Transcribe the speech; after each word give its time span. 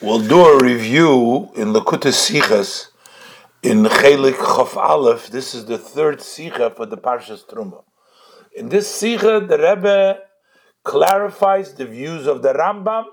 We'll 0.00 0.20
do 0.20 0.46
a 0.46 0.62
review 0.62 1.50
in 1.56 1.72
Likkutei 1.72 2.12
Sichos 2.12 2.90
in 3.64 3.82
Chelek 3.82 4.34
Chof 4.34 4.76
Aleph. 4.76 5.26
This 5.26 5.56
is 5.56 5.66
the 5.66 5.76
third 5.76 6.20
Sicha 6.20 6.72
for 6.76 6.86
the 6.86 6.96
Parshas 6.96 7.44
Truma. 7.44 7.82
In 8.54 8.68
this 8.68 8.86
Sicha, 9.02 9.48
the 9.48 9.58
Rebbe 9.58 10.20
clarifies 10.84 11.74
the 11.74 11.84
views 11.84 12.28
of 12.28 12.42
the 12.42 12.52
Rambam, 12.52 13.06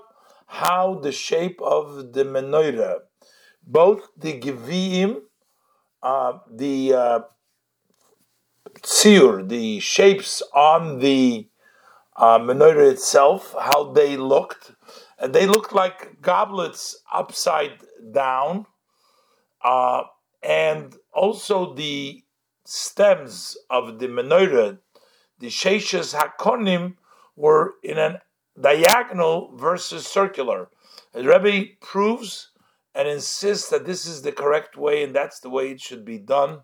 how 0.46 1.00
the 1.02 1.10
shape 1.10 1.60
of 1.60 2.12
the 2.12 2.22
menorah, 2.22 2.98
both 3.66 4.02
the 4.16 4.38
Geviim, 4.38 5.22
uh, 6.04 6.38
the 6.48 6.94
uh, 6.94 7.20
the 9.42 9.80
shapes 9.80 10.40
on 10.54 11.00
the 11.00 11.48
uh, 12.16 12.38
menorah 12.38 12.92
itself, 12.92 13.56
how 13.60 13.92
they 13.92 14.16
looked, 14.16 14.70
and 15.18 15.34
they 15.34 15.46
looked 15.46 15.72
like 15.72 16.20
goblets 16.20 17.02
upside 17.12 17.78
down, 18.12 18.66
uh, 19.64 20.02
and 20.42 20.94
also 21.12 21.74
the 21.74 22.22
stems 22.64 23.56
of 23.70 23.98
the 23.98 24.08
menorah, 24.08 24.78
the 25.38 25.48
sheishes 25.48 26.14
hakonim, 26.14 26.94
were 27.34 27.74
in 27.82 27.98
a 27.98 28.20
diagonal 28.60 29.54
versus 29.56 30.06
circular. 30.06 30.68
The 31.12 31.24
Rebbe 31.24 31.72
proves 31.80 32.50
and 32.94 33.08
insists 33.08 33.68
that 33.70 33.84
this 33.84 34.06
is 34.06 34.22
the 34.22 34.32
correct 34.32 34.76
way 34.76 35.02
and 35.02 35.14
that's 35.14 35.40
the 35.40 35.50
way 35.50 35.70
it 35.70 35.80
should 35.80 36.04
be 36.04 36.18
done. 36.18 36.60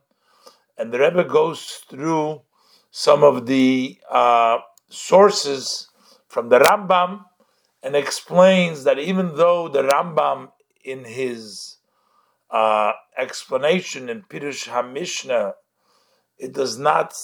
And 0.78 0.92
the 0.92 0.98
Rebbe 0.98 1.24
goes 1.24 1.82
through 1.88 2.42
some 2.90 3.22
of 3.22 3.46
the 3.46 3.98
uh, 4.10 4.58
sources 4.88 5.88
from 6.28 6.48
the 6.48 6.58
Rambam 6.58 7.24
and 7.82 7.96
explains 7.96 8.84
that 8.84 8.98
even 8.98 9.36
though 9.36 9.68
the 9.68 9.82
Rambam, 9.82 10.50
in 10.84 11.04
his 11.04 11.76
uh, 12.50 12.92
explanation 13.16 14.08
in 14.08 14.22
Pirush 14.22 14.68
HaMishnah, 14.68 15.54
it 16.38 16.52
does 16.52 16.78
not 16.78 17.14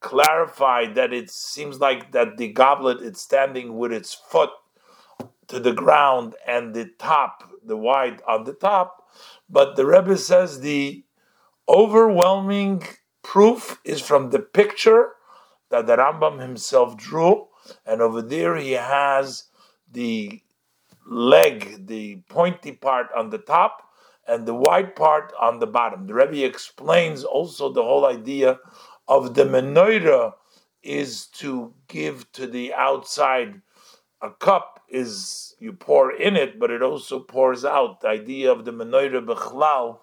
clarify 0.00 0.86
that 0.92 1.12
it 1.12 1.30
seems 1.30 1.78
like 1.78 2.12
that 2.12 2.36
the 2.36 2.48
goblet 2.48 3.00
is 3.00 3.20
standing 3.20 3.76
with 3.76 3.92
its 3.92 4.14
foot 4.14 4.50
to 5.48 5.60
the 5.60 5.72
ground 5.72 6.34
and 6.46 6.74
the 6.74 6.90
top, 6.98 7.50
the 7.64 7.76
wide 7.76 8.22
on 8.26 8.44
the 8.44 8.52
top, 8.52 9.08
but 9.48 9.76
the 9.76 9.86
Rebbe 9.86 10.16
says 10.16 10.60
the 10.60 11.04
overwhelming 11.68 12.82
proof 13.22 13.80
is 13.84 14.00
from 14.00 14.30
the 14.30 14.38
picture 14.38 15.12
that 15.70 15.86
the 15.86 15.96
Rambam 15.96 16.40
himself 16.40 16.96
drew, 16.96 17.48
and 17.84 18.00
over 18.00 18.22
there 18.22 18.56
he 18.56 18.72
has 18.72 19.44
the 19.92 20.42
leg, 21.06 21.86
the 21.86 22.16
pointy 22.28 22.72
part 22.72 23.08
on 23.16 23.30
the 23.30 23.38
top, 23.38 23.82
and 24.26 24.46
the 24.46 24.54
wide 24.54 24.94
part 24.94 25.32
on 25.40 25.58
the 25.58 25.66
bottom. 25.66 26.06
The 26.06 26.14
Rebbe 26.14 26.44
explains 26.44 27.24
also 27.24 27.72
the 27.72 27.82
whole 27.82 28.06
idea 28.06 28.58
of 29.08 29.34
the 29.34 29.44
menorah 29.44 30.34
is 30.82 31.26
to 31.26 31.74
give 31.88 32.30
to 32.32 32.46
the 32.46 32.72
outside 32.74 33.60
a 34.22 34.30
cup 34.30 34.82
is 34.88 35.54
you 35.58 35.72
pour 35.72 36.12
in 36.12 36.36
it, 36.36 36.58
but 36.58 36.70
it 36.70 36.82
also 36.82 37.20
pours 37.20 37.64
out. 37.64 38.02
The 38.02 38.08
idea 38.08 38.52
of 38.52 38.64
the 38.64 38.72
menorah 38.72 39.24
bechlal 39.24 39.98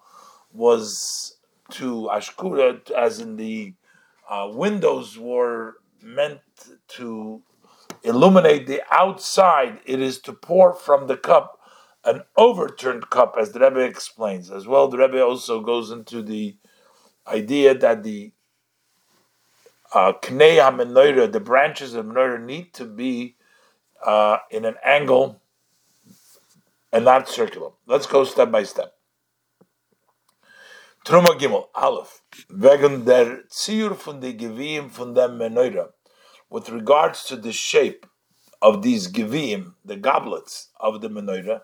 was 0.52 1.36
to 1.70 2.08
ashkura, 2.12 2.90
as 2.90 3.20
in 3.20 3.36
the 3.36 3.74
uh, 4.28 4.50
windows 4.52 5.18
were 5.18 5.76
meant 6.02 6.40
to 6.88 7.42
illuminate 8.02 8.66
the 8.66 8.82
outside, 8.90 9.80
it 9.84 10.00
is 10.00 10.18
to 10.20 10.32
pour 10.32 10.74
from 10.74 11.06
the 11.06 11.16
cup 11.16 11.58
an 12.04 12.22
overturned 12.36 13.10
cup, 13.10 13.36
as 13.38 13.52
the 13.52 13.60
Rebbe 13.60 13.80
explains. 13.80 14.50
As 14.50 14.66
well, 14.66 14.88
the 14.88 14.98
Rebbe 14.98 15.22
also 15.22 15.60
goes 15.60 15.90
into 15.90 16.22
the 16.22 16.56
idea 17.26 17.74
that 17.74 18.02
the 18.02 18.32
uh, 19.94 20.12
the 20.22 21.42
branches 21.42 21.94
of 21.94 22.06
menorah, 22.06 22.44
need 22.44 22.74
to 22.74 22.84
be 22.84 23.36
uh, 24.04 24.38
in 24.50 24.64
an 24.64 24.74
angle 24.84 25.40
and 26.92 27.04
not 27.04 27.28
circular. 27.28 27.70
Let's 27.86 28.06
go 28.06 28.24
step 28.24 28.50
by 28.50 28.64
step. 28.64 28.94
Truma 31.04 31.38
Gimel, 31.38 31.68
Aleph, 31.74 32.20
wegen 32.50 33.06
der 33.06 33.44
Zier 33.48 33.94
von 33.94 34.20
den 34.20 34.36
Gewiim 34.36 34.90
von 34.90 35.14
dem 35.14 35.38
Menorah, 35.38 35.88
with 36.50 36.68
regards 36.70 37.24
to 37.24 37.36
the 37.36 37.52
shape 37.52 38.06
of 38.60 38.82
these 38.82 39.10
givim, 39.10 39.74
the 39.84 39.96
goblets 39.96 40.68
of 40.80 41.00
the 41.00 41.08
menorah, 41.08 41.62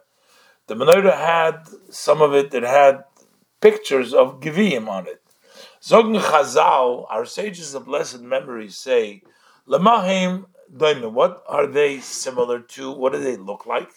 the 0.67 0.75
menorah 0.75 1.17
had 1.17 1.69
some 1.91 2.23
of 2.23 2.35
it 2.35 2.51
that 2.53 2.63
had 2.63 3.05
pictures 3.61 4.15
of 4.15 4.41
givim 4.41 4.89
on 4.89 5.07
it. 5.07 5.23
Zogn 5.83 6.21
Chazal, 6.21 7.07
our 7.11 7.27
sages 7.27 7.75
of 7.75 7.87
blessed 7.87 8.21
memory 8.21 8.71
say, 8.71 9.23
Lamahim 9.69 10.47
Doime, 10.75 11.13
what 11.13 11.43
are 11.47 11.67
they 11.67 12.01
similar 12.01 12.61
to? 12.61 12.91
What 12.91 13.13
do 13.13 13.21
they 13.21 13.37
look 13.37 13.67
like? 13.67 13.91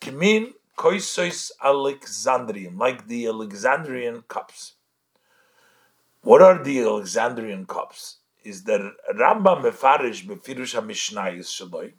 Kimin 0.00 0.52
Koisois 0.78 1.50
Alexandrium, 1.62 2.78
like 2.78 3.06
the 3.06 3.26
Alexandrian 3.26 4.22
cups. 4.28 4.74
What 6.22 6.40
are 6.42 6.62
the 6.62 6.80
Alexandrian 6.80 7.66
cups? 7.66 8.19
Is 8.44 8.64
that 8.64 8.80
Rambam 9.14 9.62
Mefarish 9.62 10.26
Befirush 10.26 10.74
HaMishnayis 10.80 11.46
Shaloi, 11.46 11.92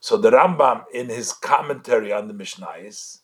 so 0.00 0.16
the 0.16 0.30
Rambam 0.30 0.84
in 0.92 1.08
his 1.08 1.32
commentary 1.32 2.12
on 2.12 2.28
the 2.28 2.34
Mishnayos, 2.34 3.18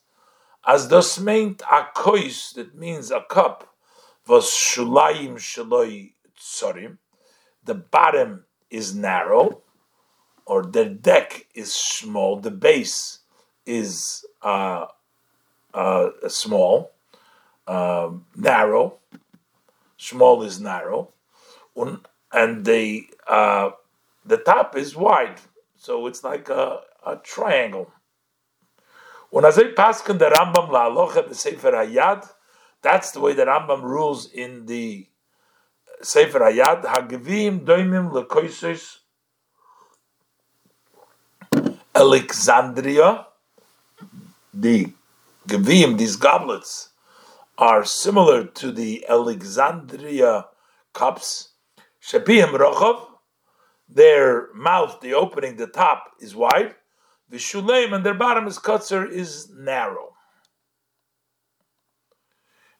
as 0.65 0.87
das 0.87 1.19
meint 1.19 1.61
a 1.61 1.87
kois, 1.95 2.53
that 2.55 2.75
means 2.75 3.11
a 3.11 3.21
cup, 3.21 3.75
was 4.27 4.45
shulayim 4.45 5.35
shaloi 5.35 6.11
tsorim, 6.37 6.97
the 7.63 7.75
bottom 7.75 8.45
is 8.69 8.95
narrow, 8.95 9.61
or 10.45 10.63
the 10.63 10.85
deck 10.85 11.47
is 11.53 11.73
small, 11.73 12.39
the 12.39 12.51
base 12.51 13.19
is 13.65 14.25
uh, 14.41 14.85
uh, 15.73 16.09
small, 16.27 16.91
um, 17.67 18.25
narrow, 18.35 18.97
small 19.97 20.43
is 20.43 20.59
narrow, 20.59 21.11
and 22.35 22.65
the 22.65 23.07
uh, 23.27 23.71
the 24.25 24.37
top 24.37 24.75
is 24.75 24.95
wide. 24.95 25.39
So 25.77 26.05
it's 26.07 26.23
like 26.23 26.49
a, 26.49 26.81
a 27.05 27.15
triangle. 27.17 27.91
When 29.29 29.45
I 29.45 29.51
say 29.51 29.73
paskin 29.73 30.19
the 30.19 30.29
Rambam 30.29 30.69
la 30.71 30.89
alocha 30.89 31.27
the 31.27 31.35
Sefer 31.35 31.71
Hayad, 31.71 32.27
that's 32.81 33.11
the 33.11 33.19
way 33.21 33.33
the 33.33 33.45
Rambam 33.45 33.81
rules 33.81 34.31
in 34.31 34.65
the 34.65 35.07
Sefer 36.01 36.39
Hayad. 36.39 36.83
Hagavim 36.83 37.65
doimim 37.65 38.11
lekoisos 38.11 38.97
Alexandria. 41.95 43.27
The 44.53 44.91
Gavim, 45.47 45.97
these 45.97 46.15
goblets, 46.15 46.89
are 47.57 47.85
similar 47.85 48.45
to 48.45 48.71
the 48.71 49.05
Alexandria 49.07 50.45
cups. 50.93 51.49
Shapihim 52.05 52.53
Rochov, 52.53 53.07
their 53.89 54.53
mouth, 54.53 54.99
the 55.01 55.13
opening, 55.15 55.55
the 55.55 55.67
top 55.67 56.11
is 56.19 56.35
wide. 56.35 56.75
The 57.29 57.89
and 57.91 58.05
their 58.05 58.13
bottom 58.13 58.45
is 58.45 58.59
kutzer 58.59 59.09
is 59.09 59.49
narrow. 59.49 60.13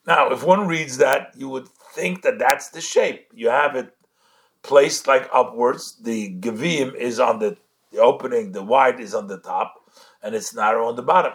Now, 0.06 0.30
if 0.30 0.44
one 0.44 0.68
reads 0.68 0.98
that, 0.98 1.32
you 1.36 1.48
would 1.48 1.66
think 1.68 2.22
that 2.22 2.38
that's 2.38 2.68
the 2.68 2.80
shape. 2.80 3.26
You 3.34 3.48
have 3.48 3.74
it 3.74 3.92
placed 4.62 5.08
like 5.08 5.28
upwards. 5.32 6.00
The 6.00 6.36
gavim 6.38 6.94
is 6.94 7.18
on 7.18 7.40
the, 7.40 7.56
the 7.90 7.98
opening, 7.98 8.52
the 8.52 8.62
wide 8.62 9.00
is 9.00 9.12
on 9.14 9.26
the 9.26 9.38
top, 9.38 9.90
and 10.22 10.36
it's 10.36 10.54
narrow 10.54 10.86
on 10.86 10.94
the 10.94 11.02
bottom. 11.02 11.32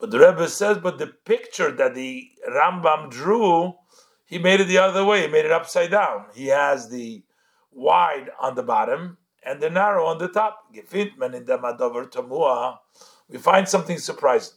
But 0.00 0.10
the 0.10 0.18
Rebbe 0.18 0.48
says, 0.48 0.78
but 0.78 0.98
the 0.98 1.06
picture 1.06 1.70
that 1.70 1.94
the 1.94 2.28
Rambam 2.50 3.08
drew, 3.10 3.74
he 4.32 4.38
made 4.38 4.60
it 4.60 4.68
the 4.68 4.78
other 4.78 5.04
way. 5.04 5.20
He 5.20 5.28
made 5.28 5.44
it 5.44 5.52
upside 5.52 5.90
down. 5.90 6.24
He 6.34 6.46
has 6.46 6.88
the 6.88 7.22
wide 7.70 8.30
on 8.40 8.54
the 8.54 8.62
bottom 8.62 9.18
and 9.44 9.60
the 9.60 9.68
narrow 9.68 10.06
on 10.06 10.16
the 10.16 10.28
top. 10.28 10.58
in 10.72 10.82
tamua, 10.82 12.78
we 13.28 13.36
find 13.36 13.68
something 13.68 13.98
surprising. 13.98 14.54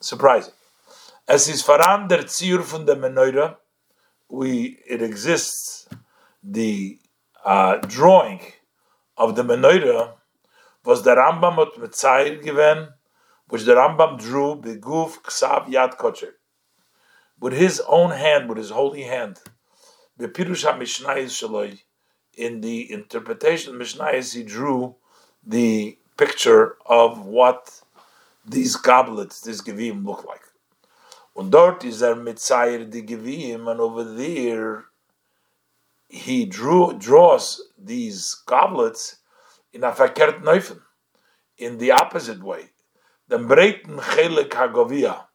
Surprising. 0.00 0.52
As 1.28 1.48
is 1.48 1.62
faran 1.62 2.08
der 2.08 2.24
Ziur 2.24 2.62
von 2.62 2.86
der 2.86 3.56
we 4.28 4.80
it 4.84 5.00
exists 5.00 5.88
the 6.42 6.98
uh, 7.44 7.76
drawing 7.86 8.40
of 9.16 9.36
the 9.36 9.44
Menorah 9.44 10.14
was 10.84 11.04
the 11.04 11.14
Rambam 11.14 11.56
mit 11.78 12.42
given, 12.42 12.88
which 13.48 13.62
the 13.62 13.76
Rambam 13.76 14.18
drew 14.18 14.60
beguf 14.60 15.22
ksav 15.22 15.68
yad 15.68 15.96
kocher, 15.98 16.32
with 17.40 17.52
his 17.52 17.80
own 17.88 18.10
hand, 18.12 18.48
with 18.48 18.58
his 18.58 18.70
holy 18.70 19.02
hand. 19.02 19.40
In 20.18 20.32
the 22.60 22.92
interpretation 22.92 23.74
of 23.74 23.80
Mishnayos, 23.80 24.34
he 24.34 24.42
drew 24.42 24.96
the 25.46 25.98
picture 26.16 26.76
of 26.86 27.26
what 27.26 27.80
these 28.46 28.76
goblets, 28.76 29.40
this 29.40 29.62
Gevim 29.62 30.04
look 30.04 30.24
like. 30.24 30.40
Und 31.36 31.50
dort 31.50 31.84
is 31.84 32.02
er 32.02 32.14
the 32.14 33.02
Gevim, 33.02 33.68
and 33.68 33.80
over 33.80 34.04
there 34.04 34.84
he 36.08 36.44
drew 36.44 36.92
draws 36.96 37.60
these 37.76 38.36
goblets 38.46 39.16
in 39.72 39.82
a 39.82 39.90
verkehrt 39.90 40.42
neufen, 40.42 40.80
in 41.58 41.78
the 41.78 41.90
opposite 41.90 42.42
way. 42.42 42.70
The 43.26 43.38
breiten 43.38 43.98
chelik 43.98 44.50
hagovia, 44.50 45.26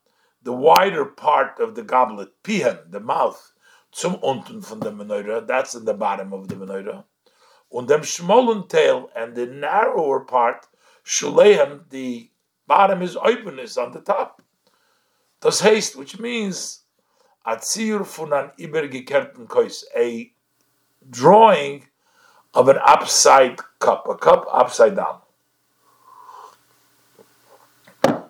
the 0.49 0.53
wider 0.53 1.05
part 1.05 1.59
of 1.59 1.75
the 1.75 1.83
goblet, 1.83 2.29
pihen, 2.43 2.79
the 2.89 2.99
mouth, 2.99 3.53
zum 3.93 4.15
unten 4.23 4.63
von 4.63 4.79
der 4.79 4.89
menorah, 4.89 5.45
that's 5.45 5.75
in 5.75 5.85
the 5.85 5.93
bottom 5.93 6.33
of 6.33 6.47
the 6.47 6.55
menorah. 6.55 7.03
Und 7.71 7.87
dem 7.87 8.01
schmollen 8.01 8.67
tail 8.67 9.11
and 9.15 9.35
the 9.35 9.45
narrower 9.45 10.21
part, 10.21 10.65
shulehem, 11.03 11.85
the 11.91 12.31
bottom 12.65 13.03
is 13.03 13.15
open, 13.15 13.59
is 13.59 13.77
on 13.77 13.91
the 13.91 13.99
top. 13.99 14.41
Das 15.39 15.61
heißt, 15.61 15.95
which 15.95 16.17
means 16.17 16.85
Atzir 17.45 18.03
von 18.03 18.33
an 18.33 18.49
Kois, 18.57 19.83
a 19.95 20.33
drawing 21.11 21.85
of 22.55 22.69
an 22.69 22.79
upside 22.83 23.59
cup, 23.77 24.07
a 24.09 24.15
cup 24.15 24.47
upside 24.51 24.95
down. 24.95 25.19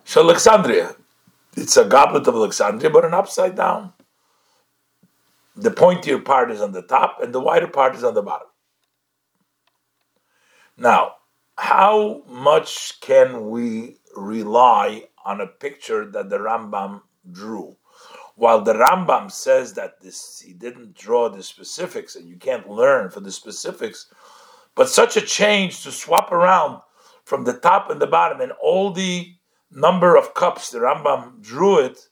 So 0.03 0.21
Alexandria, 0.21 0.97
it's 1.59 1.77
a 1.77 1.85
goblet 1.85 2.27
of 2.27 2.35
Alexandria, 2.35 2.89
but 2.89 3.05
an 3.05 3.13
upside 3.13 3.55
down. 3.55 3.93
The 5.55 5.71
pointier 5.71 6.23
part 6.23 6.51
is 6.51 6.61
on 6.61 6.71
the 6.71 6.81
top, 6.81 7.21
and 7.21 7.33
the 7.33 7.39
wider 7.39 7.67
part 7.67 7.95
is 7.95 8.03
on 8.03 8.13
the 8.13 8.21
bottom. 8.21 8.47
Now, 10.77 11.15
how 11.57 12.23
much 12.27 13.01
can 13.01 13.49
we 13.49 13.97
rely 14.15 15.09
on 15.25 15.41
a 15.41 15.47
picture 15.47 16.09
that 16.11 16.29
the 16.29 16.37
Rambam 16.37 17.01
drew. 17.31 17.75
While 18.35 18.61
the 18.61 18.73
Rambam 18.73 19.31
says 19.31 19.73
that 19.73 20.01
this 20.01 20.39
he 20.39 20.53
didn't 20.53 20.95
draw 20.95 21.29
the 21.29 21.43
specifics 21.43 22.15
and 22.15 22.27
you 22.27 22.37
can't 22.37 22.69
learn 22.69 23.09
for 23.09 23.19
the 23.19 23.31
specifics, 23.31 24.07
but 24.75 24.89
such 24.89 25.17
a 25.17 25.21
change 25.21 25.83
to 25.83 25.91
swap 25.91 26.31
around 26.31 26.81
from 27.25 27.43
the 27.43 27.53
top 27.53 27.89
and 27.89 28.01
the 28.01 28.07
bottom 28.07 28.39
and 28.39 28.53
all 28.61 28.91
the 28.91 29.35
number 29.71 30.15
of 30.15 30.33
cups 30.33 30.71
the 30.71 30.79
Rambam 30.79 31.41
drew 31.41 31.79
it, 31.79 32.09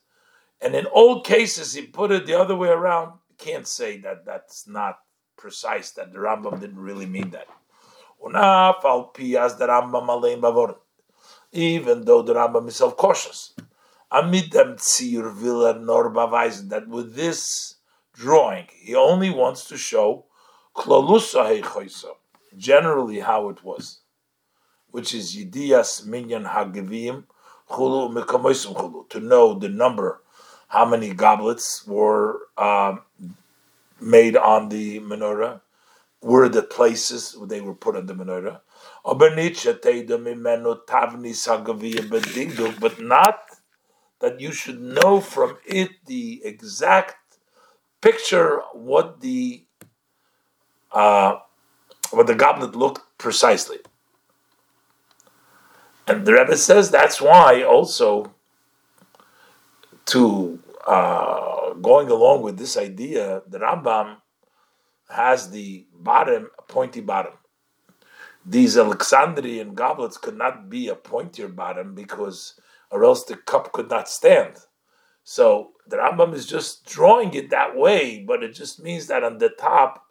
and 0.60 0.74
in 0.74 0.86
all 0.86 1.22
cases 1.22 1.74
he 1.74 1.86
put 1.86 2.10
it 2.10 2.26
the 2.26 2.34
other 2.34 2.56
way 2.56 2.68
around. 2.68 3.18
Can't 3.38 3.66
say 3.66 3.98
that 3.98 4.24
that's 4.24 4.66
not 4.66 4.98
precise, 5.36 5.92
that 5.92 6.12
the 6.12 6.18
Rambam 6.18 6.60
didn't 6.60 6.80
really 6.80 7.06
mean 7.06 7.30
that 7.30 7.46
even 11.52 12.04
though 12.04 12.22
the 12.22 12.34
Rambam 12.34 12.68
is 12.68 12.80
er 12.80 12.90
nor 15.80 16.10
that 16.68 16.88
with 16.88 17.14
this 17.14 17.74
drawing, 18.12 18.66
he 18.74 18.94
only 18.94 19.30
wants 19.30 19.68
to 19.68 19.76
show 19.76 20.24
generally 22.56 23.20
how 23.20 23.48
it 23.48 23.62
was, 23.62 24.00
which 24.90 25.14
is 25.14 25.36
yidias 25.36 26.06
minyan 26.06 26.44
hagivim 26.44 27.24
chulu 27.70 28.12
chulu, 28.12 29.08
to 29.10 29.20
know 29.20 29.54
the 29.54 29.68
number, 29.68 30.22
how 30.68 30.84
many 30.84 31.12
goblets 31.14 31.86
were 31.86 32.40
um, 32.56 33.02
made 34.00 34.36
on 34.36 34.68
the 34.68 35.00
menorah, 35.00 35.60
were 36.22 36.48
the 36.48 36.62
places 36.62 37.36
they 37.46 37.60
were 37.60 37.74
put 37.74 37.96
on 37.96 38.06
the 38.06 38.14
menorah, 38.14 38.60
but 42.80 43.00
not 43.00 43.40
that 44.20 44.40
you 44.40 44.52
should 44.52 44.80
know 44.80 45.20
from 45.20 45.56
it 45.66 45.90
the 46.06 46.40
exact 46.44 47.16
picture 48.00 48.60
what 48.72 49.20
the 49.20 49.64
uh, 50.92 51.36
what 52.10 52.26
the 52.26 52.34
goblet 52.34 52.74
looked 52.74 53.02
precisely. 53.18 53.78
And 56.08 56.26
the 56.26 56.32
Rebbe 56.32 56.56
says 56.56 56.90
that's 56.90 57.20
why 57.20 57.62
also 57.62 58.32
to 60.06 60.58
uh, 60.86 61.74
going 61.74 62.10
along 62.10 62.42
with 62.42 62.58
this 62.58 62.76
idea, 62.76 63.42
the 63.46 63.58
Rambam 63.58 64.16
has 65.10 65.50
the 65.50 65.86
bottom, 65.92 66.50
pointy 66.66 67.00
bottom 67.00 67.32
these 68.48 68.78
Alexandrian 68.78 69.74
goblets 69.74 70.16
could 70.16 70.38
not 70.38 70.70
be 70.70 70.88
a 70.88 70.94
pointier 70.94 71.54
bottom 71.54 71.94
because, 71.94 72.58
or 72.90 73.04
else 73.04 73.24
the 73.24 73.36
cup 73.36 73.72
could 73.72 73.90
not 73.90 74.08
stand. 74.08 74.56
So 75.22 75.72
the 75.86 75.98
Rambam 75.98 76.32
is 76.32 76.46
just 76.46 76.86
drawing 76.86 77.34
it 77.34 77.50
that 77.50 77.76
way, 77.76 78.24
but 78.26 78.42
it 78.42 78.54
just 78.54 78.82
means 78.82 79.06
that 79.08 79.22
on 79.22 79.36
the 79.36 79.50
top, 79.50 80.02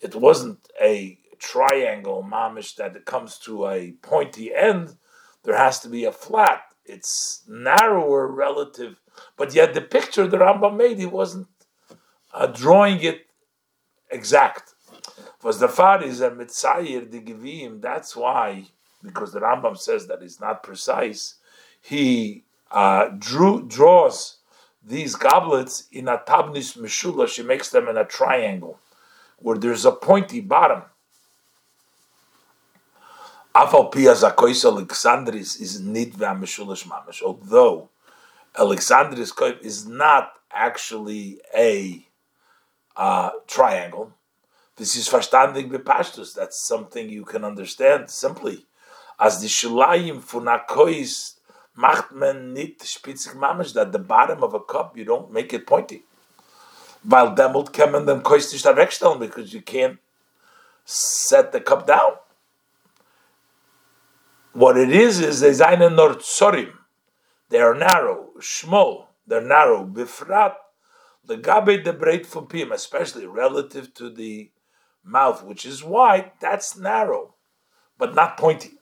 it 0.00 0.14
wasn't 0.14 0.68
a 0.80 1.18
triangle 1.40 2.22
mamish 2.22 2.76
that 2.76 2.94
it 2.94 3.04
comes 3.04 3.38
to 3.38 3.66
a 3.66 3.92
pointy 4.02 4.54
end. 4.54 4.96
There 5.44 5.56
has 5.56 5.80
to 5.80 5.88
be 5.88 6.04
a 6.04 6.12
flat. 6.12 6.62
It's 6.84 7.42
narrower 7.48 8.26
relative, 8.26 9.00
but 9.36 9.54
yet 9.54 9.74
the 9.74 9.80
picture 9.80 10.26
the 10.26 10.38
Rambam 10.38 10.76
made, 10.76 10.98
he 10.98 11.06
wasn't 11.06 11.48
uh, 12.32 12.46
drawing 12.46 13.02
it 13.02 13.26
exact 14.10 14.72
was 15.42 15.58
the 15.58 15.68
faris 15.68 16.20
and 16.20 16.38
mitzayir 16.38 17.10
the 17.10 17.20
givim. 17.20 17.80
That's 17.80 18.14
why, 18.14 18.64
because 19.02 19.32
the 19.32 19.40
Rambam 19.40 19.76
says 19.76 20.06
that 20.06 20.22
it's 20.22 20.40
not 20.40 20.62
precise, 20.62 21.36
he 21.80 22.44
uh, 22.70 23.08
drew 23.18 23.66
draws 23.66 24.38
these 24.84 25.14
goblets 25.16 25.88
in 25.92 26.08
a 26.08 26.18
tabnis 26.18 26.76
meshula. 26.76 27.28
She 27.28 27.42
makes 27.42 27.70
them 27.70 27.88
in 27.88 27.96
a 27.96 28.04
triangle 28.04 28.78
where 29.38 29.58
there's 29.58 29.84
a 29.84 29.92
pointy 29.92 30.40
bottom. 30.40 30.82
Alexandris 33.54 35.60
is 35.60 35.82
nidva 35.82 36.38
meshulash 36.38 36.86
mamash. 36.86 37.22
Although 37.22 37.90
Alexandris 38.56 39.32
is 39.62 39.86
not 39.86 40.32
actually 40.50 41.40
a 41.56 42.06
uh, 42.96 43.30
triangle, 43.46 44.12
this 44.76 44.96
is 44.96 45.08
verstandig 45.08 45.70
bepashtus. 45.70 46.34
That's 46.34 46.66
something 46.66 47.10
you 47.10 47.24
can 47.24 47.44
understand 47.44 48.10
simply. 48.10 48.66
As 49.18 49.40
the 49.40 49.48
shilayim 49.48 50.22
funakois 50.22 51.34
macht 51.76 52.12
man 52.12 52.54
nit 52.54 52.78
spitzig 52.80 53.36
mamish, 53.36 53.74
that 53.74 53.92
the 53.92 53.98
bottom 53.98 54.42
of 54.42 54.54
a 54.54 54.60
cup, 54.60 54.96
you 54.96 55.04
don't 55.04 55.30
make 55.30 55.52
it 55.52 55.66
pointy. 55.66 56.04
Weil 57.04 57.34
demult 57.34 57.76
man 57.90 58.06
dem 58.06 58.22
kois 58.22 58.50
nicht 58.52 58.64
wegstellen, 58.64 59.18
because 59.18 59.52
you 59.52 59.60
can't 59.60 59.98
set 60.84 61.52
the 61.52 61.60
cup 61.60 61.86
down. 61.86 62.12
What 64.52 64.76
it 64.76 64.90
is, 64.90 65.20
is 65.20 65.40
they 65.40 65.54
seine 65.54 65.88
nor 65.88 66.18
They 67.48 67.58
are 67.58 67.74
narrow, 67.74 68.30
small, 68.40 69.08
they're 69.26 69.40
narrow. 69.40 69.84
Bifrat, 69.84 70.54
the 71.24 71.36
gabe 71.36 71.84
de 71.84 71.92
breit 71.92 72.26
from 72.26 72.46
pim, 72.46 72.70
especially 72.72 73.26
relative 73.26 73.94
to 73.94 74.10
the 74.10 74.50
mouth, 75.02 75.42
which 75.42 75.64
is 75.64 75.82
wide, 75.82 76.32
that's 76.40 76.76
narrow, 76.76 77.34
but 77.96 78.14
not 78.14 78.36
pointy. 78.36 78.72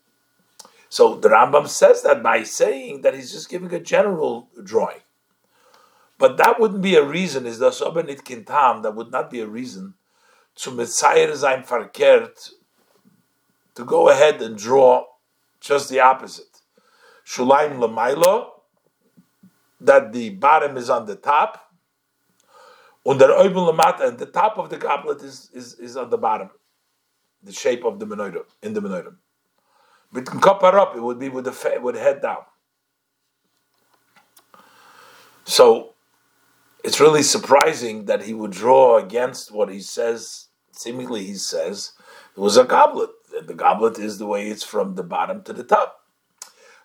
So 0.89 1.15
the 1.15 1.29
Rambam 1.29 1.69
says 1.69 2.03
that 2.03 2.21
by 2.21 2.43
saying 2.43 3.03
that 3.03 3.15
he's 3.15 3.31
just 3.31 3.49
giving 3.49 3.73
a 3.73 3.79
general 3.79 4.49
drawing. 4.65 5.03
But 6.19 6.37
that 6.39 6.59
wouldn't 6.59 6.83
be 6.83 6.97
a 6.97 7.05
reason, 7.05 7.47
is 7.47 7.61
the 7.61 7.71
Sobenit 7.71 8.25
Kintam, 8.25 8.83
that 8.83 8.97
would 8.97 9.13
not 9.13 9.31
be 9.31 9.41
a 9.41 9.47
reason 9.47 9.95
to 10.57 10.71
Mitzayer 10.71 11.35
sein 11.37 11.63
verkehrt 11.63 12.51
to 13.77 13.85
go 13.85 14.09
ahead 14.09 14.43
and 14.43 14.59
draw 14.59 15.07
just 15.61 15.89
the 15.89 16.01
opposite. 16.01 16.61
Shulaim 17.27 17.79
Lamailo, 17.79 18.51
that 19.81 20.13
the 20.13 20.31
bottom 20.31 20.77
is 20.77 20.91
on 20.91 21.07
the 21.07 21.17
top, 21.17 21.71
Under 23.07 23.29
lamata, 23.29 24.09
and 24.09 24.19
the 24.19 24.27
top 24.27 24.59
of 24.59 24.69
the 24.69 24.77
goblet 24.77 25.23
is, 25.23 25.51
is, 25.55 25.75
is 25.75 25.97
on 25.97 26.11
the 26.11 26.19
bottom, 26.19 26.51
the 27.43 27.53
shape 27.53 27.85
of 27.85 27.99
the 27.99 28.07
menorah, 28.07 28.45
in 28.63 28.75
the 28.75 28.81
menorah. 28.83 29.17
But 30.13 30.27
cover 30.27 30.79
up, 30.79 30.97
it 30.97 31.01
would 31.01 31.19
be 31.19 31.29
with 31.29 31.45
the 31.45 31.81
with 31.81 31.95
the 31.95 32.01
head 32.01 32.21
down. 32.21 32.45
So 35.45 35.95
it's 36.85 37.01
really 37.01 37.23
surprising 37.23 38.07
that 38.07 38.23
he 38.25 38.35
would 38.35 38.51
draw 38.51 38.99
against 38.99 39.53
what 39.53 39.71
he 39.71 39.81
says. 39.81 40.49
Seemingly, 40.73 41.25
he 41.25 41.35
says 41.35 41.93
it 42.37 42.41
was 42.41 42.57
a 42.57 42.65
goblet, 42.65 43.11
and 43.41 43.49
the 43.49 43.55
goblet 43.55 43.99
is 43.99 44.19
the 44.19 44.27
way 44.27 44.49
it's 44.49 44.63
from 44.63 44.95
the 44.95 45.03
bottom 45.03 45.43
to 45.43 45.53
the 45.53 45.65
top. 45.65 46.05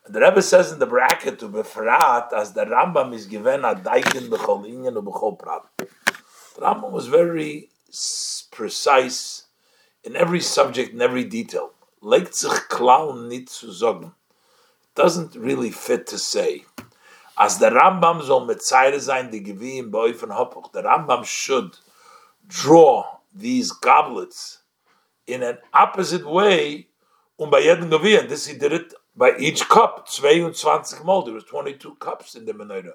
And 0.06 0.16
the 0.16 0.22
Rebbe 0.22 0.42
says 0.42 0.72
in 0.72 0.80
the 0.80 0.86
bracket 0.86 1.40
to 1.40 1.50
Befrat 1.50 2.32
as 2.34 2.54
the 2.54 2.66
Rambam 2.66 3.14
is 3.14 3.26
given 3.26 3.66
a 3.66 3.76
daikin 3.76 4.30
b'chol 4.30 4.66
inyan 4.66 5.04
b'chol 5.04 5.38
prat. 5.38 5.64
The 5.78 6.62
Rambam 6.62 6.92
was 6.92 7.08
very 7.08 7.70
precise 8.52 9.44
in 10.04 10.16
every 10.16 10.40
subject, 10.40 10.94
in 10.94 11.02
every 11.02 11.26
detail. 11.26 11.72
Legt 12.02 12.36
sich 12.36 12.70
klau 12.70 13.28
nit 13.28 13.50
zu 13.50 13.72
sagen. 13.72 14.14
doesn't 14.96 15.36
really 15.36 15.72
fit 15.72 16.08
to 16.08 16.18
say. 16.18 16.64
As 17.38 17.60
the 17.60 17.70
Rambam 17.70 18.24
soll 18.24 18.46
mit 18.46 18.64
Zeire 18.64 19.00
sein, 19.00 19.30
die 19.30 19.44
Gewehen 19.44 19.92
bei 19.92 20.14
von 20.14 20.30
Hoppuch, 20.30 20.72
the 20.72 20.82
Rambam 20.82 21.26
should 21.26 21.78
draw 22.48 23.20
these 23.34 23.72
goblets 23.72 24.60
in 25.28 25.44
an 25.44 25.58
opposite 25.74 26.26
way 26.26 26.88
um. 27.40 27.52
This 27.52 28.48
he 28.48 28.58
did 28.58 28.74
it 28.74 28.94
by 29.16 29.36
each 29.38 29.68
cup, 29.68 30.08
22 30.12 31.04
mal. 31.04 31.24
There 31.24 31.34
was 31.34 31.44
22 31.46 31.96
cups 31.96 32.36
in 32.36 32.46
the 32.46 32.54
menorah. 32.54 32.94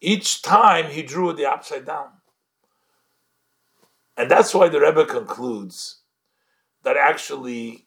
Each 0.00 0.42
time 0.42 0.90
he 0.90 1.02
drew 1.02 1.32
the 1.32 1.46
upside 1.46 1.86
down. 1.86 2.08
And 4.16 4.30
that's 4.30 4.54
why 4.54 4.68
the 4.68 4.80
Rebbe 4.80 5.06
concludes 5.06 6.00
that 6.82 6.96
actually 6.96 7.86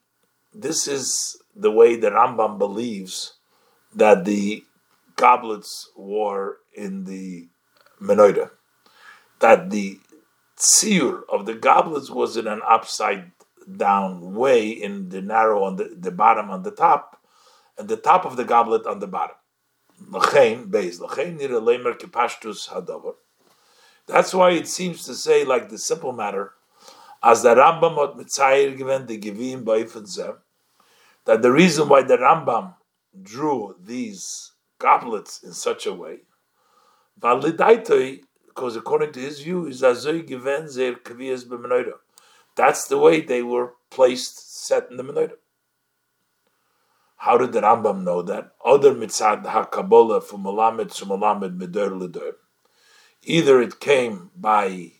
this 0.53 0.87
is 0.87 1.41
the 1.55 1.71
way 1.71 1.95
the 1.95 2.11
Rambam 2.11 2.57
believes 2.57 3.33
that 3.95 4.25
the 4.25 4.63
goblets 5.15 5.89
were 5.95 6.57
in 6.73 7.05
the 7.05 7.47
menorah. 8.01 8.51
That 9.39 9.69
the 9.69 9.99
tzir 10.57 11.21
of 11.29 11.45
the 11.45 11.53
goblets 11.53 12.09
was 12.09 12.37
in 12.37 12.47
an 12.47 12.61
upside 12.67 13.32
down 13.77 14.33
way 14.33 14.69
in 14.69 15.09
the 15.09 15.21
narrow 15.21 15.63
on 15.63 15.75
the, 15.75 15.95
the 15.97 16.11
bottom 16.11 16.49
on 16.49 16.63
the 16.63 16.71
top, 16.71 17.19
and 17.77 17.87
the 17.87 17.97
top 17.97 18.25
of 18.25 18.35
the 18.35 18.43
goblet 18.43 18.85
on 18.85 18.99
the 18.99 19.07
bottom. 19.07 19.35
That's 24.07 24.33
why 24.33 24.51
it 24.51 24.67
seems 24.67 25.05
to 25.05 25.15
say, 25.15 25.45
like 25.45 25.69
the 25.69 25.77
simple 25.77 26.11
matter, 26.11 26.53
as 27.23 27.43
the 27.43 27.55
Rambam 27.55 27.95
hat 27.95 28.15
mitzayer 28.17 28.75
given 28.77 29.05
the 29.05 29.17
Givim 29.17 29.63
Baifenzeh, 29.63 30.35
that 31.25 31.41
the 31.41 31.51
reason 31.51 31.87
why 31.87 32.03
the 32.03 32.17
Rambam 32.17 32.75
drew 33.21 33.75
these 33.81 34.51
goblets 34.79 35.41
in 35.43 35.53
such 35.53 35.85
a 35.85 35.93
way, 35.93 36.19
because 37.19 38.75
according 38.75 39.13
to 39.13 39.19
his 39.19 39.39
view, 39.41 39.67
is 39.67 39.81
azoy 39.81 40.25
given 40.27 40.67
zer 40.69 40.95
kviyas 40.95 41.45
b'menoida. 41.45 41.93
That's 42.55 42.87
the 42.87 42.97
way 42.97 43.21
they 43.21 43.41
were 43.41 43.73
placed, 43.89 44.65
set 44.65 44.89
in 44.91 44.97
the 44.97 45.03
menorah. 45.03 45.33
How 47.17 47.37
did 47.37 47.53
the 47.53 47.61
Rambam 47.61 48.03
know 48.03 48.21
that? 48.21 48.51
Other 48.65 48.93
mitzad 48.93 49.45
hakabbalah 49.45 50.23
from 50.23 50.43
malamed 50.43 50.93
to 50.95 51.05
malamed 51.05 51.57
midur 51.57 51.89
lidur. 51.89 52.33
Either 53.23 53.61
it 53.61 53.79
came 53.79 54.29
by 54.35 54.91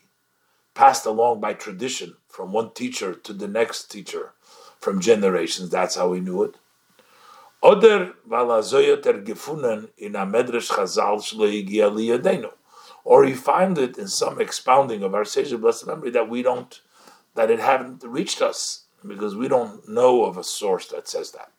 passed 0.74 1.06
along 1.06 1.42
by 1.42 1.54
tradition 1.54 2.16
from 2.28 2.52
one 2.52 2.72
teacher 2.74 3.14
to 3.14 3.34
the 3.34 3.48
next 3.48 3.92
teacher 3.92 4.32
from 4.80 5.02
generations. 5.02 5.70
That's 5.70 5.96
how 5.96 6.10
we 6.10 6.20
knew 6.20 6.44
it. 6.44 6.56
Oder 7.62 8.14
valazoyoter 8.28 9.26
gefunden 9.26 9.90
in 9.98 10.16
a 10.16 10.26
medrash 10.26 10.72
chazal 10.72 11.22
liyadenu. 11.34 12.52
Or 13.04 13.26
you 13.26 13.36
find 13.36 13.78
it 13.78 13.98
in 13.98 14.08
some 14.08 14.40
expounding 14.40 15.04
of 15.04 15.14
our 15.14 15.26
sage 15.26 15.52
of 15.52 15.62
blessed 15.62 15.88
memory 15.88 16.10
that 16.12 16.30
we 16.30 16.42
don't, 16.42 16.80
that 17.36 17.52
it 17.52 17.60
haven't 17.60 18.04
reached 18.04 18.42
us 18.42 18.86
because 19.06 19.36
we 19.36 19.48
don't 19.48 19.88
know 19.88 20.24
of 20.26 20.38
a 20.38 20.44
source 20.44 20.88
that 20.88 21.08
says 21.08 21.32
that. 21.32 21.52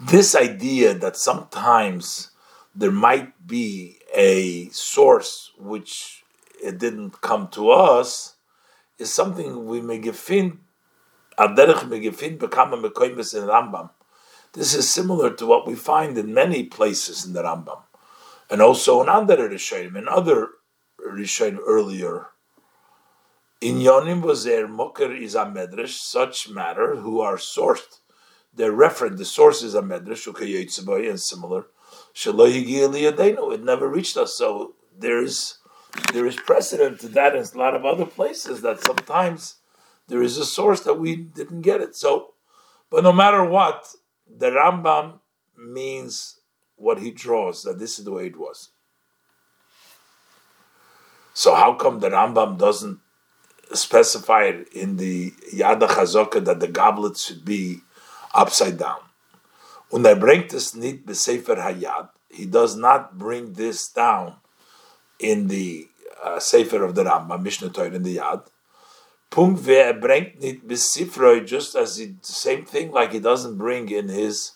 This 0.00 0.34
idea 0.34 0.94
that 0.94 1.16
sometimes 1.16 2.32
there 2.74 2.90
might 2.90 3.46
be 3.46 3.98
a 4.14 4.68
source 4.70 5.52
which 5.58 6.24
it 6.62 6.78
didn't 6.78 7.20
come 7.20 7.48
to 7.48 7.70
us 7.70 8.34
is 8.98 9.12
something 9.12 9.66
we 9.66 9.80
may 9.80 9.98
mekoimes 12.82 13.34
in 13.36 13.48
Rambam. 13.48 13.90
This 14.52 14.74
is 14.74 14.88
similar 14.90 15.30
to 15.34 15.46
what 15.46 15.66
we 15.66 15.74
find 15.74 16.18
in 16.18 16.34
many 16.34 16.64
places 16.64 17.24
in 17.24 17.32
the 17.32 17.42
Rambam, 17.42 17.82
and 18.50 18.60
also 18.60 19.02
in 19.02 19.08
other 19.08 19.48
Rishonim, 19.48 19.96
in 19.96 20.08
other 20.08 20.48
Rishonim 21.00 21.58
earlier. 21.66 22.28
In 23.62 23.76
Yonim 23.76 24.42
there 24.42 24.66
Moker 24.66 25.12
is 25.12 25.36
a 25.36 25.44
medrash, 25.46 25.96
such 25.96 26.50
matter 26.50 26.96
who 26.96 27.20
are 27.20 27.36
sourced. 27.36 28.00
Their 28.52 28.72
reference, 28.72 29.18
the 29.20 29.24
source 29.24 29.62
is 29.62 29.76
a 29.76 29.82
medrash, 29.82 30.26
and 31.08 31.20
similar. 31.20 31.66
It 33.54 33.64
never 33.64 33.88
reached 33.88 34.16
us, 34.16 34.34
so 34.34 34.74
there's 34.98 35.58
there 36.12 36.26
is 36.26 36.34
precedent 36.34 36.98
to 37.00 37.08
that 37.10 37.36
in 37.36 37.44
a 37.44 37.56
lot 37.58 37.76
of 37.76 37.84
other 37.84 38.04
places 38.04 38.62
that 38.62 38.82
sometimes 38.82 39.58
there 40.08 40.22
is 40.22 40.38
a 40.38 40.44
source 40.44 40.80
that 40.80 40.98
we 40.98 41.14
didn't 41.14 41.60
get 41.60 41.80
it. 41.80 41.94
So, 41.94 42.34
but 42.90 43.04
no 43.04 43.12
matter 43.12 43.44
what, 43.44 43.86
the 44.26 44.50
Rambam 44.50 45.20
means 45.56 46.40
what 46.74 46.98
he 46.98 47.12
draws, 47.12 47.62
that 47.62 47.78
this 47.78 48.00
is 48.00 48.04
the 48.04 48.10
way 48.10 48.26
it 48.26 48.36
was. 48.36 48.70
So 51.32 51.54
how 51.54 51.74
come 51.74 52.00
the 52.00 52.10
Rambam 52.10 52.58
doesn't 52.58 52.98
specify 53.74 54.44
it 54.44 54.72
in 54.72 54.96
the 54.96 55.30
Yad 55.54 55.80
HaChazaka 55.80 56.44
that 56.44 56.60
the 56.60 56.68
goblet 56.68 57.16
should 57.16 57.44
be 57.44 57.78
upside 58.34 58.78
down? 58.78 59.00
When 59.90 60.06
I 60.06 60.14
bring 60.14 60.48
this 60.48 60.74
nit 60.74 61.06
besefer 61.06 61.56
hayad, 61.56 62.08
he 62.30 62.46
does 62.46 62.76
not 62.76 63.18
bring 63.18 63.52
this 63.54 63.88
down 63.88 64.36
in 65.18 65.48
the 65.48 65.88
uh, 66.22 66.38
Sefer 66.38 66.82
of 66.82 66.94
the 66.94 67.04
Rambam, 67.04 67.42
Mishnah 67.42 67.70
Torah 67.70 67.90
in 67.90 68.02
the 68.02 68.16
Yad. 68.16 68.46
Punkt 69.30 69.66
wer 69.66 69.94
bringt 69.94 70.40
nicht 70.40 71.46
just 71.46 71.74
as 71.74 71.96
the 71.96 72.14
same 72.22 72.64
thing 72.64 72.90
like 72.90 73.12
he 73.12 73.18
doesn't 73.18 73.56
bring 73.56 73.88
in 73.90 74.08
his 74.08 74.52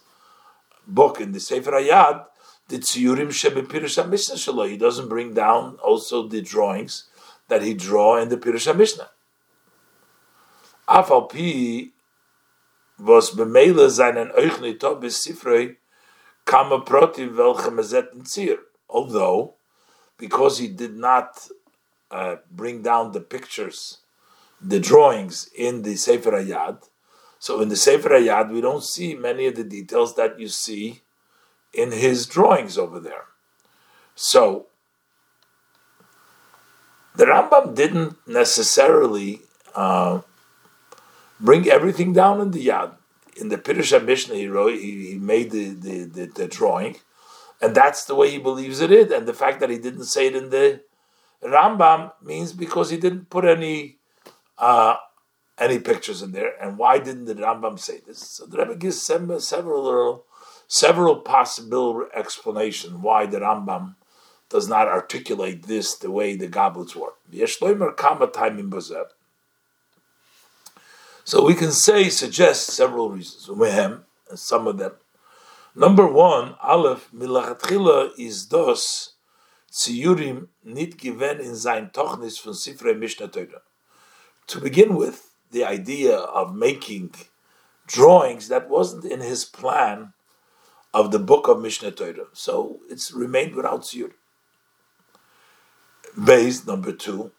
book 0.87 1.21
in 1.21 1.33
the 1.33 1.41
Sefer 1.41 1.73
Hayad, 1.73 2.25
the 2.69 2.79
Tziyurim 2.79 3.29
Shebepirush 3.29 4.09
Mishnah 4.09 4.37
Shalo. 4.37 4.69
He 4.69 4.77
doesn't 4.77 5.09
bring 5.09 5.35
down 5.35 5.77
also 5.83 6.27
the 6.27 6.43
drawings 6.43 7.05
that 7.49 7.63
he 7.63 7.75
draw 7.75 8.17
in 8.17 8.29
the 8.29 8.37
Pirush 8.37 8.75
Mishnah. 8.77 9.11
Afal 10.89 11.29
pi 11.29 11.93
was 12.99 13.35
bemele 13.35 13.91
seinen 13.91 14.31
euch 14.33 14.61
nicht 14.61 15.01
bis 15.01 15.25
Sifroi 15.25 15.77
kam 16.45 16.73
a 16.73 16.81
proti 16.81 17.27
welche 17.27 17.71
mezetten 17.71 18.25
zier. 18.25 18.59
Although 18.89 19.55
because 20.19 20.59
he 20.59 20.69
did 20.69 20.97
not 20.97 21.49
uh, 22.11 22.37
bring 22.51 22.83
down 22.83 23.13
the 23.13 23.21
pictures, 23.21 23.99
the 24.61 24.81
drawings 24.81 25.51
in 25.57 25.83
the 25.83 25.97
Sefer 25.97 26.33
Hayad. 26.33 26.83
So 27.39 27.61
in 27.61 27.69
the 27.69 27.77
Sefer 27.77 28.11
Hayad, 28.11 28.51
we 28.51 28.61
don't 28.61 28.83
see 28.83 29.15
many 29.15 29.47
of 29.47 29.57
the 29.57 29.65
details 29.65 30.15
that 30.17 30.41
you 30.41 30.49
see 30.49 31.03
in 31.75 31.93
his 31.93 32.27
drawings 32.27 32.79
over 32.79 32.99
there. 32.99 33.25
So 34.15 34.67
the 37.17 37.25
Rambam 37.25 37.75
didn't 37.75 38.17
necessarily 38.27 39.41
uh, 39.75 40.21
bring 41.41 41.69
everything 41.69 42.13
down 42.13 42.41
in 42.41 42.51
the 42.51 42.67
Yad. 42.67 42.93
In 43.37 43.49
the 43.49 43.59
Pirush 43.59 44.05
Mishnah, 44.05 44.35
he, 44.35 44.49
wrote, 44.49 44.75
he, 44.75 45.11
he 45.11 45.19
made 45.19 45.51
the, 45.51 45.71
the, 45.71 46.05
the, 46.05 46.27
the 46.27 46.49
drawing, 46.49 46.97
and 47.61 47.75
that's 47.75 48.05
the 48.05 48.15
way 48.15 48.31
he 48.31 48.39
believes 48.39 48.81
it 48.81 48.91
is. 48.91 49.11
And 49.11 49.27
the 49.27 49.35
fact 49.35 49.61
that 49.61 49.71
he 49.71 49.79
didn't 49.79 50.05
say 50.05 50.29
it 50.29 50.37
in 50.37 50.51
the 50.51 50.83
Rambam 51.43 52.13
means 52.23 52.53
because 52.53 52.91
he 52.91 52.97
didn't 52.97 53.29
put 53.31 53.45
any 53.45 53.99
uh, 54.59 54.97
any 55.59 55.79
pictures 55.79 56.23
in 56.23 56.33
there. 56.33 56.53
And 56.61 56.79
why 56.79 56.99
didn't 56.99 57.27
the 57.27 57.35
Rambam 57.35 57.79
say 57.79 58.01
this? 58.07 58.19
So 58.19 58.47
the 58.47 58.59
Rebbe 58.59 58.77
gives 58.77 59.01
several 59.03 60.25
several 60.69 61.17
possible 61.17 62.07
explanations 62.15 62.95
why 62.95 63.27
the 63.27 63.41
Rambam 63.41 63.97
does 64.49 64.69
not 64.69 64.89
articulate 64.89 65.65
this 65.65 65.97
the 65.97 66.11
way 66.11 66.37
the 66.37 66.49
goblets 66.49 66.95
work. 66.95 67.15
So 71.25 71.45
we 71.45 71.55
can 71.55 71.73
say, 71.73 72.09
suggest 72.09 72.69
several 72.69 73.11
reasons. 73.11 73.51
Some 74.35 74.67
of 74.67 74.79
them 74.79 74.93
Number 75.79 76.07
one, 76.07 76.55
Aleph, 76.63 77.11
Milachatchila 77.15 78.19
is 78.19 78.47
dos 78.47 79.13
Ziyurim 79.71 80.49
nit 80.65 80.97
given 80.97 81.39
in 81.39 81.55
sein 81.55 81.91
Tochnis 81.93 82.41
von 82.43 82.55
Sifrei 82.55 82.99
Mishnah 82.99 83.29
Torah. 83.29 83.61
To 84.47 84.59
begin 84.59 84.97
with, 84.97 85.35
the 85.51 85.65
idea 85.65 86.17
of 86.17 86.55
making 86.55 87.11
drawings 87.87 88.49
that 88.49 88.71
wasn't 88.71 89.05
in 89.05 89.21
his 89.21 89.45
plan 89.45 90.15
of 90.95 91.11
the 91.11 91.19
book 91.19 91.47
of 91.47 91.61
Mishnah 91.61 91.91
Torah. 91.91 92.29
So 92.33 92.81
it's 92.89 93.13
remained 93.13 93.55
without 93.55 93.83
Ziyur. 93.83 94.13
Based, 96.23 96.67
number 96.67 96.93
two, 96.93 97.33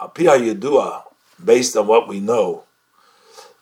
Apia 0.00 0.38
Yedua, 0.38 1.04
based 1.42 1.76
on 1.76 1.86
what 1.86 2.08
we 2.08 2.20
know, 2.20 2.64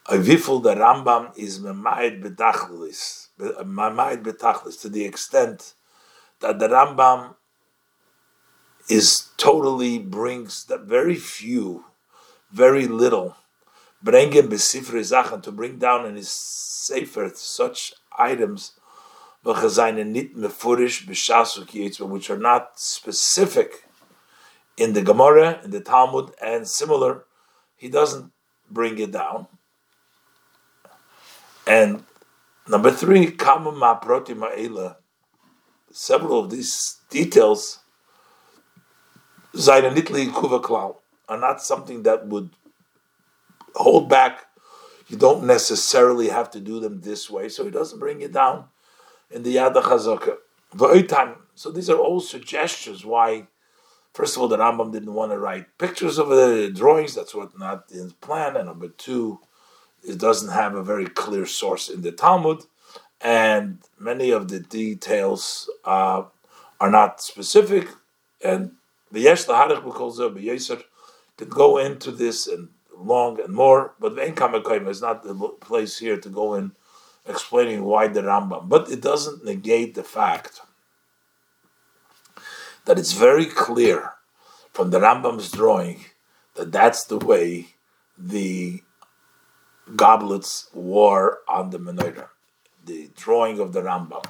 Aviful 0.09 0.63
the 0.63 0.75
Rambam 0.75 1.37
is 1.39 1.61
Memayed 1.61 2.23
Bedachlis 2.23 3.23
my 3.65 4.17
betachlis 4.17 4.81
to 4.81 4.89
the 4.89 5.05
extent 5.05 5.75
that 6.41 6.59
the 6.59 6.69
Rambam 6.69 7.35
is 8.89 9.29
totally 9.37 9.99
brings 9.99 10.65
that 10.65 10.83
very 10.83 11.15
few, 11.15 11.85
very 12.51 12.87
little, 12.87 13.37
bringing 14.03 14.49
besifre 14.49 15.01
zachen 15.01 15.43
to 15.43 15.53
bring 15.53 15.79
down 15.79 16.07
in 16.07 16.17
his 16.17 16.31
sefer 16.31 17.31
such 17.35 17.93
items 18.19 18.73
which 19.45 19.57
are 22.31 22.39
not 22.39 22.79
specific 22.79 23.85
in 24.77 24.93
the 24.95 25.03
Gemara, 25.03 25.61
in 25.65 25.71
the 25.71 25.81
Talmud, 25.81 26.33
and 26.43 26.69
similar, 26.69 27.25
he 27.77 27.89
doesn't 27.89 28.33
bring 28.71 28.99
it 28.99 29.13
down. 29.13 29.47
And 31.67 32.05
number 32.69 32.91
three, 32.91 33.37
several 35.91 36.39
of 36.41 36.51
these 36.51 36.97
details 37.11 37.79
are 39.69 41.39
not 41.39 41.61
something 41.61 42.03
that 42.03 42.27
would 42.27 42.51
hold 43.75 44.09
back. 44.09 44.47
You 45.09 45.17
don't 45.19 45.45
necessarily 45.45 46.29
have 46.29 46.51
to 46.53 46.61
do 46.61 46.81
them 46.81 47.01
this 47.03 47.29
way, 47.31 47.49
so 47.49 47.65
he 47.65 47.71
doesn't 47.71 47.99
bring 47.99 48.23
it 48.23 48.33
down 48.33 48.65
in 49.31 49.43
the 49.43 49.57
Yad 49.57 49.75
HaChazaka. 49.75 50.39
So 51.55 51.71
these 51.71 51.91
are 51.91 51.99
all 51.99 52.21
suggestions 52.21 53.05
why, 53.05 53.49
first 54.13 54.37
of 54.37 54.43
all, 54.43 54.49
the 54.49 54.59
Rambam 54.59 54.93
didn't 54.93 55.15
want 55.15 55.33
to 55.33 55.39
write 55.39 55.79
pictures 55.79 56.19
of 56.19 56.29
the 56.29 56.71
drawings. 56.75 57.15
That's 57.15 57.35
what 57.35 57.59
not 57.59 57.91
in 57.91 58.05
his 58.05 58.13
plan. 58.13 58.57
And 58.57 58.67
number 58.67 58.89
two, 58.89 59.41
it 60.03 60.19
doesn't 60.19 60.51
have 60.51 60.75
a 60.75 60.83
very 60.83 61.07
clear 61.07 61.47
source 61.47 61.89
in 61.89 62.03
the 62.03 62.13
Talmud, 62.13 62.65
and 63.21 63.79
many 63.99 64.31
of 64.31 64.49
the 64.49 64.61
details 64.61 65.71
uh, 65.85 66.25
are 66.81 66.91
not 66.91 67.21
specific. 67.21 67.89
And 68.45 68.73
the 69.13 69.21
Yesh 69.21 69.47
Laharich 69.47 70.83
can 71.37 71.49
go 71.49 71.79
into 71.79 72.11
this 72.11 72.47
and 72.47 72.69
long 72.97 73.41
and 73.41 73.55
more, 73.55 73.95
but 74.01 74.17
the 74.17 74.23
Enkamakayim 74.23 74.89
is 74.89 75.01
not 75.01 75.23
the 75.23 75.35
place 75.61 75.99
here 75.99 76.17
to 76.19 76.29
go 76.29 76.55
in 76.55 76.73
explaining 77.27 77.85
why 77.85 78.09
the 78.09 78.23
Rambam. 78.23 78.69
But 78.69 78.91
it 78.91 79.01
doesn't 79.01 79.45
negate 79.45 79.95
the 79.95 80.03
fact 80.03 80.61
that 82.85 82.99
it's 82.99 83.13
very 83.13 83.47
clear 83.47 84.13
from 84.73 84.91
the 84.91 84.99
Rambam's 84.99 85.51
drawing 85.51 86.05
that 86.55 86.73
that's 86.73 87.05
the 87.05 87.19
way 87.19 87.69
the 88.19 88.83
goblets 89.97 90.69
wore 90.73 91.39
on 91.49 91.71
the 91.71 91.79
menorah. 91.79 92.29
The 92.85 93.11
drawing 93.17 93.61
of 93.61 93.73
the 93.73 93.83
Rambam. 93.83 94.25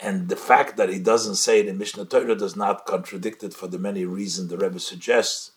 And 0.00 0.28
the 0.28 0.36
fact 0.36 0.76
that 0.76 0.88
he 0.88 0.98
doesn't 0.98 1.36
say 1.36 1.60
it 1.60 1.68
in 1.68 1.78
Mishnah 1.78 2.04
Torah 2.04 2.36
does 2.36 2.56
not 2.56 2.86
contradict 2.86 3.42
it 3.42 3.54
for 3.54 3.66
the 3.66 3.78
many 3.78 4.04
reasons 4.04 4.48
the 4.48 4.56
Rebbe 4.56 4.78
suggests. 4.78 5.52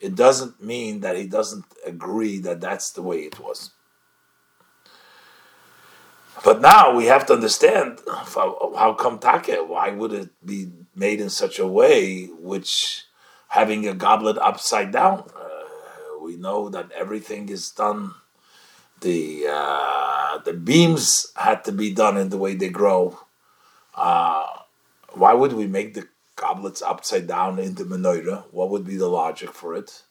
It 0.00 0.14
doesn't 0.14 0.62
mean 0.62 1.00
that 1.00 1.16
he 1.16 1.26
doesn't 1.26 1.64
agree 1.84 2.38
that 2.40 2.60
that's 2.60 2.90
the 2.92 3.02
way 3.02 3.20
it 3.20 3.40
was. 3.40 3.70
But 6.44 6.60
now 6.60 6.94
we 6.94 7.06
have 7.06 7.24
to 7.26 7.32
understand 7.32 8.00
how 8.34 8.94
come 8.98 9.18
take? 9.18 9.56
Why 9.66 9.90
would 9.90 10.12
it 10.12 10.28
be 10.44 10.68
made 10.96 11.20
in 11.20 11.30
such 11.30 11.58
a 11.58 11.66
way 11.66 12.26
which 12.26 13.04
having 13.48 13.86
a 13.86 13.94
goblet 13.94 14.38
upside 14.38 14.92
down? 14.92 15.30
Uh, 15.36 16.22
we 16.22 16.36
know 16.36 16.68
that 16.68 16.90
everything 16.92 17.48
is 17.48 17.70
done. 17.70 18.14
The 19.00 19.46
uh, 19.48 20.38
the 20.38 20.54
beams 20.54 21.32
had 21.36 21.64
to 21.64 21.72
be 21.72 21.92
done 21.92 22.16
in 22.16 22.30
the 22.30 22.38
way 22.38 22.54
they 22.54 22.70
grow. 22.70 23.18
Uh, 23.94 24.46
why 25.12 25.32
would 25.34 25.52
we 25.52 25.66
make 25.66 25.94
the 25.94 26.08
goblets 26.34 26.82
upside 26.82 27.26
down 27.26 27.58
in 27.58 27.74
the 27.74 27.84
menorah? 27.84 28.44
What 28.50 28.70
would 28.70 28.86
be 28.86 28.96
the 28.96 29.08
logic 29.08 29.52
for 29.52 29.74
it? 29.74 30.02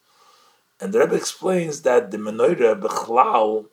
And 0.79 0.93
the 0.93 0.99
Rebbe 0.99 1.15
explains 1.15 1.81
that 1.81 2.11
the 2.11 2.17
menorah 2.17 2.79
bechlal 2.79 3.67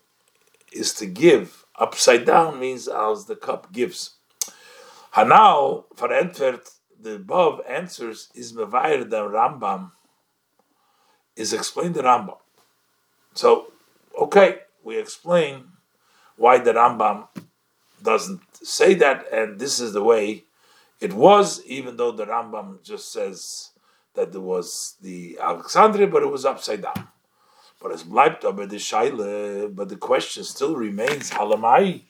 is 0.73 0.95
to 0.95 1.07
give 1.07 1.63
Upside 1.79 2.27
down 2.27 2.61
means 2.61 2.87
as 2.87 3.25
the 3.25 3.37
cup 3.37 3.73
gives. 3.73 4.17
Hanal, 5.15 5.85
for 5.97 6.09
entfert, 6.09 6.71
the 7.03 7.17
above 7.17 7.61
answers 7.69 8.29
is 8.35 8.53
mevayer 8.53 9.09
the 9.09 9.23
Rambam, 9.23 9.91
is 11.37 11.53
explained 11.53 11.95
the 11.95 12.03
Rambam. 12.03 12.39
So, 13.35 13.73
okay, 14.19 14.61
we 14.85 14.99
explain 14.99 15.65
why 16.37 16.59
the 16.59 16.73
Rambam 16.73 17.29
doesn't 18.03 18.41
say 18.55 18.95
that, 18.95 19.27
and 19.33 19.59
this 19.59 19.81
is 19.81 19.93
the 19.93 20.03
way 20.03 20.45
it 21.01 21.13
was, 21.13 21.65
even 21.67 21.97
though 21.97 22.13
the 22.13 22.27
Rambam 22.27 22.83
just 22.85 23.13
says 23.13 23.71
that 24.15 24.33
there 24.33 24.41
was 24.41 24.97
the 25.01 25.39
Alexandria, 25.41 26.07
but 26.07 26.23
it 26.23 26.31
was 26.31 26.45
upside 26.45 26.83
down. 26.83 27.09
But 27.81 27.93
es 27.93 28.05
bleibt 28.05 28.45
aber 28.45 28.67
die 28.67 28.77
Scheile, 28.77 29.75
but 29.75 29.89
the 29.89 29.97
question 29.97 30.45
still 30.45 30.77
remains, 30.77 31.31
halamai, 31.31 32.03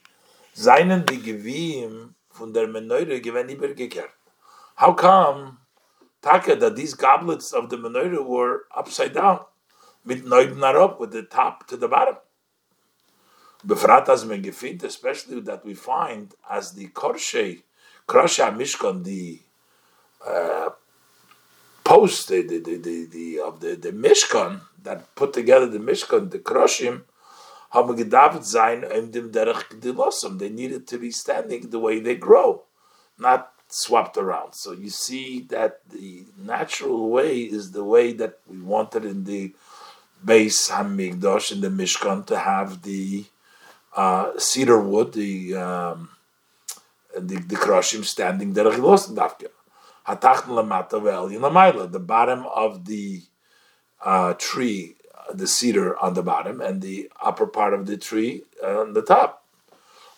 seinen 0.53 1.05
die 1.05 1.17
Gewiem 1.17 2.13
von 2.29 2.53
der 2.53 2.67
Menorah 2.67 3.19
gewen 3.19 3.49
übergekehrt. 3.49 4.11
How 4.75 4.93
come, 4.93 5.59
Taka, 6.21 6.55
that 6.55 6.75
these 6.75 6.93
goblets 6.93 7.53
of 7.53 7.69
the 7.69 7.77
Menorah 7.77 8.25
were 8.25 8.63
upside 8.75 9.13
down, 9.13 9.41
mit 10.05 10.25
up, 10.27 10.99
with 10.99 11.11
the 11.11 11.23
top 11.23 11.67
to 11.67 11.77
the 11.77 11.87
bottom? 11.87 12.15
Befrat 13.65 14.09
as 14.09 14.25
men 14.25 14.43
gefind, 14.43 14.83
especially 14.83 15.39
that 15.41 15.63
we 15.65 15.73
find 15.73 16.33
as 16.49 16.73
the 16.73 16.87
Korshe, 16.87 17.63
Krasha 18.07 18.53
Mishkan, 18.53 19.03
the 19.03 19.39
uh, 20.27 20.69
post 21.83 22.27
the, 22.27 22.41
the, 22.41 22.59
the, 22.59 23.05
the 23.05 23.39
of 23.39 23.61
the, 23.61 23.75
the 23.75 23.91
Mishkan, 23.91 24.61
that 24.81 25.15
put 25.15 25.33
together 25.33 25.67
the 25.67 25.79
Mishkan, 25.79 26.29
the 26.29 26.39
Kroshim, 26.39 27.03
they 30.37 30.49
needed 30.49 30.87
to 30.87 30.97
be 30.99 31.09
standing 31.09 31.69
the 31.69 31.79
way 31.79 31.99
they 31.99 32.15
grow, 32.15 32.63
not 33.17 33.52
swapped 33.73 34.17
around. 34.17 34.53
So 34.53 34.71
you 34.71 34.89
see 34.89 35.41
that 35.49 35.81
the 35.89 36.25
natural 36.37 37.09
way 37.09 37.39
is 37.39 37.71
the 37.71 37.83
way 37.83 38.13
that 38.13 38.39
we 38.47 38.59
wanted 38.59 39.03
in 39.03 39.23
the 39.23 39.53
base 40.23 40.69
Hamigdosh 40.69 41.51
in 41.51 41.61
the 41.61 41.69
Mishkan 41.69 42.25
to 42.27 42.37
have 42.37 42.83
the 42.83 43.25
uh, 43.95 44.37
cedar 44.37 44.79
wood, 44.79 45.13
the 45.13 45.55
um, 45.55 46.09
the, 47.15 47.37
the 47.37 47.55
Kroshim 47.55 48.05
standing 48.05 48.53
there. 48.53 48.63
The 48.65 48.71
bottom 51.99 52.45
of 52.45 52.85
the 52.85 53.21
uh, 54.03 54.33
tree, 54.33 54.95
the 55.33 55.47
cedar 55.47 55.97
on 55.99 56.13
the 56.13 56.23
bottom, 56.23 56.61
and 56.61 56.81
the 56.81 57.11
upper 57.21 57.47
part 57.47 57.73
of 57.73 57.85
the 57.85 57.97
tree 57.97 58.43
on 58.63 58.93
the 58.93 59.01
top. 59.01 59.42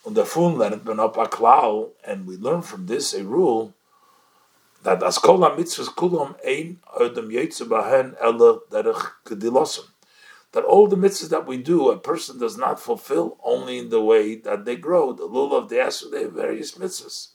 Und 0.05 0.15
der 0.15 0.25
Fun 0.27 0.59
lernt 0.59 0.85
man 0.85 0.99
op 0.99 1.17
a 1.17 1.25
klau, 1.25 1.93
and 2.03 2.27
we 2.27 2.37
learn 2.37 2.61
from 2.61 2.85
this 2.85 3.15
a 3.15 3.23
rule 3.23 3.73
that 4.83 5.01
as 5.01 5.17
kol 5.17 5.39
mitzvahs 5.39 5.89
kulom 5.95 6.35
ein 6.45 6.79
odem 6.95 7.31
yetzu 7.31 7.67
bahen 7.67 8.15
ela 8.21 8.59
derech 8.69 9.13
kedilosim. 9.25 9.87
That 10.51 10.63
all 10.63 10.85
the 10.85 10.95
mitzvahs 10.95 11.29
that 11.29 11.47
we 11.47 11.57
do, 11.57 11.89
a 11.89 11.97
person 11.97 12.37
does 12.37 12.55
not 12.55 12.79
fulfill 12.79 13.37
only 13.43 13.79
in 13.79 13.89
the 13.89 13.99
way 13.99 14.35
that 14.35 14.63
they 14.65 14.75
grow. 14.75 15.11
The 15.11 15.25
lul 15.25 15.55
of 15.55 15.69
the 15.69 15.77
esr, 15.77 16.11
they 16.11 16.21
have 16.21 16.33
various 16.33 16.73
mitzvahs. 16.73 17.29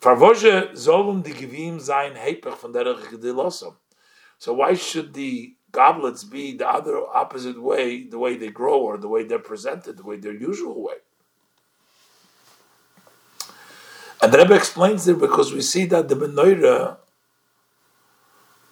Farvoje 0.00 0.72
zolum 0.72 1.22
di 1.22 1.30
givim 1.30 1.76
zayin 1.76 2.16
hepech 2.16 2.56
von 2.56 2.72
derech 2.72 2.98
kedilosim. 3.12 3.74
So 4.40 4.54
why 4.54 4.74
should 4.74 5.14
the 5.14 5.54
goblets 5.70 6.24
be 6.24 6.56
the 6.56 6.68
other 6.68 6.98
opposite 7.06 7.62
way, 7.62 8.08
the 8.08 8.18
way 8.18 8.36
they 8.36 8.50
grow 8.50 8.80
or 8.80 8.98
the 8.98 9.08
way 9.08 9.22
they're 9.22 9.38
presented, 9.38 9.98
the 9.98 10.02
way 10.02 10.16
their 10.16 10.34
usual 10.34 10.82
way? 10.82 10.96
And 14.24 14.32
the 14.32 14.38
Rebbe 14.38 14.54
explains 14.54 15.06
it 15.06 15.18
because 15.18 15.52
we 15.52 15.60
see 15.60 15.84
that 15.84 16.08
the 16.08 16.14
menorah 16.14 16.96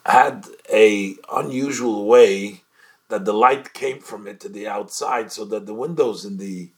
had 0.07 0.47
a 0.73 1.15
unusual 1.31 2.07
way 2.07 2.63
that 3.11 3.27
the 3.27 3.35
light 3.35 3.75
came 3.75 4.01
from 4.01 4.27
it 4.27 4.41
to 4.41 4.49
the 4.49 4.67
outside, 4.67 5.31
so 5.31 5.45
that 5.45 5.67
the 5.67 5.75
windows 5.75 6.25
in 6.25 6.39
the 6.39 6.71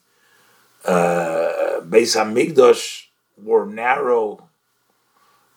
uh, 0.85 1.83
Beis 1.83 2.17
Hamikdash 2.17 3.05
were 3.41 3.65
narrow 3.65 4.49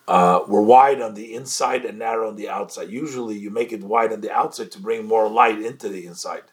uh, 0.08 0.42
were 0.48 0.62
wide 0.62 1.02
on 1.02 1.16
the 1.16 1.34
inside 1.34 1.86
and 1.86 1.98
narrow 1.98 2.30
on 2.30 2.36
the 2.36 2.50
outside. 2.50 2.92
Usually, 2.92 3.36
you 3.36 3.50
make 3.50 3.74
it 3.74 3.82
wide 3.84 4.14
on 4.14 4.22
the 4.22 4.32
outside 4.32 4.72
to 4.74 4.80
bring 4.80 5.08
more 5.08 5.28
light 5.28 5.60
into 5.60 5.90
the 5.90 6.06
inside. 6.06 6.44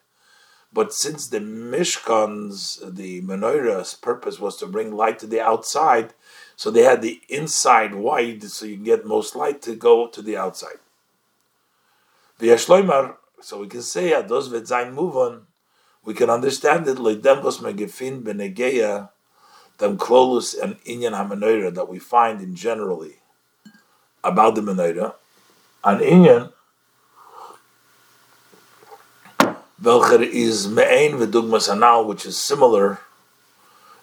But 0.73 0.93
since 0.93 1.27
the 1.27 1.37
Mishkan's, 1.37 2.81
the 2.83 3.21
menorah's 3.21 3.93
purpose 3.93 4.39
was 4.39 4.57
to 4.57 4.65
bring 4.65 4.95
light 4.95 5.19
to 5.19 5.27
the 5.27 5.41
outside, 5.41 6.14
so 6.55 6.71
they 6.71 6.83
had 6.83 7.01
the 7.01 7.21
inside 7.29 7.93
wide 7.95 8.43
so 8.43 8.65
you 8.65 8.75
can 8.75 8.83
get 8.83 9.05
most 9.05 9.35
light 9.35 9.61
to 9.63 9.75
go 9.75 10.07
to 10.07 10.21
the 10.21 10.37
outside. 10.37 10.79
The 12.39 12.47
Yashloimar, 12.49 13.15
so 13.41 13.61
we 13.61 13.67
can 13.67 13.81
say, 13.81 14.13
ah, 14.13 14.21
Ados 14.21 14.49
Vetzain 14.49 14.93
Muvon, 14.93 15.41
we 16.03 16.13
can 16.13 16.29
understand 16.29 16.87
it, 16.87 16.99
like 16.99 17.21
Dembos 17.21 17.59
Megefin 17.59 18.23
them 19.77 19.97
Klolus 19.97 20.55
and 20.61 20.81
Inyan 20.83 21.13
HaMenorah 21.13 21.73
that 21.73 21.89
we 21.89 21.99
find 21.99 22.41
in 22.41 22.55
generally 22.55 23.15
about 24.23 24.55
the 24.55 24.61
Menorah, 24.61 25.13
an 25.83 25.99
Inyan, 25.99 26.51
welcher 29.81 30.23
is 30.23 30.67
Me'ein 30.67 31.13
v'dugmas 31.13 31.71
anal, 31.71 32.05
which 32.05 32.25
is 32.25 32.37
similar, 32.37 32.99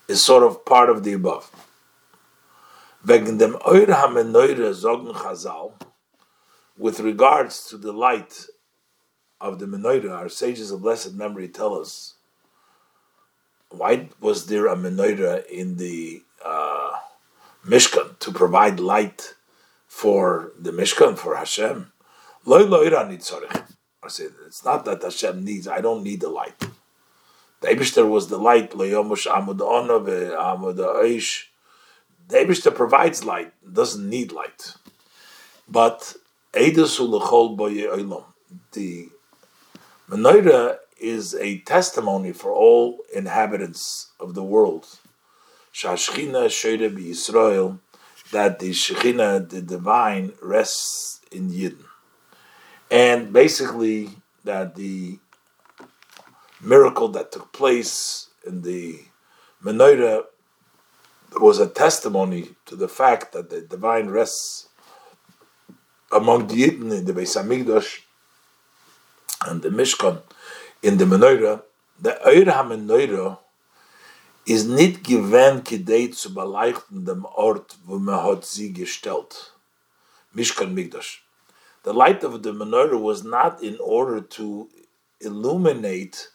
is 0.08 0.24
sort 0.24 0.42
of 0.42 0.64
part 0.64 0.90
of 0.90 1.04
the 1.04 1.12
above. 1.12 1.50
Wegen 3.04 3.36
dem 3.38 3.56
Eure 3.66 3.94
HaMenoire 3.94 4.72
Zogen 4.72 5.12
Chazal, 5.12 5.72
with 6.78 7.00
regards 7.00 7.66
to 7.66 7.76
the 7.76 7.92
light 7.92 8.46
of 9.40 9.58
the 9.58 9.66
menorah, 9.66 10.16
our 10.16 10.28
sages 10.28 10.70
of 10.70 10.82
blessed 10.82 11.14
memory 11.14 11.48
tell 11.48 11.74
us 11.74 12.14
why 13.70 14.08
was 14.20 14.46
there 14.46 14.68
a 14.68 14.76
menorah 14.76 15.44
in 15.46 15.78
the 15.78 16.22
uh, 16.44 16.90
Mishkan 17.66 18.18
to 18.20 18.30
provide 18.30 18.78
light 18.78 19.34
for 19.88 20.52
the 20.56 20.70
Mishkan 20.70 21.18
for 21.18 21.34
Hashem? 21.34 21.90
I 22.46 24.08
say 24.08 24.24
it's 24.46 24.64
not 24.64 24.84
that 24.84 25.02
Hashem 25.02 25.44
needs. 25.44 25.66
I 25.66 25.80
don't 25.80 26.04
need 26.04 26.20
the 26.20 26.28
light. 26.28 26.58
The 27.62 27.68
Eibishter 27.68 28.08
was 28.08 28.28
the 28.28 28.38
light. 28.38 28.72
The 32.28 32.38
Eibishter 32.38 32.74
provides 32.74 33.24
light, 33.24 33.52
doesn't 33.70 34.08
need 34.08 34.32
light. 34.32 34.74
But 35.68 36.14
the 38.72 39.08
menorah 40.08 40.78
is 41.00 41.34
a 41.34 41.58
testimony 41.58 42.32
for 42.32 42.52
all 42.52 42.98
inhabitants 43.14 44.08
of 44.20 44.34
the 44.34 44.42
world. 44.42 44.86
That 48.32 48.58
the 48.58 48.70
Shechina, 48.70 49.48
the 49.48 49.62
divine, 49.62 50.32
rests 50.40 51.20
in 51.30 51.50
Yidden. 51.50 51.84
And 52.90 53.32
basically, 53.32 54.10
that 54.44 54.74
the 54.74 55.18
miracle 56.60 57.08
that 57.08 57.32
took 57.32 57.52
place 57.52 58.28
in 58.46 58.62
the 58.62 59.00
menorah 59.64 60.24
was 61.40 61.58
a 61.58 61.68
testimony 61.68 62.50
to 62.66 62.76
the 62.76 62.88
fact 62.88 63.32
that 63.32 63.50
the 63.50 63.60
divine 63.60 64.08
rests 64.08 64.68
among 66.10 66.46
the 66.48 66.62
Yidden 66.62 66.92
in 66.92 67.04
the 67.04 67.12
Beis 67.12 67.36
Hamikdash 67.36 68.00
and 69.46 69.62
the 69.62 69.70
Mishkan 69.70 70.22
in 70.82 70.98
the 70.98 71.04
menorah. 71.04 71.62
The 72.00 72.18
Eir 72.26 72.46
HaMenorah 72.46 73.38
is 74.46 74.66
nicht 74.66 75.04
gewähnt 75.04 75.64
gedei 75.64 76.12
zu 76.12 76.34
beleuchten 76.34 77.04
dem 77.04 77.24
Ort, 77.24 77.76
wo 77.86 77.98
man 77.98 78.22
hat 78.24 78.44
sie 78.44 78.72
gestellt. 78.72 79.52
Mishkan 80.34 80.74
Mikdash. 80.74 81.18
The 81.84 81.92
light 81.92 82.24
of 82.24 82.42
the 82.42 82.52
menorah 82.52 83.00
was 83.00 83.24
not 83.24 83.62
in 83.62 83.78
order 83.80 84.20
to 84.20 84.68
illuminate 85.20 86.28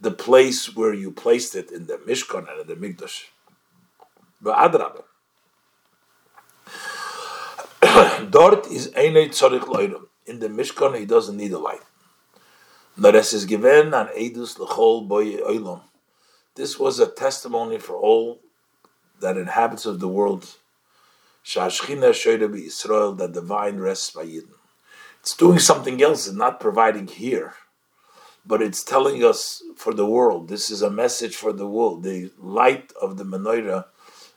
the 0.00 0.10
place 0.10 0.74
where 0.74 0.94
you 0.94 1.10
placed 1.10 1.54
it 1.54 1.70
in 1.70 1.86
the 1.86 1.98
Mishkan 1.98 2.46
and 2.50 2.60
in 2.62 2.66
the 2.66 2.74
Mikdash. 2.74 3.24
But 4.40 4.72
Dort 8.30 8.66
is 8.68 8.92
eine 8.96 9.28
tzorich 9.28 9.62
loidum. 9.62 10.06
In 10.26 10.38
the 10.38 10.48
Mishkan, 10.48 10.98
he 10.98 11.04
doesn't 11.04 11.36
need 11.36 11.52
a 11.52 11.58
light. 11.58 11.82
Nares 12.98 13.32
is 13.32 13.44
given 13.44 13.94
an 13.94 14.08
edus 14.16 14.58
lechol 14.58 15.06
boy 15.06 15.36
oilam. 15.38 15.82
This 16.54 16.78
was 16.78 16.98
a 16.98 17.06
testimony 17.06 17.78
for 17.78 17.96
all 17.96 18.40
that 19.20 19.36
inhabits 19.36 19.86
of 19.86 20.00
the 20.00 20.08
world. 20.08 20.46
Shashchina 21.44 22.10
shoyda 22.10 22.52
be 22.52 22.66
Israel 22.66 23.12
that 23.14 23.32
divine 23.32 23.78
rests 23.78 24.10
by 24.10 24.24
Yidden. 24.24 24.54
It's 25.20 25.34
doing 25.34 25.58
something 25.58 26.02
else. 26.02 26.26
It's 26.26 26.36
not 26.36 26.60
providing 26.60 27.06
here, 27.06 27.54
but 28.44 28.62
it's 28.62 28.82
telling 28.82 29.24
us 29.24 29.62
for 29.76 29.94
the 29.94 30.06
world. 30.06 30.48
This 30.48 30.70
is 30.70 30.82
a 30.82 30.90
message 30.90 31.36
for 31.36 31.52
the 31.52 31.66
world. 31.66 32.02
The 32.02 32.30
light 32.38 32.92
of 33.00 33.16
the 33.16 33.24
menorah 33.24 33.86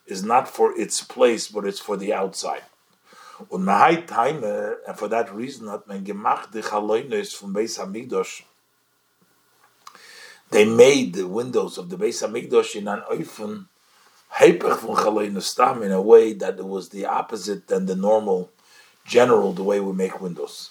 is 0.06 0.22
not 0.22 0.48
for 0.48 0.78
its 0.78 1.02
place, 1.02 1.48
but 1.48 1.64
it's 1.64 1.80
for 1.80 1.96
the 1.96 2.12
outside. 2.12 2.62
Time, 3.50 4.44
and 4.44 4.96
for 4.96 5.08
that 5.08 5.34
reason 5.34 5.66
vom 5.66 5.80
Beis 5.88 7.78
Hamikdash. 7.78 8.42
They 10.50 10.64
made 10.64 11.14
the 11.14 11.26
windows 11.26 11.78
of 11.78 11.88
the 11.90 11.96
Beis 11.96 12.22
Hamikdash 12.22 12.76
in 12.76 12.86
an 12.88 13.02
oifen 13.10 13.66
in 15.82 15.92
a 15.92 16.02
way 16.02 16.32
that 16.32 16.58
it 16.58 16.66
was 16.66 16.88
the 16.90 17.06
opposite 17.06 17.68
than 17.68 17.86
the 17.86 17.96
normal, 17.96 18.50
general, 19.06 19.52
the 19.52 19.62
way 19.62 19.80
we 19.80 19.92
make 19.92 20.20
windows 20.20 20.70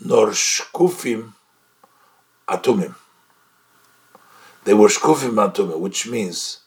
nor 0.00 0.28
shkufim 0.28 1.34
atumim. 2.48 2.94
They 4.64 4.74
were 4.74 4.88
shkufim 4.88 5.34
atumim, 5.34 5.78
which 5.78 6.06
means 6.06 6.60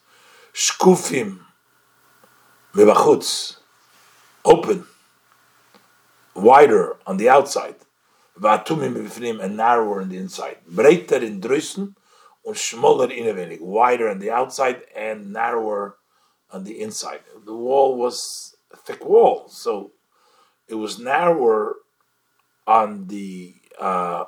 shkufim 0.54 1.40
mebachutz, 2.74 3.58
open, 4.46 4.86
wider 6.36 6.98
on 7.06 7.18
the 7.18 7.30
outside, 7.30 7.76
v'atumim 8.40 8.96
b'fnim, 8.96 9.44
and 9.44 9.58
narrower 9.58 10.02
on 10.02 10.10
the 10.10 10.18
inside. 10.18 10.58
Breiter 10.70 11.22
in 11.22 11.42
drüssen 11.42 11.96
und 12.44 12.56
schmoller 12.56 13.10
innewenig, 13.10 13.62
wider 13.62 14.10
on 14.10 14.20
the 14.20 14.32
outside 14.32 14.82
and 14.96 15.32
narrower 15.32 15.98
on 16.52 16.64
the 16.64 16.82
inside. 16.82 17.22
The 17.46 17.56
wall 17.56 17.96
was 17.96 18.56
a 18.72 18.78
thick 18.78 19.06
wall, 19.06 19.48
so 19.50 19.92
it 20.68 20.76
was 20.76 21.00
narrower 21.00 21.76
on 22.66 23.08
the 23.08 23.56
uh, 23.80 24.26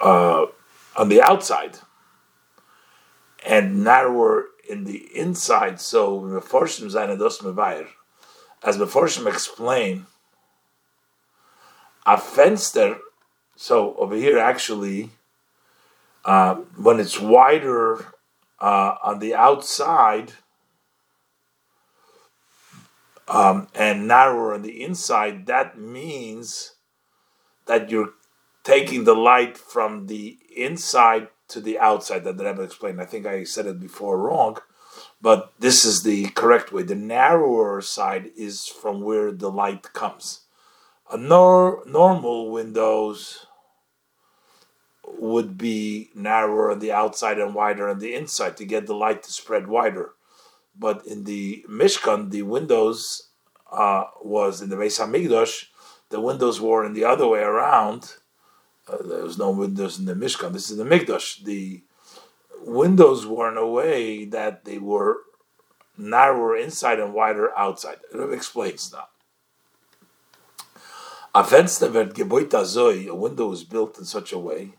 uh, 0.00 0.46
on 0.96 1.08
the 1.08 1.22
outside 1.22 1.78
and 3.44 3.84
narrower 3.84 4.46
in 4.68 4.84
the 4.84 5.08
inside. 5.16 5.80
So 5.80 6.20
Meforshim 6.20 6.90
Zainados 6.90 7.40
Mevair, 7.42 7.88
as 8.62 8.76
Meforshim 8.76 9.26
explain, 9.26 10.06
a 12.04 12.16
fenster. 12.16 12.98
So 13.56 13.94
over 13.96 14.14
here, 14.14 14.38
actually, 14.38 15.10
uh, 16.24 16.56
when 16.76 17.00
it's 17.00 17.20
wider 17.20 18.12
uh, 18.60 18.96
on 19.02 19.18
the 19.18 19.34
outside 19.34 20.32
um, 23.28 23.68
and 23.74 24.08
narrower 24.08 24.54
on 24.54 24.62
the 24.62 24.82
inside, 24.82 25.46
that 25.46 25.78
means 25.78 26.74
that 27.66 27.90
you're 27.90 28.14
taking 28.62 29.04
the 29.04 29.14
light 29.14 29.56
from 29.56 30.06
the 30.06 30.38
inside 30.56 31.28
to 31.48 31.60
the 31.60 31.78
outside. 31.78 32.24
That 32.24 32.36
the 32.36 32.44
Rebbe 32.44 32.62
explained. 32.62 33.00
I 33.00 33.04
think 33.04 33.26
I 33.26 33.44
said 33.44 33.66
it 33.66 33.80
before 33.80 34.18
wrong, 34.18 34.58
but 35.20 35.52
this 35.58 35.84
is 35.84 36.02
the 36.02 36.28
correct 36.30 36.72
way. 36.72 36.82
The 36.82 36.94
narrower 36.94 37.80
side 37.80 38.30
is 38.36 38.66
from 38.66 39.02
where 39.02 39.32
the 39.32 39.50
light 39.50 39.92
comes. 39.92 40.40
A 41.10 41.16
nor- 41.16 41.82
normal 41.86 42.50
windows 42.50 43.46
would 45.06 45.56
be 45.56 46.10
narrower 46.14 46.70
on 46.70 46.80
the 46.80 46.92
outside 46.92 47.38
and 47.38 47.54
wider 47.54 47.88
on 47.88 47.98
the 48.00 48.14
inside 48.14 48.56
to 48.56 48.64
get 48.64 48.86
the 48.86 48.94
light 48.94 49.22
to 49.22 49.32
spread 49.32 49.68
wider. 49.68 50.12
But 50.78 51.06
in 51.06 51.24
the 51.24 51.64
Mishkan, 51.68 52.30
the 52.30 52.42
windows 52.42 53.30
uh, 53.70 54.04
was 54.22 54.60
in 54.60 54.68
the 54.68 54.76
Beis 54.76 54.98
Hamikdash, 54.98 55.66
the 56.10 56.20
windows 56.20 56.60
were 56.60 56.84
in 56.84 56.92
the 56.92 57.04
other 57.04 57.26
way 57.26 57.40
around. 57.40 58.14
Uh, 58.88 59.02
there 59.02 59.22
was 59.24 59.38
no 59.38 59.50
windows 59.50 59.98
in 59.98 60.04
the 60.04 60.14
Mishkan. 60.14 60.52
This 60.52 60.70
is 60.70 60.76
the 60.76 60.84
Mikdash. 60.84 61.42
The 61.44 61.82
windows 62.62 63.26
were 63.26 63.50
in 63.50 63.56
a 63.56 63.66
way 63.66 64.24
that 64.26 64.64
they 64.64 64.78
were 64.78 65.18
narrower 65.98 66.56
inside 66.56 67.00
and 67.00 67.12
wider 67.12 67.56
outside. 67.56 67.98
It 68.12 68.32
explains 68.32 68.92
now. 68.92 69.08
A 71.34 71.42
window 73.14 73.48
was 73.48 73.64
built 73.64 73.98
in 73.98 74.04
such 74.04 74.32
a 74.32 74.38
way, 74.38 74.72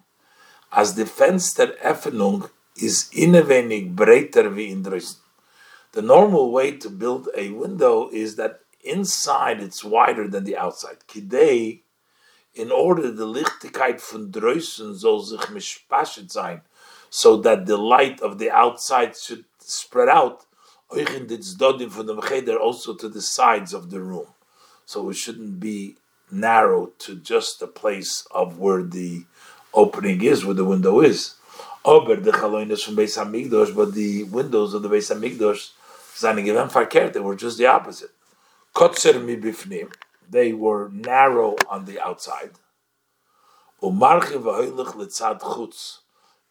as 0.72 0.96
the 0.96 1.04
Fenster 1.04 1.78
Öffnung 1.82 2.50
is 2.76 3.10
innewenig 3.14 3.94
breiter 3.94 4.54
wie 4.56 4.72
in. 4.72 4.84
The 4.84 6.02
normal 6.02 6.52
way 6.52 6.72
to 6.78 6.90
build 6.90 7.30
a 7.36 7.52
window 7.52 8.10
is 8.12 8.36
that 8.38 8.62
inside 8.84 9.62
it's 9.62 9.84
wider 9.84 10.28
than 10.28 10.46
the 10.46 10.58
outside. 10.58 10.98
Kidei, 11.08 11.82
in 12.58 12.72
order 12.72 13.12
the 13.12 13.26
Lichtigkeit 13.26 14.02
von 14.02 14.32
draußen 14.32 14.96
soll 14.96 15.22
sich 15.22 15.50
mispashet 15.50 16.32
sein, 16.32 16.62
so 17.10 17.38
that 17.38 17.66
the 17.66 17.78
light 17.78 18.22
of 18.22 18.38
the 18.38 18.50
outside 18.52 19.16
should 19.16 19.46
spread 19.60 20.10
out, 20.10 20.46
euch 20.90 21.16
in 21.16 21.28
the 21.28 21.38
tzdodim 21.38 21.90
von 21.90 22.08
dem 22.08 22.22
cheder 22.22 22.58
also 22.60 22.94
to 22.94 23.10
the 23.10 23.22
sides 23.22 23.74
of 23.74 23.90
the 23.90 24.02
room. 24.02 24.28
So 24.86 25.10
it 25.10 25.16
shouldn't 25.16 25.60
be 25.60 25.96
narrow 26.32 26.88
to 27.00 27.16
just 27.16 27.60
the 27.60 27.68
place 27.68 28.26
of 28.32 28.60
where 28.60 28.84
the 28.84 29.26
opening 29.74 30.24
is, 30.24 30.46
where 30.46 30.54
the 30.54 30.66
window 30.66 31.02
is. 31.02 31.36
Aber 31.86 32.18
the 32.18 32.32
chaloinas 32.32 32.84
from 32.84 32.96
Beis 32.96 33.18
Hamikdash, 33.18 33.76
but 33.76 33.94
the 33.94 34.24
windows 34.24 34.74
of 34.74 34.82
the 34.82 34.90
Beis 34.90 35.14
Hamikdash 35.14 35.72
Seine 36.18 36.42
given 36.42 36.68
verkehrt, 36.68 37.14
they 37.14 37.20
were 37.20 37.36
just 37.36 37.60
the 37.60 37.68
opposite. 37.68 38.10
Kotzer 38.74 39.24
mi 39.24 39.36
bifnim, 39.38 39.94
they 40.30 40.54
were 40.54 40.90
narrow 40.90 41.56
on 41.70 41.86
the 41.86 42.00
outside. 42.00 42.52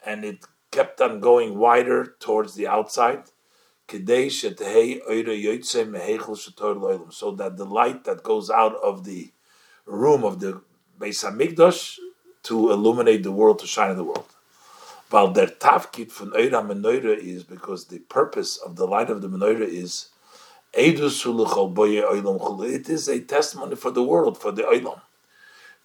And 0.08 0.24
it 0.24 0.46
kept 0.70 1.00
on 1.00 1.20
going 1.20 1.58
wider 1.58 2.14
towards 2.20 2.54
the 2.54 2.66
outside, 2.66 3.24
so 3.88 3.96
that 7.30 7.56
the 7.56 7.64
light 7.64 8.04
that 8.04 8.22
goes 8.22 8.50
out 8.50 8.74
of 8.76 9.04
the 9.04 9.32
room 9.84 10.24
of 10.24 10.40
the 10.40 10.60
Beis 10.98 11.24
Hamikdash 11.24 11.98
to 12.44 12.70
illuminate 12.70 13.22
the 13.22 13.32
world, 13.32 13.58
to 13.58 13.66
shine 13.66 13.90
in 13.90 13.96
the 13.96 14.04
world. 14.04 14.34
While 15.10 15.32
their 15.32 15.46
tafkid 15.46 16.10
from 16.10 16.32
Eira 16.32 16.62
Menorah 16.62 17.16
is 17.16 17.44
because 17.44 17.86
the 17.86 18.00
purpose 18.00 18.56
of 18.56 18.76
the 18.76 18.86
light 18.86 19.08
of 19.08 19.22
the 19.22 19.28
menorah 19.28 19.68
is 19.68 20.08
it 20.76 21.00
is 22.88 23.08
a 23.08 23.20
testimony 23.20 23.76
for 23.76 23.90
the 23.90 24.02
world, 24.02 24.38
for 24.38 24.52
the 24.52 24.62
Olam. 24.62 25.00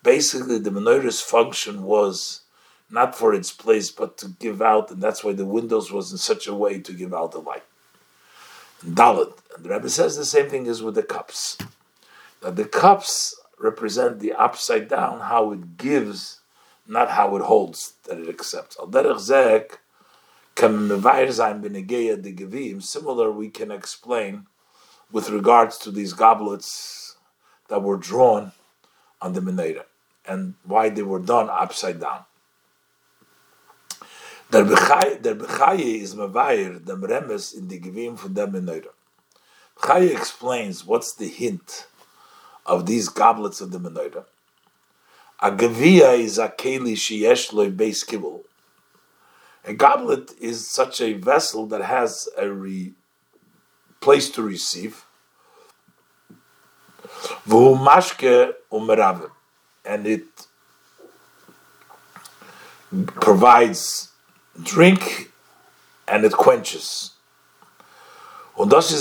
Basically, 0.04 0.60
the 0.60 0.72
menorah's 0.72 1.22
function 1.22 1.84
was 1.84 2.42
not 2.90 3.16
for 3.16 3.34
its 3.34 3.52
place, 3.52 3.90
but 3.92 4.18
to 4.18 4.28
give 4.40 4.62
out, 4.62 4.92
and 4.92 5.02
that's 5.02 5.24
why 5.24 5.34
the 5.34 5.46
windows 5.46 5.92
was 5.92 6.12
in 6.12 6.18
such 6.18 6.48
a 6.48 6.54
way 6.54 6.80
to 6.80 6.92
give 6.94 7.14
out 7.14 7.32
the 7.32 7.40
light. 7.40 7.64
Dalit. 8.84 9.38
And 9.56 9.64
the 9.64 9.70
Rebbe 9.70 9.90
says 9.90 10.18
the 10.18 10.26
same 10.26 10.50
thing 10.50 10.66
is 10.66 10.82
with 10.82 10.96
the 10.96 11.04
cups. 11.04 11.58
That 12.42 12.56
the 12.56 12.66
cups 12.66 13.40
represent 13.60 14.20
the 14.20 14.34
upside 14.34 14.90
down, 14.90 15.20
how 15.22 15.52
it 15.52 15.78
gives 15.78 16.42
not 16.88 17.12
how 17.12 17.36
it 17.36 17.44
holds, 17.44 17.94
that 18.04 18.20
it 18.20 18.28
accepts. 18.28 18.76
Similar, 22.80 23.32
we 23.32 23.50
can 23.50 23.72
explain 23.72 24.48
with 25.12 25.30
regards 25.30 25.78
to 25.80 25.92
these 25.92 26.14
goblets 26.14 27.18
that 27.68 27.82
were 27.82 27.98
drawn 27.98 28.52
on 29.22 29.34
the 29.34 29.42
Menorah 29.42 29.86
and 30.26 30.56
why 30.64 30.90
they 30.90 31.04
were 31.04 31.20
done 31.20 31.50
upside 31.50 32.00
down. 32.00 32.26
Der 34.52 34.66
Bechaye 34.66 36.02
is 36.02 36.16
Mavair, 36.16 36.84
the 36.86 36.96
Remes 36.96 37.58
in 37.58 37.68
the 37.68 37.80
Gevim 37.80 38.18
from 38.18 38.34
the 38.34 38.48
Menorah. 38.48 38.94
Bechaye 39.78 40.16
explains 40.16 40.86
what's 40.86 41.16
the 41.16 41.28
hint 41.28 41.88
of 42.66 42.86
these 42.86 43.10
goblets 43.10 43.62
of 43.62 43.72
the 43.72 43.80
Menorah. 43.80 44.26
A 45.44 45.52
gavia 45.52 46.20
is 46.20 46.38
a 46.38 46.50
keli 46.50 46.94
sheyesh 46.94 47.50
beis 47.76 48.06
kibul. 48.06 48.44
A 49.66 49.74
goblet 49.74 50.32
is 50.40 50.70
such 50.70 51.02
a 51.02 51.14
vessel 51.14 51.66
that 51.68 51.82
has 51.82 52.30
a 52.38 52.50
re- 52.50 52.94
place 54.02 54.30
to 54.32 54.42
receive. 54.42 55.06
And 59.86 60.08
it 60.08 60.26
provides 63.22 64.10
drink 64.62 65.32
and 66.08 66.26
it 66.26 66.34
quenches. 66.34 67.12
Das 68.68 68.92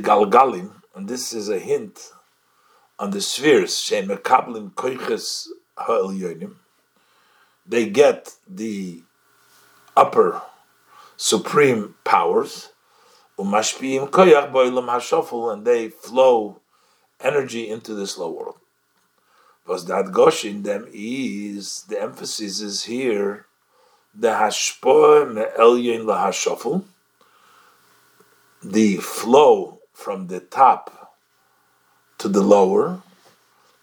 galgalim, 0.00 0.70
and 0.94 1.08
this 1.08 1.32
is 1.32 1.48
a 1.48 1.58
hint 1.58 2.12
on 2.98 3.10
the 3.10 3.20
spheres, 3.20 3.90
they 7.66 7.86
get 7.86 8.34
the 8.48 9.02
upper 9.96 10.40
supreme 11.16 11.94
powers, 12.04 12.70
and 13.38 13.54
they 15.64 15.88
flow 15.88 16.60
energy 17.20 17.68
into 17.68 17.94
this 17.94 18.18
low 18.18 18.30
world. 18.30 18.56
Was 19.66 19.86
that 19.86 20.12
gosh 20.12 20.44
in 20.44 20.62
them 20.62 20.86
is 20.92 21.82
the 21.88 22.00
emphasis 22.00 22.60
is 22.60 22.84
here 22.84 23.48
the 24.18 24.28
hashpoa 24.28 25.32
me'elyin 25.32 26.04
lahashofel, 26.04 26.84
the 28.62 28.96
flow 28.96 29.78
from 29.92 30.26
the 30.26 30.40
top 30.40 31.14
to 32.18 32.28
the 32.28 32.42
lower. 32.42 33.00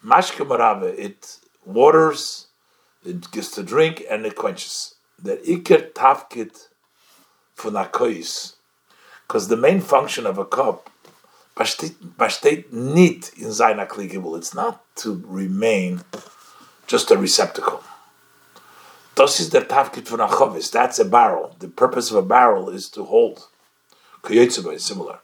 Mashke 0.04 0.46
marave, 0.46 0.94
it 1.00 1.40
waters, 1.66 2.48
it 3.06 3.32
gives 3.32 3.52
to 3.52 3.64
drink, 3.64 4.04
and 4.10 4.26
it 4.26 4.36
quenches. 4.36 4.96
The 5.18 5.38
iker 5.38 5.94
tafkit 5.94 6.68
funakois, 7.58 8.55
because 9.28 9.48
the 9.48 9.58
main 9.58 9.82
function 9.82 10.26
of 10.26 10.38
a 10.38 10.46
cup, 10.46 10.90
bashtet 11.56 12.72
nit 12.72 13.32
in 13.38 13.48
klikibul, 13.50 14.38
it's 14.38 14.54
not 14.54 14.84
to 14.96 15.24
remain 15.26 16.02
just 16.88 17.12
a 17.12 17.18
receptacle. 17.18 17.84
Das 19.16 19.38
the 19.48 19.62
tafkit 19.62 20.04
funachovis, 20.04 20.72
that's 20.72 21.00
a 21.00 21.06
barrel. 21.06 21.56
The 21.60 21.70
purpose 21.70 22.12
of 22.12 22.18
a 22.18 22.22
barrel 22.22 22.70
is 22.70 22.90
to 22.90 23.04
hold. 23.04 23.48
Koyotsuba 24.24 24.74
is 24.74 24.84
similar 24.84 25.20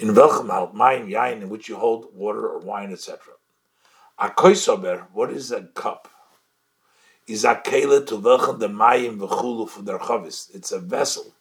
in 0.00 0.14
welchem 0.14 0.48
halt 0.48 0.74
yain 0.74 1.42
in 1.42 1.48
which 1.50 1.68
you 1.68 1.76
hold 1.76 2.06
water 2.14 2.48
or 2.48 2.58
wine, 2.58 2.92
etc. 2.92 3.18
A 4.18 4.30
koisober, 4.30 5.06
what 5.12 5.30
is 5.30 5.52
a 5.52 5.64
cup? 5.74 6.08
Is 7.26 7.44
a 7.44 7.56
kele 7.56 8.04
to 8.06 8.16
welchem 8.16 8.58
the 8.58 8.68
mayim 8.68 9.18
v'chulu 9.18 9.68
for 9.68 9.82
their 9.82 9.98
chavis. 9.98 10.54
It's 10.54 10.72
a 10.72 10.80
vessel 10.80 11.34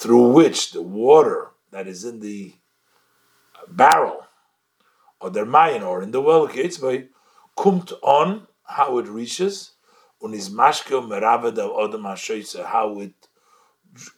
through 0.00 0.32
which 0.32 0.72
the 0.72 0.80
water 0.80 1.50
that 1.72 1.86
is 1.86 2.04
in 2.04 2.20
the 2.20 2.54
barrel 3.68 4.26
or 5.20 5.28
their 5.28 5.44
mayan 5.44 5.82
or 5.82 6.02
in 6.02 6.10
the 6.10 6.22
well 6.22 6.48
kids 6.48 6.78
by 6.78 7.04
kumt 7.58 7.92
on 8.02 8.46
how 8.64 8.96
it 8.96 9.06
reaches 9.06 9.72
and 10.22 10.34
is 10.34 10.48
mashke 10.48 10.96
merave 11.06 11.54
the 11.54 11.68
odom 11.68 12.64
how 12.64 12.98
it 13.00 13.12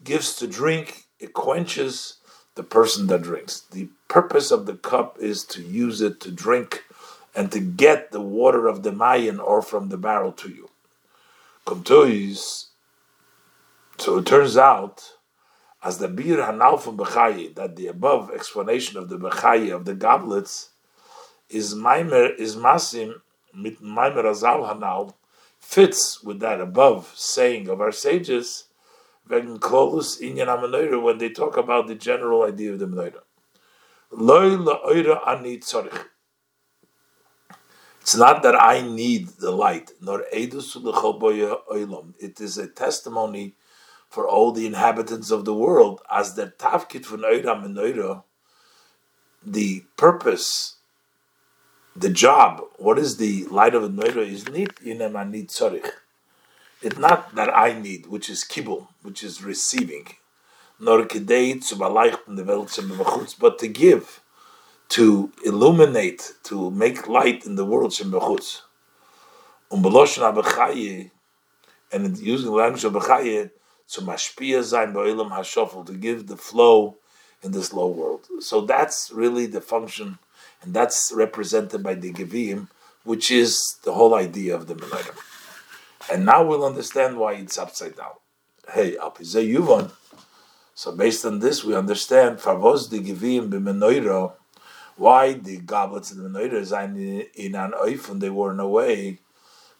gives 0.05 0.37
to 0.37 0.47
drink, 0.47 1.05
it 1.19 1.33
quenches 1.33 2.19
the 2.55 2.63
person 2.63 3.09
that 3.09 3.23
drinks. 3.23 3.63
The 3.73 3.89
purpose 4.07 4.53
of 4.53 4.67
the 4.67 4.75
cup 4.75 5.19
is 5.19 5.45
to 5.47 5.63
use 5.63 6.01
it 6.01 6.21
to 6.21 6.31
drink 6.31 6.85
and 7.35 7.51
to 7.51 7.59
get 7.59 8.13
the 8.13 8.21
water 8.21 8.69
of 8.69 8.85
the 8.85 8.93
mayan 8.93 9.41
or 9.41 9.63
from 9.63 9.89
the 9.89 9.97
barrel 9.97 10.33
to 10.33 10.49
you. 10.49 10.69
Komtois, 11.67 12.67
so 13.99 14.19
it 14.19 14.27
turns 14.27 14.57
out, 14.57 15.13
as 15.83 15.99
the 15.99 16.09
bir 16.09 16.37
from 16.37 16.97
Bechayi, 16.97 17.55
that 17.55 17.77
the 17.77 17.89
above 17.89 18.31
explanation 18.31 18.99
of 18.99 19.09
the 19.09 19.19
Bechayi 19.19 19.75
of 19.75 19.85
the 19.85 19.95
goblets 19.95 20.71
is 21.49 21.75
maimer 21.75 22.35
is 22.39 22.57
masim 22.57 23.21
mit 23.55 23.83
maimer 23.83 24.25
azal 24.25 24.69
hanal 24.69 25.15
fits 25.59 26.23
with 26.23 26.41
that 26.41 26.61
above 26.61 27.13
saying 27.17 27.69
of 27.69 27.81
our 27.81 27.93
sages 27.93 28.65
when 29.27 29.59
they 31.19 31.29
talk 31.31 31.57
about 31.57 31.87
the 31.87 31.95
general 31.95 32.43
idea 32.43 32.73
of 32.73 32.79
the 32.79 32.87
menorah. 32.87 33.23
It's 38.03 38.17
not 38.17 38.43
that 38.43 38.61
I 38.61 38.83
need 38.83 39.29
the 39.29 39.53
light, 39.53 39.93
nor 40.01 40.25
It 40.33 40.55
is 42.41 42.59
a 42.59 42.67
testimony 42.67 43.55
for 44.13 44.29
all 44.29 44.53
the 44.53 44.67
inhabitants 44.67 45.31
of 45.31 45.47
the 45.47 45.55
world, 45.55 46.03
as 46.11 46.35
the 46.35 46.49
tafkit 46.59 47.07
von 47.07 47.21
Eira 47.21 47.57
menorah, 47.57 48.23
the 49.43 49.85
purpose, 49.97 50.77
the 51.97 52.11
job, 52.11 52.61
what 52.77 52.99
is 52.99 53.17
the 53.17 53.47
light 53.47 53.75
of 53.75 53.83
the 53.83 53.89
menorah 53.89 54.31
is 54.31 54.47
nit 54.51 54.75
inem 54.85 55.15
anit 55.15 55.47
tzorich. 55.47 55.91
It's 56.83 56.99
not 56.99 57.35
that 57.37 57.49
I 57.57 57.73
need, 57.73 58.07
which 58.07 58.29
is 58.29 58.45
kibul, 58.45 58.89
which 59.01 59.25
is 59.25 59.43
receiving, 59.43 60.07
nor 60.79 61.05
kedei 61.05 61.65
zu 61.65 61.77
beleichten 61.77 62.37
the 62.37 62.45
Welt 62.45 63.37
but 63.41 63.59
to 63.61 63.69
give, 63.69 64.21
to 64.91 65.33
illuminate, 65.43 66.35
to 66.43 66.71
make 66.71 67.09
light 67.09 67.47
in 67.47 67.55
the 67.55 67.65
world 67.65 67.95
shem 67.95 68.13
bechutz. 68.13 68.61
Um 69.71 69.83
beloshen 69.83 70.23
abechaye, 70.23 71.11
and 71.91 72.19
using 72.19 72.51
the 72.51 72.53
language 72.53 72.85
of 72.85 72.93
bechaye, 72.93 73.51
to 73.93 74.01
mashpia 74.01 74.63
sein 74.63 74.93
ba'ilam 74.93 75.31
hashofel, 75.31 75.87
to 75.87 75.95
give 75.95 76.27
the 76.27 76.37
flow 76.37 76.97
in 77.43 77.53
this 77.53 77.73
low 77.73 77.89
world. 77.89 78.27
So 78.41 78.61
that's 78.63 79.11
really 79.13 79.47
the 79.47 79.61
function, 79.61 80.19
and 80.63 80.75
that's 80.75 81.13
represented 81.15 81.83
by 81.83 81.95
the 81.95 82.13
Gevim, 82.13 82.69
which 83.05 83.31
is 83.31 83.77
the 83.85 83.93
whole 83.93 84.15
idea 84.15 84.55
of 84.55 84.67
the 84.67 84.75
Menorah. 84.75 85.17
And 86.13 86.25
now 86.25 86.45
we'll 86.45 86.65
understand 86.65 87.19
why 87.19 87.35
it's 87.35 87.59
upside 87.59 87.97
down. 87.97 88.15
Hey, 88.73 88.97
Alpizeh 88.97 89.55
Yuvon. 89.55 89.93
So 90.75 90.93
based 90.97 91.25
on 91.25 91.41
this, 91.41 91.63
we 91.65 91.75
understand 91.75 92.39
Favos 92.39 92.91
the 92.91 92.99
Givim 92.99 93.51
b'menoira, 93.51 94.33
why 94.97 95.35
the 95.35 95.59
goblets 95.59 96.11
and 96.13 96.25
the 96.25 96.29
menorah 96.39 96.73
are 96.73 96.85
in 97.35 97.55
an 97.55 97.73
oif 97.73 98.19
they 98.21 98.31
were 98.31 98.53
in 98.53 98.61
a 98.61 98.69
way 98.69 99.19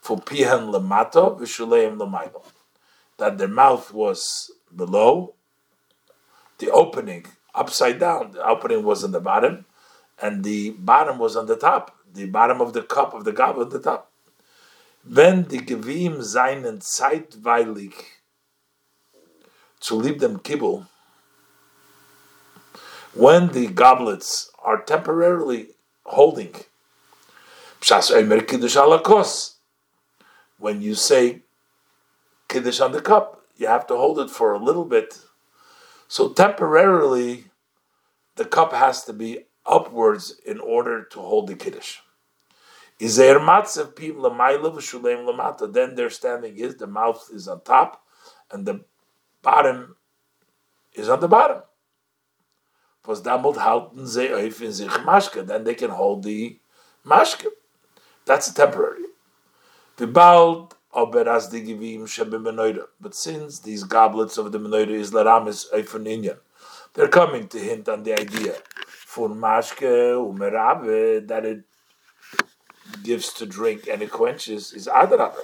for 0.01 0.17
pihan 0.17 0.71
lemato 0.71 1.39
v'shuleim 1.39 1.97
lemailo. 1.97 2.43
That 3.17 3.37
their 3.37 3.47
mouth 3.47 3.93
was 3.93 4.51
below, 4.75 5.35
the 6.57 6.71
opening 6.71 7.25
upside 7.53 7.99
down. 7.99 8.31
The 8.31 8.45
opening 8.45 8.83
was 8.83 9.03
on 9.03 9.11
the 9.11 9.19
bottom, 9.19 9.65
and 10.21 10.43
the 10.43 10.71
bottom 10.71 11.19
was 11.19 11.35
on 11.35 11.45
the 11.45 11.55
top. 11.55 11.95
The 12.13 12.25
bottom 12.25 12.61
of 12.61 12.73
the 12.73 12.83
cup 12.83 13.13
of 13.13 13.23
the 13.23 13.31
goblet, 13.31 13.69
the 13.71 13.79
top. 13.79 14.11
Wenn 15.03 15.43
die 15.43 15.57
Gewim 15.57 16.23
seinen 16.23 16.79
zeitweilig 16.79 17.93
to 19.81 19.95
leave 19.95 20.19
them 20.19 20.39
kibble 20.39 20.87
when 23.13 23.49
the 23.49 23.67
goblets 23.67 24.49
are 24.63 24.81
temporarily 24.81 25.69
holding. 26.05 26.55
When 30.57 30.81
you 30.81 30.95
say 30.95 31.41
kiddush 32.53 32.79
on 32.79 32.91
the 32.91 33.01
cup, 33.01 33.41
you 33.57 33.65
have 33.67 33.87
to 33.87 33.97
hold 33.97 34.19
it 34.19 34.29
for 34.29 34.53
a 34.53 34.63
little 34.63 34.85
bit. 34.85 35.19
So 36.07 36.29
temporarily, 36.29 37.45
the 38.35 38.45
cup 38.45 38.73
has 38.73 39.03
to 39.05 39.13
be 39.13 39.45
upwards 39.65 40.35
in 40.45 40.59
order 40.59 41.03
to 41.03 41.19
hold 41.19 41.47
the 41.47 41.55
kiddush. 41.55 41.97
Then 42.99 43.15
their 45.95 46.09
standing 46.09 46.57
is 46.57 46.75
the 46.75 46.87
mouth 46.87 47.29
is 47.33 47.47
on 47.47 47.61
top 47.61 48.03
and 48.51 48.65
the 48.65 48.83
bottom 49.41 49.95
is 50.93 51.09
on 51.09 51.19
the 51.19 51.27
bottom. 51.27 51.63
Then 53.05 53.23
they 55.63 55.75
can 55.75 55.89
hold 55.89 56.23
the 56.23 56.59
mashke. 57.05 57.47
That's 58.25 58.53
temporary. 58.53 59.03
But 60.95 61.41
since 63.11 63.59
these 63.59 63.83
goblets 63.83 64.37
of 64.37 64.51
the 64.51 64.59
menorah 64.59 64.89
is 64.89 65.11
laramis 65.11 65.65
eifon 65.73 66.37
they're 66.93 67.07
coming 67.07 67.47
to 67.47 67.57
hint 67.57 67.89
on 67.89 68.03
the 68.03 68.13
idea 68.13 68.53
for 68.85 69.27
mashke 69.27 69.81
umerabe 69.81 71.27
that 71.27 71.45
it 71.45 71.63
gives 73.01 73.33
to 73.33 73.45
drink 73.47 73.87
and 73.87 74.03
it 74.03 74.11
quenches 74.11 74.71
is 74.73 74.87
adrabe. 74.87 75.35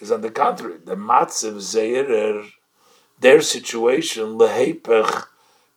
Is 0.00 0.10
on 0.10 0.20
the 0.22 0.30
contrary, 0.30 0.78
the 0.82 0.94
matziv 0.94 1.56
zeirer, 1.56 2.48
their 3.20 3.42
situation 3.42 4.38
lehepech 4.38 5.26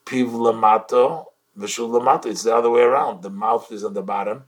piv 0.06 0.30
lamato 0.30 1.26
v'shul 1.58 1.90
lamato. 1.90 2.28
It's 2.28 2.44
the 2.44 2.56
other 2.56 2.70
way 2.70 2.82
around. 2.82 3.24
The 3.24 3.30
mouth 3.30 3.72
is 3.72 3.84
on 3.84 3.94
the 3.94 4.04
bottom, 4.04 4.46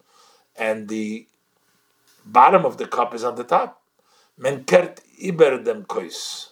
and 0.55 0.87
the 0.87 1.27
bottom 2.25 2.65
of 2.65 2.77
the 2.77 2.87
cup 2.87 3.13
is 3.13 3.23
on 3.23 3.35
the 3.35 3.43
top. 3.43 3.81
Menkert 4.39 4.99
iber 5.21 5.63
dem 5.63 5.83
kois. 5.85 6.49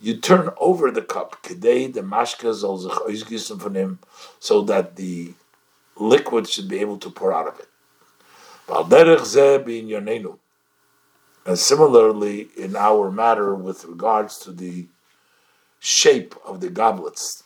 You 0.00 0.16
turn 0.18 0.50
over 0.58 0.90
the 0.90 1.02
cup, 1.02 1.42
kedei 1.42 1.92
the 1.92 2.02
mashka 2.02 2.52
zol 2.52 2.78
zich 2.78 3.60
from 3.60 3.74
him, 3.74 3.98
so 4.38 4.60
that 4.62 4.96
the 4.96 5.34
liquid 5.96 6.48
should 6.48 6.68
be 6.68 6.78
able 6.80 6.98
to 6.98 7.10
pour 7.10 7.32
out 7.32 7.48
of 7.48 7.58
it. 7.60 7.68
And 11.46 11.58
similarly, 11.58 12.48
in 12.56 12.76
our 12.76 13.10
matter 13.10 13.54
with 13.54 13.84
regards 13.84 14.38
to 14.38 14.52
the 14.52 14.86
shape 15.78 16.34
of 16.44 16.60
the 16.60 16.70
goblets, 16.70 17.42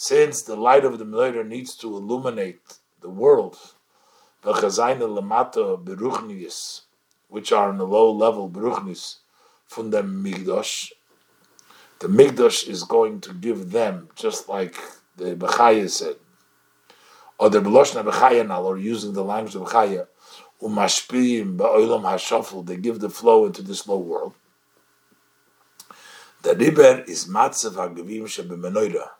since 0.00 0.42
the 0.42 0.54
light 0.54 0.84
of 0.84 0.96
the 1.00 1.04
menorah 1.04 1.44
needs 1.44 1.74
to 1.74 1.88
illuminate 1.96 2.60
the 3.00 3.08
world, 3.10 3.58
which 4.44 4.72
are 7.52 7.70
in 7.70 7.78
the 7.78 7.84
low 7.84 8.12
level 8.12 8.48
beruchnis 8.48 9.16
from 9.66 9.90
the 9.90 10.00
migdosh, 10.00 10.92
the 11.98 12.06
migdosh 12.06 12.68
is 12.68 12.84
going 12.84 13.20
to 13.20 13.34
give 13.34 13.72
them 13.72 14.08
just 14.14 14.48
like 14.48 14.76
the 15.16 15.34
Bechaya 15.34 15.90
said, 15.90 16.14
or 17.36 17.50
the 17.50 17.58
Beloshna 17.58 18.04
Bechaya 18.04 18.46
now, 18.46 18.62
or 18.62 18.78
using 18.78 19.14
the 19.14 19.24
language 19.24 19.56
of 19.56 19.62
Bechaya, 19.62 20.06
umashpiyim 20.62 21.56
ba'olam 21.56 22.02
hashafel, 22.02 22.64
they 22.64 22.76
give 22.76 23.00
the 23.00 23.10
flow 23.10 23.46
into 23.46 23.62
this 23.62 23.88
low 23.88 23.98
world. 23.98 24.34
The 26.42 26.54
riber 26.54 27.02
is 27.08 27.26
matzav 27.26 27.74
ha'gavim 27.74 28.26
shebemenoira. 28.26 29.17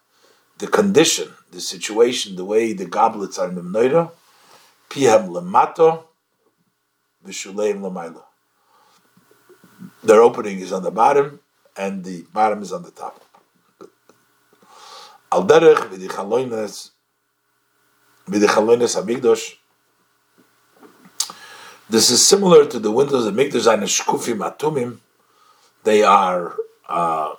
The 0.59 0.66
condition, 0.66 1.33
the 1.53 1.61
situation, 1.61 2.37
the 2.37 2.44
way 2.44 2.73
the 2.73 2.85
goblets 2.87 3.38
are 3.38 3.49
in 3.49 3.55
the 3.55 3.62
menoira, 3.62 4.11
pihem 4.90 5.29
lemato, 5.29 6.05
v'shuleim 7.25 7.81
lemailo. 7.81 8.23
Their 10.03 10.21
opening 10.21 10.59
is 10.59 10.73
on 10.73 10.83
the 10.83 10.90
bottom, 10.90 11.40
and 11.77 12.03
the 12.05 12.23
bottom 12.33 12.62
is 12.62 12.73
on 12.73 12.83
the 12.83 12.90
top. 12.90 13.25
Al 15.31 15.47
derech 15.47 15.77
v'dichaloines 15.90 16.90
hamigdosh. 18.29 19.55
This 21.90 22.11
is 22.11 22.27
similar 22.27 22.66
to 22.66 22.79
the 22.79 22.90
windows 22.90 23.25
of 23.27 23.35
Mikdash 23.35 23.73
and 23.73 23.83
Shkufim 23.85 24.38
Atumim. 24.47 24.99
They 25.85 26.03
are 26.03 26.55
uh, 26.87 27.35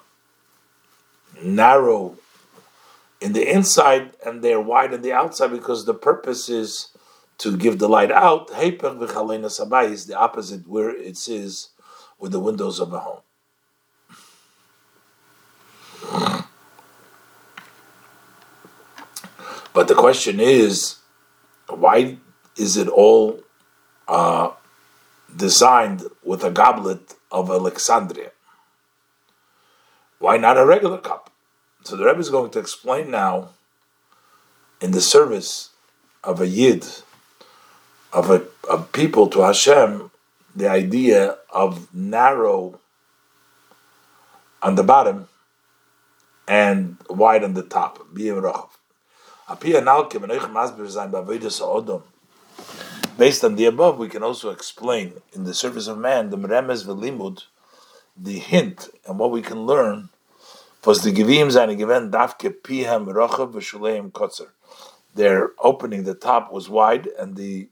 narrow 1.43 2.17
in 3.21 3.33
the 3.33 3.51
inside 3.51 4.13
and 4.25 4.41
they're 4.41 4.61
wide 4.61 4.93
on 4.93 5.01
the 5.01 5.13
outside 5.13 5.51
because 5.51 5.85
the 5.85 5.93
purpose 5.93 6.49
is 6.49 6.89
to 7.39 7.57
give 7.57 7.79
the 7.79 7.89
light 7.89 8.11
out. 8.11 8.49
Habayis 8.49 9.91
is 9.91 10.05
the 10.05 10.17
opposite 10.17 10.67
where 10.67 10.89
it 10.89 11.27
is 11.27 11.69
with 12.17 12.31
the 12.31 12.39
windows 12.39 12.79
of 12.79 12.93
a 12.93 12.99
home. 12.99 13.21
But 19.73 19.87
the 19.87 19.95
question 19.95 20.39
is, 20.39 20.97
why 21.69 22.17
is 22.57 22.75
it 22.75 22.87
all 22.89 23.41
uh, 24.07 24.51
designed 25.33 26.03
with 26.23 26.43
a 26.43 26.51
goblet 26.51 27.15
of 27.31 27.49
Alexandria? 27.49 28.31
Why 30.17 30.37
not 30.37 30.57
a 30.57 30.65
regular 30.65 30.97
cup? 30.97 31.31
So 31.83 31.95
the 31.95 32.05
Rebbe 32.05 32.19
is 32.19 32.29
going 32.29 32.51
to 32.51 32.59
explain 32.59 33.09
now 33.09 33.49
in 34.81 34.91
the 34.91 35.01
service 35.01 35.69
of 36.23 36.41
a 36.41 36.47
Yid, 36.47 36.85
of 38.11 38.29
a 38.29 38.45
of 38.69 38.91
people 38.91 39.27
to 39.27 39.41
Hashem, 39.41 40.11
the 40.55 40.69
idea 40.69 41.37
of 41.49 41.93
narrow 41.93 42.79
on 44.61 44.75
the 44.75 44.83
bottom 44.83 45.29
and 46.47 46.97
wide 47.09 47.43
on 47.43 47.53
the 47.53 47.63
top. 47.63 48.05
Based 53.17 53.43
on 53.43 53.55
the 53.55 53.65
above, 53.65 53.97
we 53.97 54.09
can 54.09 54.23
also 54.23 54.49
explain 54.49 55.13
in 55.33 55.43
the 55.43 55.53
service 55.53 55.87
of 55.87 55.97
man 55.97 56.29
the 56.29 56.37
meremes 56.37 56.85
velimud, 56.85 57.43
the 58.17 58.39
hint 58.39 58.89
and 59.05 59.17
what 59.17 59.31
we 59.31 59.41
can 59.41 59.65
learn 59.65 60.09
was 60.85 61.01
the 61.01 61.11
givim 61.11 61.47
zayne 61.47 61.77
given 61.77 62.11
dafke 62.11 62.53
pihem 62.61 63.07
rochav 63.07 63.53
v'shuleim 63.53 64.11
kotzer. 64.11 64.49
Their 65.15 65.51
opening, 65.59 66.03
the 66.03 66.13
top 66.13 66.51
was 66.51 66.69
wide 66.69 67.07
and 67.19 67.35
the 67.35 67.69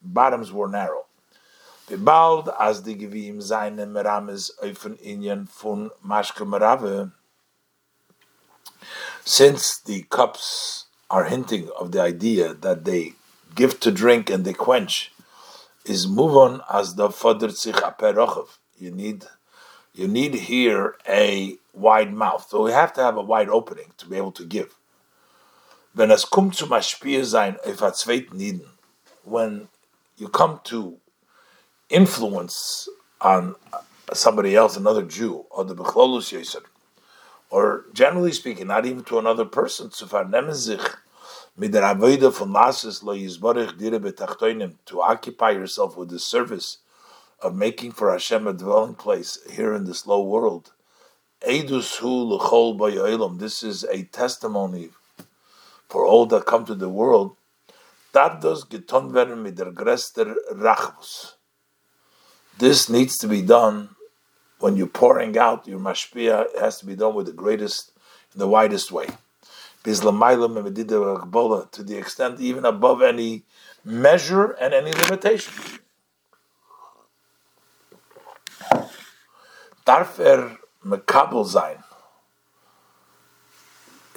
bottoms 0.00 0.52
were 0.52 0.68
narrow. 0.68 1.06
Bald 1.90 2.50
as 2.58 2.82
the 2.82 2.94
givim 2.94 3.36
zayne 3.36 3.76
merames 3.76 4.50
oifen 4.62 4.98
inyan 5.04 5.48
fun 5.48 5.90
mashke 6.04 6.46
merave. 6.46 7.12
Since 9.24 9.80
the 9.80 10.02
cups 10.10 10.86
are 11.10 11.24
hinting 11.24 11.68
of 11.78 11.92
the 11.92 12.00
idea 12.00 12.54
that 12.54 12.84
they 12.84 13.12
give 13.54 13.80
to 13.80 13.90
drink 13.90 14.30
and 14.30 14.44
they 14.44 14.52
quench 14.52 15.12
is 15.84 16.08
move 16.08 16.36
on 16.36 16.62
as 16.72 16.94
the 16.94 17.10
fodder 17.10 17.50
sich 17.50 17.76
You 18.78 18.90
need 18.90 19.24
you 19.94 20.08
need 20.08 20.34
here 20.34 20.96
a 21.08 21.56
wide 21.76 22.12
mouth. 22.12 22.46
So 22.48 22.62
we 22.62 22.72
have 22.72 22.92
to 22.94 23.02
have 23.02 23.16
a 23.16 23.22
wide 23.22 23.48
opening 23.48 23.92
to 23.98 24.06
be 24.08 24.16
able 24.16 24.32
to 24.32 24.44
give. 24.44 24.74
Wenn 25.94 26.10
es 26.10 26.24
kommt 26.24 26.56
zu 26.56 26.66
Maschpiel 26.66 27.24
sein 27.24 27.56
auf 27.64 28.06
Nieden, 28.32 28.68
when 29.24 29.68
you 30.16 30.28
come 30.28 30.60
to 30.64 30.98
influence 31.88 32.88
on 33.20 33.54
somebody 34.12 34.54
else, 34.54 34.76
another 34.76 35.02
Jew, 35.02 35.44
or 35.50 35.64
the 35.64 35.74
Bechlolus 35.74 36.32
Yisr, 36.32 36.62
or 37.50 37.84
generally 37.92 38.32
speaking, 38.32 38.66
not 38.66 38.86
even 38.86 39.04
to 39.04 39.18
another 39.18 39.44
person, 39.44 39.90
zu 39.90 40.06
vernehmen 40.06 40.54
sich 40.54 40.82
mit 41.56 41.72
der 41.72 41.82
Avoide 41.82 42.30
von 42.32 42.52
lo 42.52 43.14
yizborich 43.14 43.78
dire 43.78 43.98
betachtoinim, 43.98 44.74
to 44.84 45.00
occupy 45.00 45.50
yourself 45.50 45.96
with 45.96 46.10
the 46.10 46.18
service 46.18 46.78
of 47.40 47.54
making 47.54 47.92
for 47.92 48.10
Hashem 48.12 48.46
a 48.46 48.52
dwelling 48.52 48.94
place 48.94 49.38
here 49.50 49.74
in 49.74 49.84
this 49.84 50.06
low 50.06 50.22
world. 50.22 50.72
Eidus 51.42 51.96
hu 51.96 52.08
l'chol 52.08 52.78
b'yoilam, 52.78 53.38
this 53.38 53.62
is 53.62 53.84
a 53.84 54.04
testimony 54.04 54.88
for 55.88 56.04
all 56.04 56.26
that 56.26 56.46
come 56.46 56.64
to 56.64 56.74
the 56.74 56.88
world. 56.88 57.36
That 58.12 58.40
does 58.40 58.64
geton 58.64 59.12
werden 59.12 59.42
mit 59.42 59.56
grester. 59.74 60.34
This 62.58 62.88
needs 62.88 63.18
to 63.18 63.28
be 63.28 63.42
done 63.42 63.90
when 64.58 64.76
you're 64.76 64.86
pouring 64.86 65.36
out 65.36 65.68
your 65.68 65.78
mashpia, 65.78 66.46
it 66.46 66.58
has 66.58 66.78
to 66.78 66.86
be 66.86 66.96
done 66.96 67.14
with 67.14 67.26
the 67.26 67.32
greatest 67.32 67.92
and 68.32 68.40
the 68.40 68.48
widest 68.48 68.90
way. 68.90 69.06
To 69.84 69.92
the 69.92 71.96
extent 71.98 72.40
even 72.40 72.64
above 72.64 73.02
any 73.02 73.44
measure 73.84 74.52
and 74.52 74.72
any 74.74 74.92
limitation. 74.92 75.52
darf 79.86 80.18
er 80.18 80.58
mekabel 80.86 81.44
sein. 81.46 81.82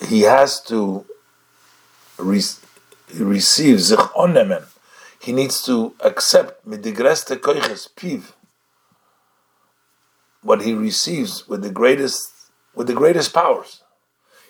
He 0.08 0.22
has 0.22 0.62
to 0.64 1.06
re 2.18 2.42
receive 3.14 3.82
sich 3.82 4.00
onnemen. 4.16 4.66
He 5.22 5.34
needs 5.34 5.62
to 5.64 5.94
accept 6.00 6.66
mit 6.66 6.84
the 6.84 6.92
greste 6.92 7.36
koiches 7.38 7.90
piv 7.96 8.34
what 10.42 10.62
he 10.62 10.74
receives 10.74 11.48
with 11.48 11.62
the 11.62 11.70
greatest 11.70 12.32
with 12.76 12.88
the 12.88 12.94
greatest 12.94 13.34
powers. 13.34 13.82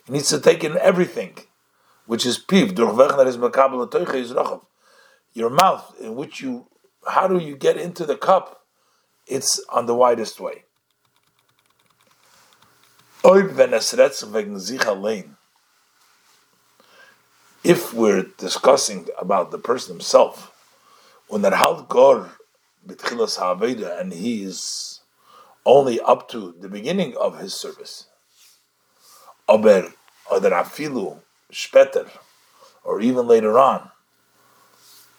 He 0.05 0.13
needs 0.13 0.29
to 0.29 0.39
take 0.39 0.63
in 0.63 0.77
everything, 0.77 1.37
which 2.05 2.25
is 2.25 2.37
piv. 2.37 2.77
is 4.05 4.33
Your 5.33 5.49
mouth, 5.49 5.95
in 5.99 6.15
which 6.15 6.41
you, 6.41 6.67
how 7.07 7.27
do 7.27 7.37
you 7.37 7.55
get 7.55 7.77
into 7.77 8.05
the 8.05 8.17
cup? 8.17 8.65
It's 9.27 9.63
on 9.69 9.85
the 9.85 9.95
widest 9.95 10.39
way. 10.39 10.65
If 17.63 17.93
we're 17.93 18.23
discussing 18.37 19.07
about 19.19 19.51
the 19.51 19.57
person 19.57 19.93
himself, 19.95 20.53
when 21.27 21.41
that 21.41 21.53
halt 21.53 21.89
gor 21.89 22.29
and 22.87 24.13
he 24.13 24.43
is 24.43 25.01
only 25.65 25.99
up 25.99 26.29
to 26.29 26.55
the 26.61 26.69
beginning 26.69 27.17
of 27.17 27.39
his 27.39 27.53
service, 27.53 28.05
aber 29.49 29.93
oder 30.31 30.51
afilu 30.51 31.19
or 32.85 33.01
even 33.01 33.27
later 33.27 33.59
on, 33.59 33.91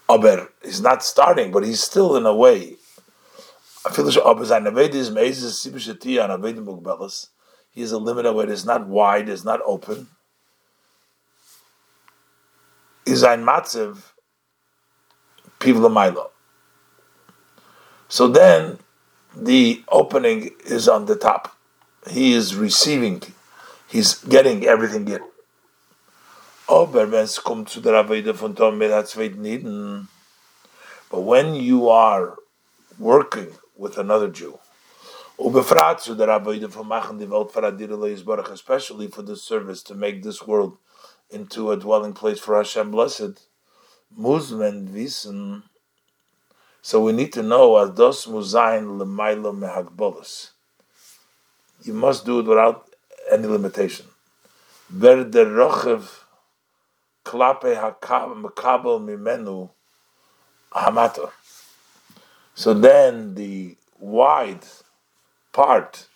aber 0.09 0.49
he's 0.65 0.81
not 0.81 1.05
starting, 1.05 1.53
but 1.53 1.65
he's 1.65 1.83
still 1.83 2.17
in 2.17 2.25
a 2.25 2.35
way. 2.35 2.77
He 7.73 7.83
is 7.83 7.93
a 7.93 7.99
limited 7.99 8.33
way. 8.33 8.47
It's 8.47 8.65
not 8.65 8.87
wide. 8.87 9.29
It's 9.29 9.45
not 9.45 9.61
open. 9.65 10.09
Is 13.07 13.25
ein 13.25 13.45
matzev 13.45 13.99
pivla 15.61 15.93
milo. 15.93 16.31
So 18.09 18.27
then 18.27 18.79
the 19.37 19.85
opening 19.89 20.51
is 20.65 20.89
on 20.89 21.07
the 21.07 21.15
top. 21.15 21.57
He 22.09 22.33
is 22.33 22.57
receiving, 22.57 23.23
he's 23.87 24.15
getting 24.15 24.65
everything 24.65 25.07
in. 25.07 25.21
Aber 26.69 27.07
kommt 27.45 27.69
zu 27.69 27.81
der 27.81 28.35
von 28.35 28.55
Tom 28.55 28.79
Niden, 28.79 30.09
but 31.11 31.21
when 31.21 31.55
you 31.55 31.89
are 31.89 32.37
working 32.99 33.49
with 33.77 33.99
another 33.99 34.29
Jew, 34.29 34.59
especially 38.53 39.09
for 39.09 39.23
the 39.23 39.37
service 39.37 39.83
to 39.83 39.95
make 39.95 40.23
this 40.23 40.47
world 40.47 40.79
into 41.31 41.71
a 41.71 41.77
dwelling 41.77 42.13
place 42.13 42.39
for 42.39 42.57
Hashem 42.57 42.91
blessed, 42.91 43.47
Musmen 44.19 44.89
wissen 44.89 45.63
so 46.83 47.03
we 47.03 47.13
need 47.13 47.33
to 47.35 47.43
know 47.43 47.73
ados 47.73 48.27
muzayin 48.27 48.99
lemailo 48.99 49.53
mehagbolos. 49.55 50.51
You 51.83 51.93
must 51.93 52.25
do 52.25 52.41
it 52.41 52.47
without 52.47 52.89
any 53.31 53.47
limitation. 53.47 54.07
Ver 54.89 55.25
der 55.25 55.47
rochev 55.47 56.09
klape 57.25 57.77
hakabel 57.77 59.01
mimenu 59.01 59.71
hamato. 60.73 61.31
So 62.55 62.73
then 62.73 63.35
the 63.35 63.77
wide 63.99 64.65
part 65.53 66.07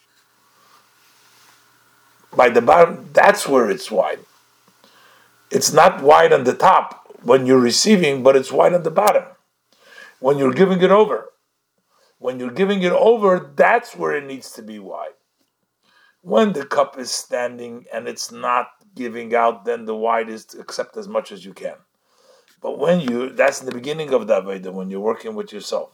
by 2.37 2.49
the 2.49 2.63
bottom, 2.63 3.11
that's 3.13 3.49
where 3.49 3.71
it's 3.71 3.91
wide. 3.91 4.21
It's 5.51 5.73
not 5.73 6.03
wide 6.03 6.33
on 6.33 6.45
the 6.45 6.55
top 6.55 7.07
when 7.23 7.47
you're 7.47 7.59
receiving, 7.59 8.23
but 8.23 8.37
it's 8.37 8.53
wide 8.53 8.75
on 8.75 8.83
the 8.83 8.91
bottom 8.91 9.25
when 10.19 10.39
you're 10.39 10.53
giving 10.53 10.81
it 10.83 10.91
over. 10.91 11.31
When 12.19 12.41
you're 12.41 12.51
giving 12.51 12.83
it 12.83 12.93
over, 12.93 13.53
that's 13.55 13.95
where 13.95 14.17
it 14.17 14.25
needs 14.25 14.51
to 14.53 14.63
be 14.63 14.79
wide. 14.79 15.13
When 16.23 16.55
the 16.55 16.65
cup 16.65 16.99
is 16.99 17.11
standing 17.11 17.85
and 17.93 18.09
it's 18.09 18.33
not 18.33 18.69
giving 18.95 19.35
out, 19.35 19.65
then 19.65 19.85
the 19.85 19.95
wide 19.95 20.31
is 20.31 20.47
to 20.47 20.61
accept 20.61 20.97
as 20.97 21.07
much 21.07 21.31
as 21.31 21.45
you 21.45 21.53
can. 21.53 21.77
But 22.63 22.79
when 22.79 23.01
you, 23.01 23.31
that's 23.31 23.61
in 23.61 23.67
the 23.67 23.75
beginning 23.75 24.15
of 24.15 24.27
the 24.27 24.41
Veda, 24.41 24.73
when 24.73 24.91
you're 24.91 25.01
working 25.01 25.35
with 25.35 25.53
yourself. 25.53 25.91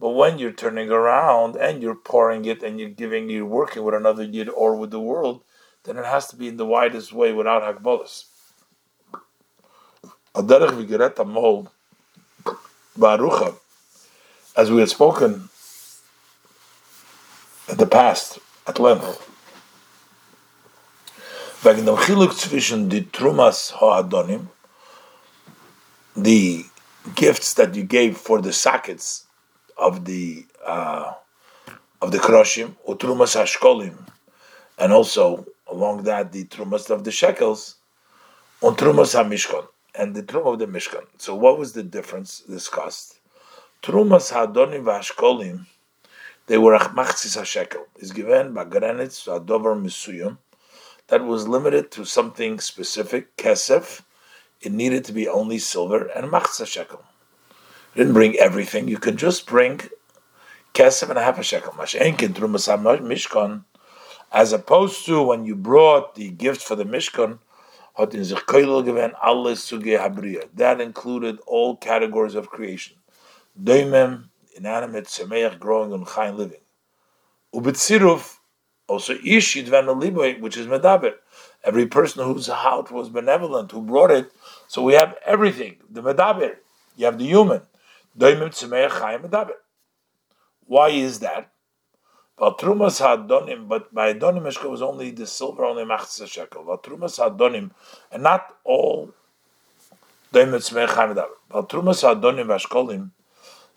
But 0.00 0.10
when 0.10 0.38
you're 0.38 0.52
turning 0.52 0.90
around 0.90 1.56
and 1.56 1.82
you're 1.82 1.96
pouring 1.96 2.44
it 2.44 2.62
and 2.62 2.78
you're 2.78 2.88
giving, 2.88 3.28
you're 3.28 3.44
working 3.44 3.82
with 3.82 3.94
another 3.94 4.22
yid 4.22 4.48
or 4.48 4.76
with 4.76 4.90
the 4.90 5.00
world, 5.00 5.42
then 5.84 5.96
it 5.96 6.04
has 6.04 6.28
to 6.28 6.36
be 6.36 6.46
in 6.46 6.56
the 6.56 6.66
widest 6.66 7.12
way 7.12 7.32
without 7.32 7.62
hakbolas. 7.62 8.26
As 14.56 14.70
we 14.70 14.80
had 14.80 14.88
spoken 14.88 15.48
in 17.68 17.76
the 17.76 17.86
past 17.86 18.38
at 18.66 18.78
length, 18.78 19.24
Chiluk 21.60 23.10
Trumas 23.10 23.72
Hoadonim, 23.72 24.46
the 26.16 26.66
gifts 27.16 27.54
that 27.54 27.74
you 27.74 27.82
gave 27.82 28.16
for 28.16 28.40
the 28.40 28.52
sockets 28.52 29.27
of 29.78 30.04
the 30.04 30.44
uh, 30.64 31.12
of 32.00 32.12
the 32.12 32.18
Kroshim, 32.18 32.74
Utrumas 32.86 33.34
Hashkolim, 33.36 33.96
and 34.78 34.92
also 34.92 35.46
along 35.66 36.04
that 36.04 36.32
the 36.32 36.44
Trumas 36.44 36.90
of 36.90 37.04
the 37.04 37.10
Shekels, 37.10 37.76
on 38.62 38.76
Trumas 38.76 39.14
HaMishkan, 39.14 39.66
and 39.94 40.14
the 40.14 40.22
Trum 40.22 40.46
of 40.46 40.58
the 40.58 40.66
Mishkan. 40.66 41.04
So 41.18 41.34
what 41.34 41.58
was 41.58 41.72
the 41.72 41.82
difference 41.82 42.40
discussed? 42.40 43.20
Trumas 43.82 44.32
Hadonim 44.32 44.84
Vashkolim, 44.84 45.66
they 46.46 46.58
were 46.58 46.78
Achmachzis 46.78 47.36
HaShekel, 47.38 47.84
is 47.96 48.12
given 48.12 48.54
by 48.54 48.64
Granitz 48.64 49.26
Adover 49.26 49.80
Misuyum, 49.80 50.38
that 51.08 51.24
was 51.24 51.48
limited 51.48 51.90
to 51.92 52.04
something 52.04 52.60
specific, 52.60 53.36
Kesef, 53.36 54.02
it 54.60 54.72
needed 54.72 55.04
to 55.04 55.12
be 55.12 55.28
only 55.28 55.58
silver 55.58 56.06
and 56.06 56.30
machzah 56.30 56.66
shekel. 56.66 57.02
You 57.94 58.04
didn't 58.04 58.14
bring 58.14 58.36
everything, 58.36 58.86
you 58.88 58.98
could 58.98 59.16
just 59.16 59.46
bring 59.46 59.80
Kesef 60.74 61.08
and 61.08 61.18
a 61.18 61.22
half 61.22 61.38
a 61.38 61.42
shekel. 61.42 61.72
Mashenkin 61.72 62.34
Trumas 62.34 62.68
Mishkan, 63.00 63.64
as 64.30 64.52
opposed 64.52 65.06
to 65.06 65.22
when 65.22 65.44
you 65.44 65.56
brought 65.56 66.14
the 66.14 66.30
gift 66.30 66.62
for 66.62 66.76
the 66.76 66.84
Mishkan, 66.84 67.38
that 70.54 70.80
included 70.80 71.38
all 71.46 71.76
categories 71.76 72.34
of 72.36 72.48
creation. 72.48 72.96
Doimem, 73.60 74.28
inanimate, 74.54 75.06
semeach, 75.06 75.58
growing, 75.58 75.92
and 75.92 76.06
chayin, 76.06 76.36
living. 76.36 76.60
Ubitziruf, 77.52 78.36
also 78.86 79.14
ish 79.24 79.56
yidven 79.56 80.40
which 80.40 80.56
is 80.56 80.68
medaber. 80.68 81.14
Every 81.64 81.86
person 81.86 82.24
whose 82.24 82.46
heart 82.46 82.92
was 82.92 83.08
benevolent, 83.08 83.72
who 83.72 83.82
brought 83.82 84.12
it. 84.12 84.30
So 84.68 84.82
we 84.82 84.94
have 84.94 85.16
everything. 85.26 85.78
The 85.90 86.02
medaber, 86.02 86.56
you 86.96 87.06
have 87.06 87.18
the 87.18 87.26
human. 87.26 87.62
Why 88.18 88.30
is 90.88 91.20
that? 91.20 91.50
But 92.36 92.58
by 92.58 94.12
adonim 94.12 94.42
mishka 94.42 94.68
was 94.68 94.82
only 94.82 95.10
the 95.10 95.26
silver, 95.26 95.64
only 95.64 95.84
machzah 95.84 96.28
shekel. 96.28 96.64
Vatrumas 96.64 97.18
hadonim, 97.18 97.70
and 98.12 98.22
not 98.22 98.54
all 98.64 99.14
doimim 100.32 100.56
tzmeich 100.56 100.88
chaim 100.88 101.14
medaber. 101.14 101.30
Vatrumas 101.50 102.02
hadonim 102.02 102.46
vashkolim, 102.46 103.10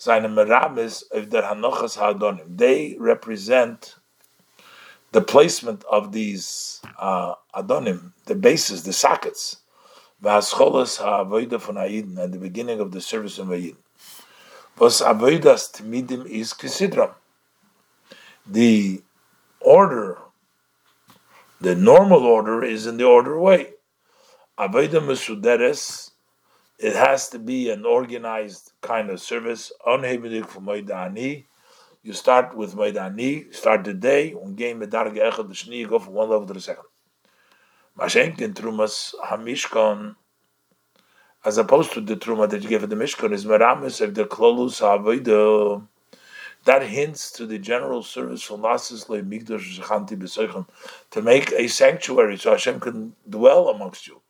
seine 0.02 0.28
Merabis 0.28 1.04
of 1.12 1.30
der 1.30 1.44
Hanochas 1.44 1.98
Hadonim. 1.98 2.58
They 2.58 2.96
represent 3.00 3.98
the 5.12 5.22
placement 5.22 5.84
of 5.84 6.12
these 6.12 6.82
uh, 6.98 7.36
Adonim, 7.56 8.14
the 8.26 8.34
bases, 8.34 8.82
the 8.82 8.94
sockets. 8.94 9.58
V'ascholas 10.24 10.98
ha'avoida 10.98 11.60
von 11.60 11.76
Ha'idin, 11.76 12.18
at 12.18 12.32
the 12.32 12.40
beginning 12.40 12.80
of 12.80 12.92
the 12.92 13.00
service 13.00 13.38
of 13.38 13.50
Ha'idin. 13.50 13.78
Was 14.82 15.00
avoidas 15.00 15.70
tmidim 15.76 16.26
is 16.26 16.56
kisidram. 16.56 17.14
The 18.48 19.04
order, 19.60 20.18
the 21.60 21.76
normal 21.76 22.24
order 22.24 22.64
is 22.64 22.88
in 22.88 22.98
the 22.98 23.04
order 23.04 23.40
way. 23.40 23.74
Avoida 24.58 25.00
mesuderes 25.00 26.10
it 26.80 26.96
has 26.96 27.30
to 27.30 27.38
be 27.38 27.70
an 27.70 27.86
organized 27.86 28.72
kind 28.82 29.12
of 29.12 29.22
service. 29.22 29.72
Unheimelig 29.86 30.48
for 30.48 30.62
Maidani. 30.62 31.46
You 32.02 32.14
start 32.14 32.58
with 32.58 32.74
Maidani, 32.74 33.54
start 33.54 33.84
the 33.84 33.94
day, 33.94 34.32
and 34.32 34.58
gain 34.58 34.80
Medarge 34.80 35.18
Echad 35.18 35.48
the 35.48 35.54
Shni, 35.54 35.88
go 35.88 36.00
from 36.00 36.14
one 36.14 36.32
level 36.32 36.48
to 36.48 36.54
the 36.54 36.60
second. 36.60 36.86
Mashenkin 38.00 38.56
Trumas 38.56 39.14
Hamishkon, 39.24 40.16
as 41.44 41.58
opposed 41.58 41.92
to 41.94 42.02
the 42.02 42.16
Truma 42.16 42.50
that 42.50 42.64
you 42.64 42.70
gave 42.70 42.84
at 42.84 42.90
the 42.90 42.96
Mishkan, 42.96 43.34
is 43.34 43.46
Meramis 43.46 44.02
of 44.02 44.14
the 44.14 44.26
Klolus 44.26 44.82
that 46.66 46.84
hints 46.84 47.32
to 47.32 47.48
the 47.48 47.58
general 47.58 48.04
service 48.04 48.44
from 48.44 48.62
to 51.12 51.22
make 51.22 51.52
a 51.54 51.68
sanctuary 51.68 52.38
so 52.38 52.52
Hashem 52.52 52.80
can 52.80 53.16
dwell 53.28 53.70
amongst 53.70 54.08
you. 54.08 54.22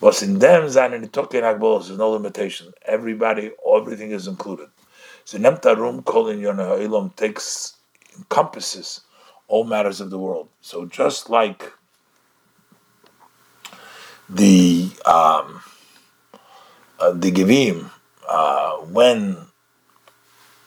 Was 0.00 0.22
in 0.22 0.38
them 0.38 0.68
seinen 0.68 1.08
Token 1.08 1.42
Agbolos, 1.42 1.86
there's 1.88 1.98
no 1.98 2.10
limitation. 2.10 2.72
Everybody, 2.86 3.50
everything 3.76 4.12
is 4.12 4.28
included. 4.28 4.68
So 5.24 5.38
Nemta 5.38 5.76
room 5.76 6.04
calling 6.04 6.38
Yonah 6.38 6.76
Elam 6.76 7.10
takes 7.16 7.76
encompasses 8.16 9.00
all 9.48 9.64
matters 9.64 10.00
of 10.00 10.10
the 10.10 10.18
world. 10.18 10.48
So 10.60 10.86
just 10.86 11.30
like 11.30 11.72
the 14.28 14.90
um, 15.06 15.62
uh, 17.00 17.12
the 17.12 17.30
Givim, 17.32 17.90
uh, 18.28 18.76
when 18.78 19.36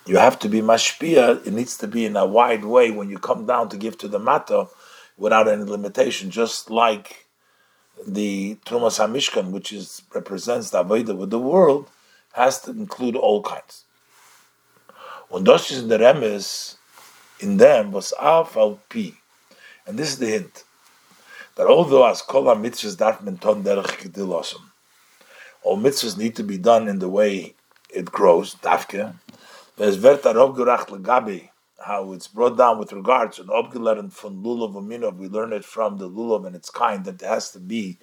you 0.06 0.16
have 0.16 0.38
to 0.40 0.48
be 0.48 0.60
mashpia, 0.60 1.46
it 1.46 1.52
needs 1.52 1.76
to 1.78 1.86
be 1.86 2.04
in 2.04 2.16
a 2.16 2.26
wide 2.26 2.64
way 2.64 2.90
when 2.90 3.08
you 3.08 3.18
come 3.18 3.46
down 3.46 3.68
to 3.68 3.76
give 3.76 3.96
to 3.98 4.08
the 4.08 4.18
mata 4.18 4.68
without 5.16 5.46
any 5.46 5.64
limitation, 5.64 6.30
just 6.30 6.70
like 6.70 7.26
the 8.06 8.56
Trumas 8.66 8.98
HaMishkan, 8.98 9.50
which 9.50 9.72
is 9.72 10.02
represents 10.12 10.70
the 10.70 10.82
Avodah 10.82 11.16
with 11.16 11.30
the 11.30 11.38
world, 11.38 11.88
has 12.32 12.60
to 12.62 12.70
include 12.70 13.14
all 13.14 13.42
kinds. 13.42 13.84
When 15.28 15.44
Dosh 15.44 15.70
is 15.70 15.82
in 15.82 15.88
the 15.88 15.98
Remes, 15.98 16.76
in 17.38 17.58
them 17.58 17.92
was 17.92 18.12
Af 18.20 18.56
al 18.56 18.80
Pi. 18.88 19.12
And 19.86 19.98
this 19.98 20.08
is 20.10 20.18
the 20.18 20.26
hint 20.26 20.64
that 21.56 21.66
although 21.66 22.06
as 22.06 22.22
kol 22.22 22.44
mitzvahs 22.44 22.96
darf 22.96 23.18
ton 23.40 23.62
derech 23.62 24.56
all 25.62 25.78
mitzvahs 25.78 26.18
need 26.18 26.34
to 26.36 26.42
be 26.42 26.58
done 26.58 26.88
in 26.88 26.98
the 26.98 27.08
way 27.08 27.54
it 27.90 28.10
grows, 28.10 28.54
dafke, 28.56 29.14
there's 29.76 29.96
verta 29.96 30.34
rov 30.34 30.56
gurach 30.56 30.86
legabi, 30.86 31.50
how 31.84 32.12
it's 32.12 32.28
brought 32.28 32.56
down 32.56 32.78
with 32.78 32.92
regards 32.92 33.36
to 33.36 33.44
obgelern 33.44 34.12
from 34.12 34.42
lulav 34.42 34.74
uminov, 34.74 35.16
we 35.16 35.28
learn 35.28 35.52
it 35.52 35.64
from 35.64 35.98
the 35.98 36.08
lulav 36.08 36.46
and 36.46 36.56
its 36.56 36.70
kind 36.70 37.04
that 37.04 37.22
it 37.22 37.26
has 37.26 37.50
to 37.50 37.60
be 37.60 37.98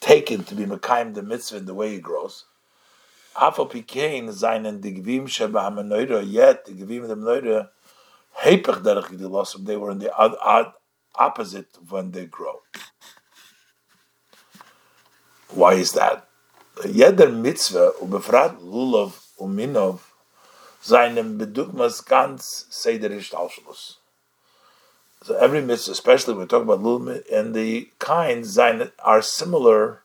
taken 0.00 0.44
to 0.44 0.54
be 0.54 0.64
mekayim 0.64 1.14
the 1.14 1.22
mitzvah 1.22 1.58
in 1.58 1.66
the 1.66 1.74
way 1.74 1.94
it 1.94 2.02
grows. 2.02 2.44
Afal 3.36 3.70
pikein 3.70 4.28
seinen 4.32 4.80
digvim 4.80 5.28
sheba 5.28 5.60
hamenoida, 5.60 6.22
yet 6.26 6.64
the 6.64 6.72
gvim 6.72 7.08
the 7.08 7.16
menoida, 7.16 7.68
hepech 8.38 8.82
derech 8.82 9.64
they 9.64 9.76
were 9.76 9.90
in 9.90 9.98
the 9.98 10.10
opposite 11.14 11.68
when 11.88 12.12
they 12.12 12.26
grow. 12.26 12.62
Why 15.50 15.74
is 15.74 15.92
that? 15.92 16.26
Jeder 16.84 17.30
mitzvah, 17.30 17.92
ubefrat 18.00 18.60
lulav 18.60 19.18
uminov, 19.38 20.00
seinem 20.80 21.38
bedugmas 21.38 22.06
ganz 22.06 22.66
seder 22.70 23.10
ishtalshalus. 23.10 23.96
So 25.22 25.34
every 25.36 25.60
mitzvah, 25.60 25.92
especially 25.92 26.34
when 26.34 26.42
we 26.42 26.46
talk 26.46 26.62
about 26.62 26.80
lulav 26.80 27.22
and 27.30 27.54
the 27.54 27.90
kinds, 27.98 28.56
are 28.58 29.22
similar 29.22 30.02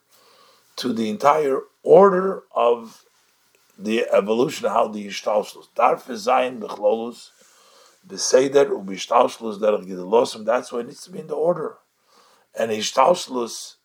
to 0.77 0.91
the 0.91 1.09
entire 1.09 1.61
order 1.83 2.43
of 2.53 3.05
the 3.77 4.05
evolution, 4.11 4.67
how 4.67 4.87
the 4.87 5.07
ishtalshalus. 5.07 5.67
Darf 5.75 6.13
sein 6.17 6.59
bechlolus, 6.59 7.29
beseder 8.07 8.67
ubishtalshalus 8.69 9.55
um, 9.55 9.61
derech 9.61 9.85
gidelosim. 9.85 10.45
That's 10.45 10.71
why 10.71 10.79
it 10.81 10.87
needs 10.87 11.03
to 11.03 11.11
be 11.11 11.19
in 11.19 11.27
the 11.27 11.35
order. 11.35 11.77
And 12.57 12.71
ishtalshalus 12.71 13.75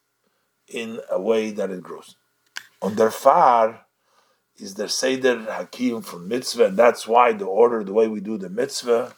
in 0.69 1.01
a 1.11 1.21
way 1.21 1.51
that 1.51 1.71
it 1.71 1.83
grows. 1.83 2.17
On 2.83 2.95
their 2.95 3.11
far 3.11 3.87
is 4.57 4.75
their 4.75 4.89
Seder 4.89 5.41
Hakim 5.41 6.03
from 6.03 6.29
mitzvah, 6.29 6.67
and 6.67 6.77
that's 6.77 7.07
why 7.07 7.33
the 7.33 7.47
order, 7.47 7.83
the 7.83 7.93
way 7.93 8.09
we 8.09 8.21
do 8.21 8.39
the 8.39 8.49
mitzvah, 8.49 9.15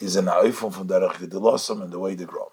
is 0.00 0.16
an 0.16 0.26
Aifum 0.26 0.72
from 0.72 0.88
Derech 0.88 1.14
Gedelosam 1.14 1.82
and 1.82 1.92
the 1.92 1.98
way 1.98 2.14
they 2.14 2.24
grow. 2.24 2.50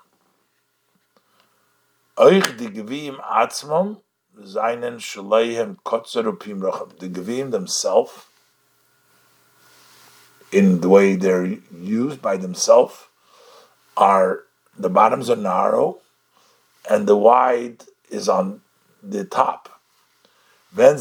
Euch 2.17 2.57
die 2.57 2.67
Gevim 2.67 3.19
Atzmam, 3.21 4.01
seinen 4.43 4.99
Shuleihem 4.99 5.77
Kotzer 5.83 6.23
Racham. 6.23 6.97
The 6.99 7.09
Gevim 7.09 7.51
themselves, 7.51 8.11
in 10.53 10.81
the 10.81 10.89
way 10.89 11.15
they're 11.15 11.57
used 11.81 12.21
by 12.21 12.37
themselves, 12.37 13.07
are 13.97 14.43
the 14.77 14.89
bottoms 14.89 15.29
are 15.29 15.35
narrow 15.35 15.99
and 16.89 17.07
the 17.07 17.17
wide 17.17 17.83
is 18.09 18.29
on 18.29 18.61
the 19.01 19.25
top. 19.25 19.69
But 20.75 20.95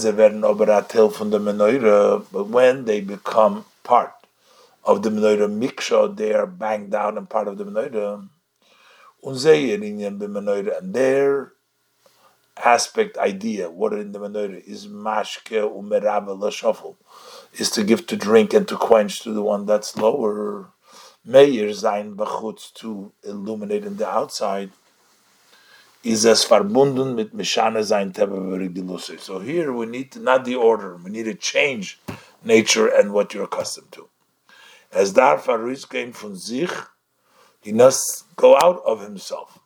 when 2.49 2.85
they 2.85 3.01
become 3.01 3.65
part 3.85 4.13
of 4.85 5.03
the 5.03 5.11
Menorah 5.11 5.49
Miksha, 5.49 6.15
they 6.17 6.35
are 6.35 6.47
banged 6.47 6.95
out 6.95 7.17
and 7.17 7.29
part 7.29 7.49
of 7.49 7.57
the 7.59 7.65
Menorah. 7.65 8.29
And 10.79 10.95
their 10.95 11.53
aspect, 12.63 13.17
idea, 13.17 13.71
what 13.71 13.93
in 13.95 14.13
the 14.13 14.19
Menorah 14.19 14.63
is 14.67 14.87
mashke 14.87 15.57
umerave 15.57 16.39
l'shofel, 16.39 16.97
is 17.55 17.71
to 17.71 17.85
give 17.85 18.07
to 18.07 18.17
drink 18.17 18.55
and 18.55 18.67
to 18.69 18.77
quench 18.77 19.21
to 19.21 19.33
the 19.33 19.43
one 19.43 19.67
that's 19.67 19.97
lower. 19.97 20.71
Meir 21.25 21.73
sein 21.73 22.17
bachutz 22.17 22.73
to 22.75 23.13
illuminate 23.23 23.85
in 23.85 23.97
the 23.97 24.09
outside 24.09 24.71
is 26.03 26.27
as 26.27 26.45
verbunden 26.45 27.15
mit 27.15 27.33
Mishana 27.33 27.85
sein 27.85 28.13
So 29.21 29.39
here 29.39 29.73
we 29.73 29.87
need 29.87 30.13
to, 30.13 30.21
not 30.21 30.45
the 30.45 30.57
order, 30.57 30.97
we 30.97 31.11
need 31.11 31.25
to 31.25 31.35
change 31.35 32.01
nature 32.43 32.89
and 32.89 33.13
what 33.13 33.35
you're 33.35 33.45
accustomed 33.45 33.93
to. 33.93 34.09
As 34.91 35.13
darf 35.13 35.47
came 35.89 36.13
from 36.13 36.37
sich, 36.37 36.73
he 37.61 37.73
must 37.73 38.25
go 38.37 38.57
out 38.57 38.83
of 38.85 39.01
himself. 39.01 39.61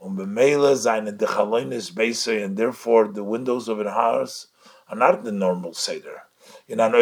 Um 0.00 0.16
bemele 0.16 0.76
seine 0.76 1.12
Dechalonis 1.12 1.92
Beisei, 1.92 2.44
and 2.44 2.56
therefore 2.56 3.08
the 3.08 3.24
windows 3.24 3.68
of 3.68 3.80
a 3.80 3.90
house 3.90 4.46
are 4.88 4.96
not 4.96 5.24
the 5.24 5.32
normal 5.32 5.74
Seder. 5.74 6.22
In 6.70 6.78
an 6.78 6.94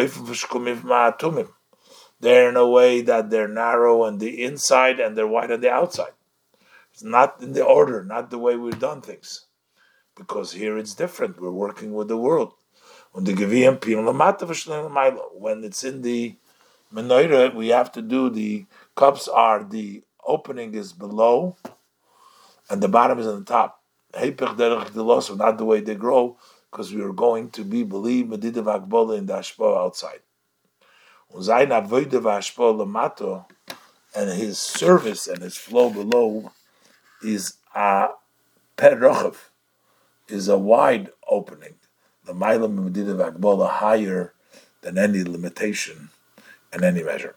They're 2.19 2.49
in 2.49 2.57
a 2.57 2.67
way 2.67 3.01
that 3.01 3.29
they're 3.29 3.47
narrow 3.47 4.01
on 4.01 4.17
the 4.17 4.43
inside 4.43 4.99
and 4.99 5.15
they're 5.15 5.27
wide 5.27 5.51
on 5.51 5.61
the 5.61 5.69
outside. 5.69 6.13
It's 6.91 7.03
not 7.03 7.39
in 7.39 7.53
the 7.53 7.63
order, 7.63 8.03
not 8.03 8.31
the 8.31 8.39
way 8.39 8.55
we've 8.55 8.79
done 8.79 9.01
things. 9.01 9.45
Because 10.15 10.53
here 10.53 10.79
it's 10.79 10.95
different. 10.95 11.39
We're 11.39 11.51
working 11.51 11.93
with 11.93 12.07
the 12.07 12.17
world. 12.17 12.55
When 13.11 13.27
it's 13.27 13.39
in 15.83 16.01
the 16.01 16.35
menorah, 16.91 17.53
we 17.53 17.67
have 17.67 17.91
to 17.91 18.01
do 18.01 18.31
the 18.31 18.65
cups 18.95 19.27
are 19.27 19.63
the 19.63 20.01
opening 20.25 20.73
is 20.73 20.93
below 20.93 21.57
and 22.71 22.81
the 22.81 22.87
bottom 22.87 23.19
is 23.19 23.27
on 23.27 23.41
the 23.41 23.45
top. 23.45 23.83
Not 24.15 25.57
the 25.59 25.65
way 25.65 25.81
they 25.81 25.93
grow, 25.93 26.39
because 26.71 26.93
we 26.93 27.01
are 27.01 27.13
going 27.13 27.49
to 27.51 27.63
be 27.63 27.83
believe 27.83 28.27
medidav 28.27 28.65
akbola 28.65 29.17
in 29.17 29.25
the 29.25 29.33
ashpo 29.33 29.77
outside. 29.77 30.19
And 34.15 34.29
his 34.31 34.57
service 34.57 35.27
and 35.27 35.41
his 35.41 35.55
flow 35.55 35.89
below 35.91 36.51
is 37.23 37.53
a 37.75 38.07
perochav, 38.77 39.35
is 40.27 40.47
a 40.47 40.57
wide 40.57 41.09
opening. 41.27 41.75
The 42.25 42.33
Mailam 42.33 42.75
Medina 42.75 43.31
Akbola 43.31 43.69
higher 43.69 44.33
than 44.81 44.97
any 44.97 45.23
limitation 45.23 46.09
and 46.71 46.83
any 46.83 47.03
measure. 47.03 47.35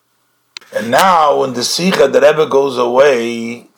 And 0.74 0.90
now, 0.90 1.40
when 1.40 1.54
the 1.54 1.64
Sikha, 1.64 2.08
the 2.08 2.20
Rebbe 2.20 2.46
goes 2.46 2.78
away 2.78 3.68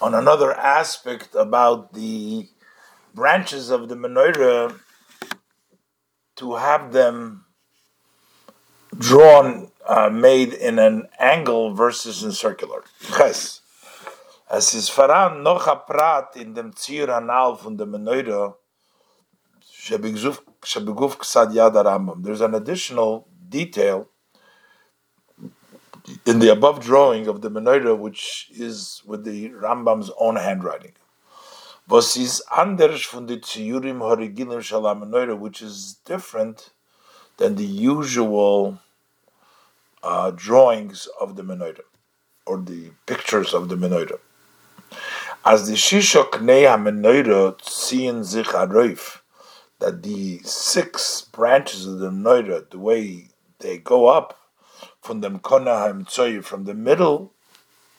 on 0.00 0.14
another 0.14 0.52
aspect 0.54 1.34
about 1.34 1.94
the 1.94 2.48
branches 3.14 3.70
of 3.70 3.88
the 3.88 3.94
menorah, 3.94 4.78
to 6.36 6.54
have 6.54 6.92
them 6.92 7.44
drawn, 8.96 9.70
uh, 9.86 10.10
made 10.10 10.52
in 10.52 10.78
an 10.78 11.08
angle 11.18 11.74
versus 11.74 12.22
in 12.22 12.32
circular. 12.32 12.84
Ches. 13.16 13.62
Es 14.48 14.74
ist 14.74 14.90
voran 14.90 15.42
noch 15.42 15.66
ein 15.66 15.78
Prat 15.86 16.36
in 16.36 16.54
dem 16.54 16.74
Zier 16.76 17.08
Anal 17.08 17.56
von 17.56 17.76
der 17.76 17.86
Menorah, 17.86 18.54
Shebeguf 19.60 20.42
Ksad 21.18 21.52
Yad 21.52 21.74
Rambam. 21.74 22.22
There's 22.22 22.40
an 22.40 22.54
additional 22.54 23.26
detail 23.48 24.08
in 26.24 26.38
the 26.38 26.52
above 26.52 26.80
drawing 26.80 27.26
of 27.26 27.42
the 27.42 27.50
Menorah, 27.50 27.98
which 27.98 28.48
is 28.54 29.02
with 29.04 29.24
the 29.24 29.50
Rambam's 29.50 30.12
own 30.16 30.36
handwriting. 30.36 30.92
Was 31.88 32.16
ist 32.16 32.42
anders 32.50 33.02
Horigilim 33.12 34.00
Menorah, 34.00 35.38
which 35.38 35.62
is 35.62 35.98
different 36.04 36.70
than 37.36 37.54
the 37.54 37.64
usual 37.64 38.80
uh, 40.02 40.32
drawings 40.32 41.08
of 41.20 41.36
the 41.36 41.42
Menorah, 41.42 41.84
or 42.44 42.58
the 42.58 42.90
pictures 43.06 43.54
of 43.54 43.68
the 43.68 43.76
Menorah. 43.76 44.18
As 45.44 45.68
the 45.68 45.74
Shishok 45.74 46.42
Nei 46.42 46.64
HaMenoira 46.64 47.56
ziehen 47.60 48.24
sich 48.24 48.48
aroif, 48.48 49.20
that 49.78 50.02
the 50.02 50.38
six 50.38 51.20
branches 51.20 51.86
of 51.86 51.98
the 51.98 52.10
Noira, 52.10 52.68
the 52.70 52.78
way 52.78 53.28
they 53.60 53.78
go 53.78 54.06
up 54.06 54.38
from 55.00 55.20
the 55.20 55.30
Mkona 55.30 56.44
from 56.44 56.64
the 56.64 56.74
middle 56.74 57.32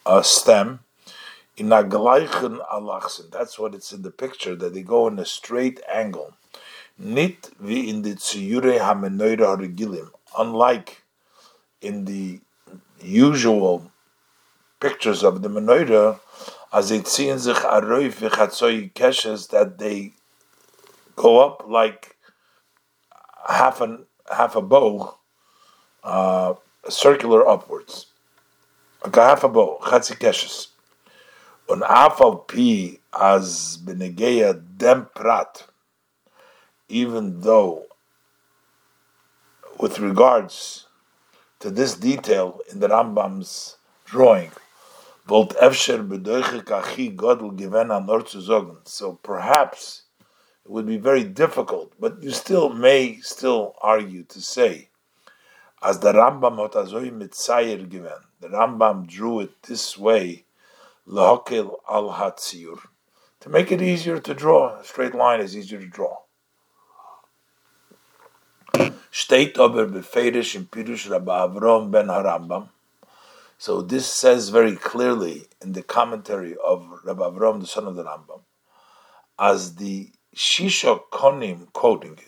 uh, 0.06 0.22
stem, 0.22 0.80
in 1.58 1.74
a 1.74 1.84
gleichen 1.84 2.60
alachsen. 2.72 3.26
That's 3.32 3.58
what 3.58 3.74
it's 3.74 3.92
in 3.92 4.04
the 4.04 4.12
picture, 4.12 4.56
that 4.56 4.74
they 4.74 4.84
go 4.84 5.08
in 5.08 5.20
a 5.20 5.26
straight 5.26 5.82
angle. 5.92 6.34
Nit 6.98 7.50
wie 7.60 7.90
in 7.90 8.04
the 8.04 8.16
Tsiyure 8.16 8.80
Hamenoira 8.80 9.58
Regilim. 9.58 10.10
Unlike 10.38 11.04
in 11.82 12.06
the 12.06 12.40
usual 13.02 13.92
pictures 14.80 15.24
of 15.24 15.42
the 15.42 15.50
menorah, 15.50 16.20
as 16.72 16.92
it 16.92 17.08
seems 17.08 17.44
sich 17.44 17.58
aroif 17.58 18.20
v'chatzoi 18.20 18.92
keshes 18.94 19.50
that 19.50 19.78
they 19.80 20.14
go 21.16 21.40
up 21.40 21.64
like 21.68 22.16
half 23.48 23.82
an 23.82 24.06
half 24.32 24.56
a 24.56 24.62
bow, 24.62 25.16
uh, 26.04 26.54
circular 26.90 27.48
upwards, 27.48 28.08
like 29.04 29.16
half 29.16 29.44
a 29.44 29.50
bow, 29.50 29.80
chatzi 29.82 30.18
keshes. 30.18 30.68
On 31.70 31.82
afal 31.82 32.48
pi 32.48 33.00
as 33.14 33.78
benegeya 33.84 34.62
dem 34.78 35.08
prat, 35.14 35.68
even 36.88 37.42
though 37.42 37.86
with 39.80 40.00
regards 40.00 40.88
to 41.60 41.70
this 41.70 41.96
detail 41.96 42.62
in 42.72 42.80
the 42.80 42.88
Rambam's 42.88 43.78
drawing. 44.06 44.52
So 45.30 45.46
perhaps 49.22 50.04
it 50.64 50.72
would 50.72 50.86
be 50.88 50.98
very 50.98 51.24
difficult, 51.26 51.94
but 52.00 52.24
you 52.24 52.32
still 52.32 52.70
may 52.70 53.20
still 53.22 53.76
argue 53.82 54.24
to 54.24 54.42
say, 54.42 54.90
as 55.84 56.00
the 56.00 56.14
Rambam 56.14 56.58
otazoi 56.58 57.12
mitzayer 57.12 57.88
given, 57.90 58.24
the 58.40 58.48
Rambam 58.48 59.06
drew 59.06 59.42
it 59.42 59.62
this 59.64 59.98
way, 59.98 60.46
lahokil 61.10 61.78
al 61.90 62.36
to 63.40 63.50
make 63.50 63.72
it 63.72 63.82
easier 63.82 64.20
to 64.20 64.34
draw. 64.34 64.78
A 64.80 64.84
straight 64.84 65.16
line 65.16 65.40
is 65.40 65.56
easier 65.56 65.80
to 65.80 65.88
draw. 65.88 66.18
Steht 69.12 69.58
aber 69.58 69.88
beferisch 69.88 70.56
im 70.56 70.66
Pirush 70.66 71.08
Avram 71.10 71.92
ben 71.92 72.08
Harambam. 72.08 72.70
So 73.58 73.82
this 73.82 74.06
says 74.06 74.50
very 74.50 74.76
clearly 74.76 75.48
in 75.62 75.74
the 75.74 75.82
commentary 75.82 76.56
of 76.64 76.86
Rabbi 77.04 77.24
Avram, 77.24 77.62
the 77.62 77.68
son 77.68 77.88
of 77.88 77.96
the 77.96 78.04
Rambam, 78.04 78.42
as 79.40 79.76
the 79.76 80.12
Shisha 80.36 81.00
Konim 81.12 81.72
quoting, 81.74 82.20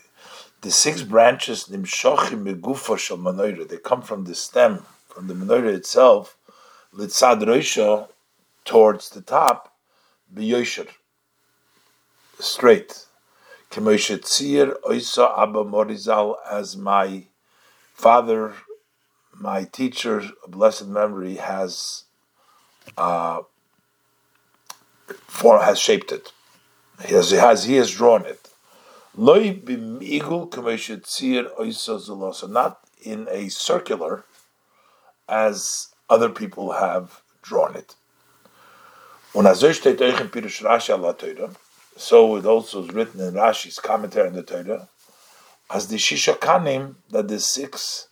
the 0.62 0.72
six 0.72 1.02
branches 1.02 1.66
nimshochim 1.66 2.42
megufa 2.42 2.98
shel 2.98 3.66
they 3.66 3.76
come 3.76 4.02
from 4.02 4.24
the 4.24 4.34
stem, 4.34 4.84
from 5.06 5.28
the 5.28 5.34
menorah 5.34 5.72
itself, 5.74 6.36
litzad 6.92 7.40
roisha, 7.42 8.08
towards 8.64 9.10
the 9.10 9.20
top, 9.20 9.74
biyosher, 10.32 10.86
straight. 12.38 13.06
Kemoshe 13.70 14.18
Tzir 14.18 14.74
Oisa 14.82 15.38
Abba 15.38 15.64
Morizal, 15.64 16.36
as 16.50 16.76
my 16.76 17.24
father, 17.94 18.54
my 19.32 19.64
teacher 19.64 20.22
blessed 20.48 20.88
memory, 20.88 21.36
has 21.36 22.04
uh, 22.98 23.42
for 25.26 25.62
has 25.62 25.78
shaped 25.78 26.12
it. 26.12 26.32
He 27.06 27.14
has, 27.14 27.30
he 27.30 27.36
has 27.36 27.64
he 27.64 27.76
has 27.76 27.92
drawn 27.92 28.26
it. 28.26 28.48
Loi 29.16 29.54
b'migul 29.54 30.50
Zulosa, 30.50 32.50
not 32.50 32.80
in 33.02 33.28
a 33.30 33.48
circular, 33.48 34.24
as 35.28 35.94
other 36.08 36.28
people 36.28 36.72
have 36.72 37.22
drawn 37.42 37.76
it. 37.76 37.94
Und 39.32 39.46
also 39.46 39.72
steht 39.72 40.02
euch 40.02 40.20
in 40.20 40.30
Pirush 40.30 40.62
Rashi 40.62 40.92
Allah 40.92 41.14
so 41.96 42.36
it 42.36 42.46
also 42.46 42.82
is 42.82 42.94
written 42.94 43.20
in 43.20 43.34
Rashi's 43.34 43.78
commentary 43.78 44.28
on 44.28 44.32
the 44.34 44.42
Torah, 44.42 44.88
as 45.70 45.88
the 45.88 45.96
Shishakanim, 45.96 46.94
that 47.10 47.28
the 47.28 47.38
six 47.38 48.08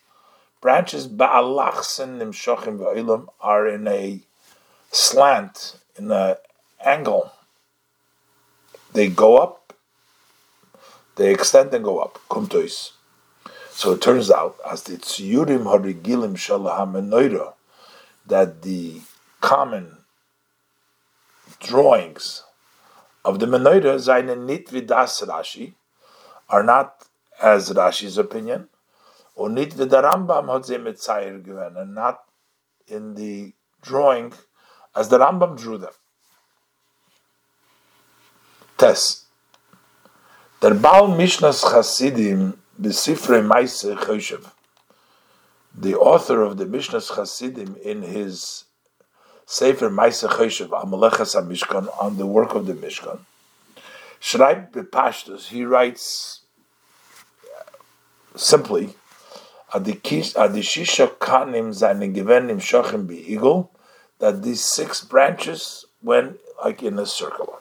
branches 0.61 1.09
Ba'alachsen 1.09 2.19
Nimshochim 2.19 2.79
Va'ilam 2.79 3.29
are 3.41 3.67
in 3.67 3.89
a 3.89 4.21
slant, 4.91 5.79
in 5.97 6.11
an 6.11 6.37
angle. 6.85 7.33
They 8.93 9.09
go 9.09 9.39
up, 9.39 9.73
they 11.17 11.33
extend 11.33 11.73
and 11.75 11.85
go 11.85 11.99
up. 11.99 12.21
Kumtois. 12.29 12.93
So 13.71 13.93
it 13.93 14.03
turns 14.03 14.31
out, 14.31 14.57
as 14.69 14.83
the 14.83 14.99
Tziyurim 14.99 15.65
Harigilim 15.65 16.35
Shalaham 16.37 17.55
that 18.27 18.63
the 18.63 19.01
common 19.41 19.98
drawings 21.61 22.45
of 23.25 23.39
the 23.41 23.47
menorah 23.47 24.01
seine 24.01 24.35
nit 24.37 24.69
vidas 24.69 25.23
Rashi 25.27 25.75
are 26.49 26.63
not 26.63 27.05
as 27.43 27.71
Rashi's 27.71 28.19
opinion, 28.19 28.69
or 29.35 29.49
nit 29.49 29.71
vidas 29.71 30.03
Rambam 30.03 30.53
hat 30.53 30.67
sie 30.67 30.79
mit 30.79 31.01
Zeir 31.01 31.39
given, 31.39 31.77
and 31.77 31.95
not 31.95 32.21
in 32.87 33.15
the 33.15 33.53
drawing 33.83 34.33
as 34.95 35.09
the 35.09 35.19
Rambam 35.19 35.57
drew 35.57 35.79
them. 35.79 35.93
Test. 38.77 39.25
Der 40.61 40.75
Baal 40.75 41.09
Mishnas 41.09 41.63
Chasidim 41.63 42.59
Besifre 42.81 43.45
Maise 43.47 43.95
Choshev, 43.97 44.51
the 45.75 45.95
author 45.95 46.43
of 46.43 46.57
the 46.57 46.65
Mishnas 46.65 47.15
Chasidim 47.15 47.77
in 47.83 48.03
his 48.03 48.65
Sefer 49.51 49.89
Maisa 49.89 50.29
Cheshev 50.29 50.69
Amalechas 50.69 51.35
Mishkan 51.49 51.89
on 51.99 52.19
the 52.19 52.27
work 52.27 52.55
of 52.55 52.67
the 52.67 52.75
Mishkan. 52.75 53.21
Shraib 54.21 54.73
Bepashtus, 54.73 55.47
he 55.47 55.65
writes 55.65 56.43
uh, 57.47 57.71
simply, 58.37 58.91
Adishisha 59.73 61.09
Kanim 61.17 61.71
Zayin 61.71 62.15
Givenim 62.15 62.61
Shochim 62.61 63.07
Be'igel, 63.07 63.71
that 64.19 64.43
these 64.43 64.63
six 64.63 65.03
branches 65.03 65.87
went 66.03 66.39
like 66.63 66.83
in 66.83 66.99
a 66.99 67.07
circle. 67.07 67.59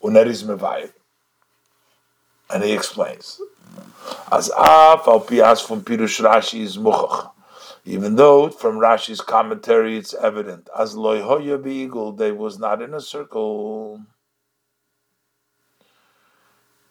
Uneris 0.00 0.44
Mevayim. 0.44 0.92
And 2.50 2.62
he 2.62 2.72
explains, 2.72 3.40
as 4.30 4.48
Af 4.56 5.08
al 5.08 5.18
from 5.18 5.82
Pirush 5.82 6.24
Rashi 6.24 6.60
is 6.60 6.78
Muchach 6.78 7.32
even 7.84 8.16
though 8.16 8.50
from 8.50 8.78
Rashi's 8.78 9.20
commentary 9.20 9.96
it's 9.96 10.14
evident 10.14 10.68
as 10.78 10.94
loyhoya 10.94 11.62
beagle 11.62 12.12
they 12.12 12.32
was 12.32 12.58
not 12.58 12.82
in 12.82 12.94
a 12.94 13.00
circle. 13.00 14.02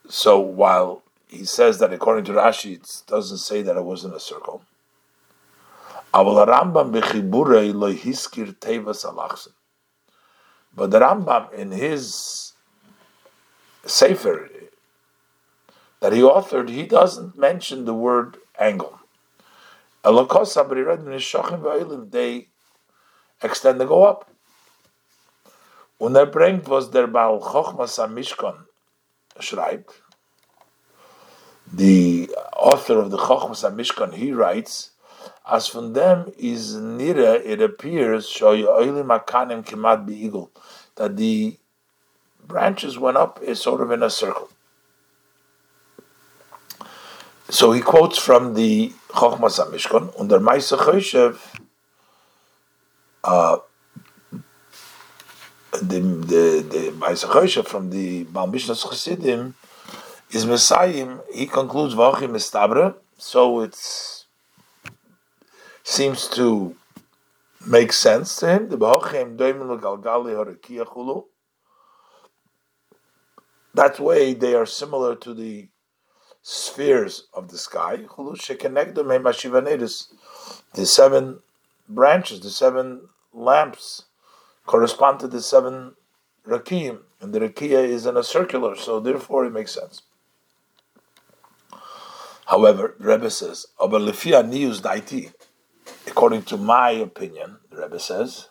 So 0.10 0.40
while 0.40 1.04
he 1.28 1.46
says 1.46 1.80
that 1.80 1.94
according 1.94 2.26
to 2.26 2.34
Rashi 2.34 2.76
it 2.76 3.04
doesn't 3.08 3.40
say 3.40 3.62
that 3.62 3.78
it 3.78 3.86
was 3.86 4.04
in 4.06 4.14
a 4.14 4.20
circle. 4.20 4.64
But 6.14 6.34
the 10.88 11.00
Rambam 11.00 11.54
in 11.54 11.72
his 11.72 12.54
Sefer 13.86 14.50
that 16.00 16.14
he 16.14 16.22
authored, 16.22 16.70
he 16.70 16.84
doesn't 16.84 17.38
mention 17.38 17.86
the 17.86 17.94
word 17.94 18.38
angle. 18.60 18.97
They 22.12 22.50
extend 23.42 23.82
and 23.82 23.90
go 23.90 24.04
up. 24.04 24.26
Und 26.00 26.16
er 26.16 26.28
bringt, 26.28 26.70
was 26.70 26.92
der 26.92 27.08
Baal 27.08 27.40
Chochmas 27.40 27.98
Mishkan 28.08 28.66
schreibt, 29.40 30.02
the 31.74 32.30
author 32.56 33.00
of 33.00 33.10
the 33.10 33.18
Chochmas 33.18 33.64
Mishkan, 33.74 34.14
he 34.14 34.32
writes, 34.32 34.92
as 35.50 35.68
from 35.68 35.94
them 35.94 36.32
is 36.38 36.76
nira, 36.76 37.42
it 37.44 37.62
appears, 37.62 38.32
that 40.96 41.18
the 41.18 41.58
branches 42.46 43.00
went 43.00 43.18
up 43.18 43.40
is 43.42 43.60
sort 43.60 43.82
of 43.82 43.92
in 43.92 44.04
a 44.04 44.10
circle. 44.10 44.50
So 47.50 47.72
he 47.72 47.80
quotes 47.80 48.18
from 48.18 48.56
the 48.56 48.92
Chochmas 49.10 49.58
HaMishkan, 49.58 50.14
und 50.16 50.28
der 50.28 50.42
Meise 50.42 50.76
Choshev, 50.78 51.38
uh, 53.24 53.58
the, 55.72 56.00
the, 56.00 56.66
the 56.70 56.92
Meise 56.98 57.26
Choshev 57.26 57.66
from 57.66 57.90
the 57.90 58.26
Baal 58.26 58.50
Mishnas 58.50 58.86
Chassidim 58.86 59.54
is 60.32 60.46
Messiah, 60.46 61.20
he 61.34 61.46
concludes 61.46 61.96
Vachim 61.96 62.32
Estabre, 62.32 62.96
so 63.18 63.62
it 63.62 63.78
seems 65.84 66.28
to 66.28 66.76
make 67.66 67.94
sense 67.94 68.36
to 68.36 68.48
him. 68.50 68.68
The 68.68 68.78
Bachim 68.78 69.38
Doimel 69.38 69.80
Galgali 69.80 70.36
Harakia 70.36 70.86
Chulu, 70.86 71.24
That 73.74 74.02
way, 74.02 74.34
they 74.34 74.54
are 74.54 74.66
similar 74.66 75.16
to 75.16 75.34
the 75.34 75.70
spheres 76.50 77.28
of 77.34 77.50
the 77.50 77.58
sky. 77.58 77.98
The 80.74 80.86
seven 80.86 81.40
branches, 81.90 82.40
the 82.40 82.50
seven 82.50 83.10
lamps, 83.34 84.04
correspond 84.66 85.20
to 85.20 85.28
the 85.28 85.42
seven 85.42 85.96
rakim, 86.48 87.00
and 87.20 87.34
the 87.34 87.42
rakia 87.42 87.84
is 87.84 88.06
in 88.06 88.16
a 88.16 88.24
circular, 88.24 88.78
so 88.78 89.02
therefore 89.02 89.46
it 89.46 89.52
makes 89.52 89.74
sense. 89.74 90.04
However, 92.46 92.96
the 92.98 93.06
Rebbe 93.06 93.30
says, 93.30 93.66
according 96.08 96.44
to 96.44 96.56
my 96.56 96.92
opinion, 96.92 97.58
the 97.70 97.82
Rebbe 97.82 98.00
says, 98.00 98.48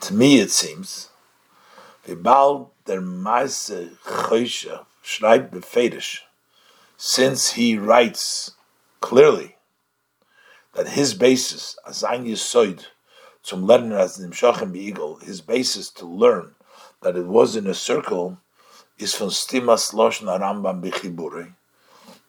to 0.00 0.12
me 0.12 0.40
it 0.40 0.50
seems, 0.50 1.08
der 2.06 3.00
Meise 3.00 3.96
Choyshe 4.04 4.84
schreibt 5.02 5.50
befedish, 5.50 6.27
since 6.98 7.52
he 7.52 7.78
writes 7.78 8.50
clearly 9.00 9.56
that 10.74 10.88
his 10.88 11.14
basis, 11.14 11.78
Azayin 11.88 12.26
Yisoid, 12.26 12.86
zum 13.46 13.66
Lernen 13.66 13.96
as 13.96 14.18
Nimshachem 14.18 14.72
Beigel, 14.72 15.22
his 15.22 15.40
basis 15.40 15.90
to 15.90 16.04
learn 16.04 16.56
that 17.00 17.16
it 17.16 17.26
was 17.26 17.54
in 17.54 17.68
a 17.68 17.74
circle, 17.74 18.38
is 18.98 19.14
from 19.14 19.28
Stimas 19.28 19.94
Loshn 19.94 20.26
Rambam 20.26 20.82
Bechibure, 20.82 21.54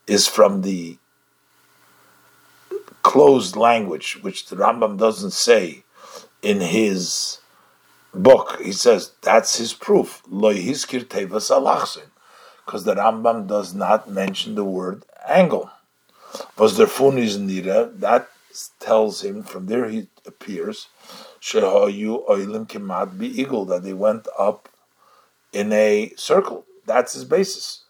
is 0.05 0.27
from 0.27 0.61
the 0.61 0.99
closed 3.01 3.55
language, 3.55 4.19
which 4.21 4.45
the 4.45 4.55
Rambam 4.55 4.99
doesn't 4.99 5.31
say 5.31 5.83
in 6.43 6.61
his 6.61 7.39
book. 8.13 8.61
He 8.61 8.71
says 8.71 9.13
that's 9.21 9.57
his 9.57 9.73
proof. 9.73 10.21
Lo 10.29 10.53
tevas 10.53 11.49
because 12.69 12.83
the 12.83 12.93
Rambam 12.93 13.47
does 13.47 13.73
not 13.73 14.11
mention 14.11 14.53
the 14.53 14.63
word 14.63 15.03
angle. 15.27 15.71
Was 16.55 16.77
there 16.77 16.85
funis 16.85 17.35
nira? 17.35 17.99
That 17.99 18.29
tells 18.79 19.23
him 19.23 19.41
from 19.41 19.65
there 19.65 19.89
he 19.89 20.07
appears 20.27 20.87
shehayu 21.41 22.29
oilim 22.29 22.67
kemat 22.67 23.17
be 23.17 23.41
eagle 23.41 23.65
that 23.65 23.81
they 23.81 23.93
went 23.93 24.27
up 24.37 24.69
in 25.51 25.73
a 25.73 26.13
circle. 26.15 26.63
That's 26.85 27.13
his 27.13 27.23
basis, 27.23 27.85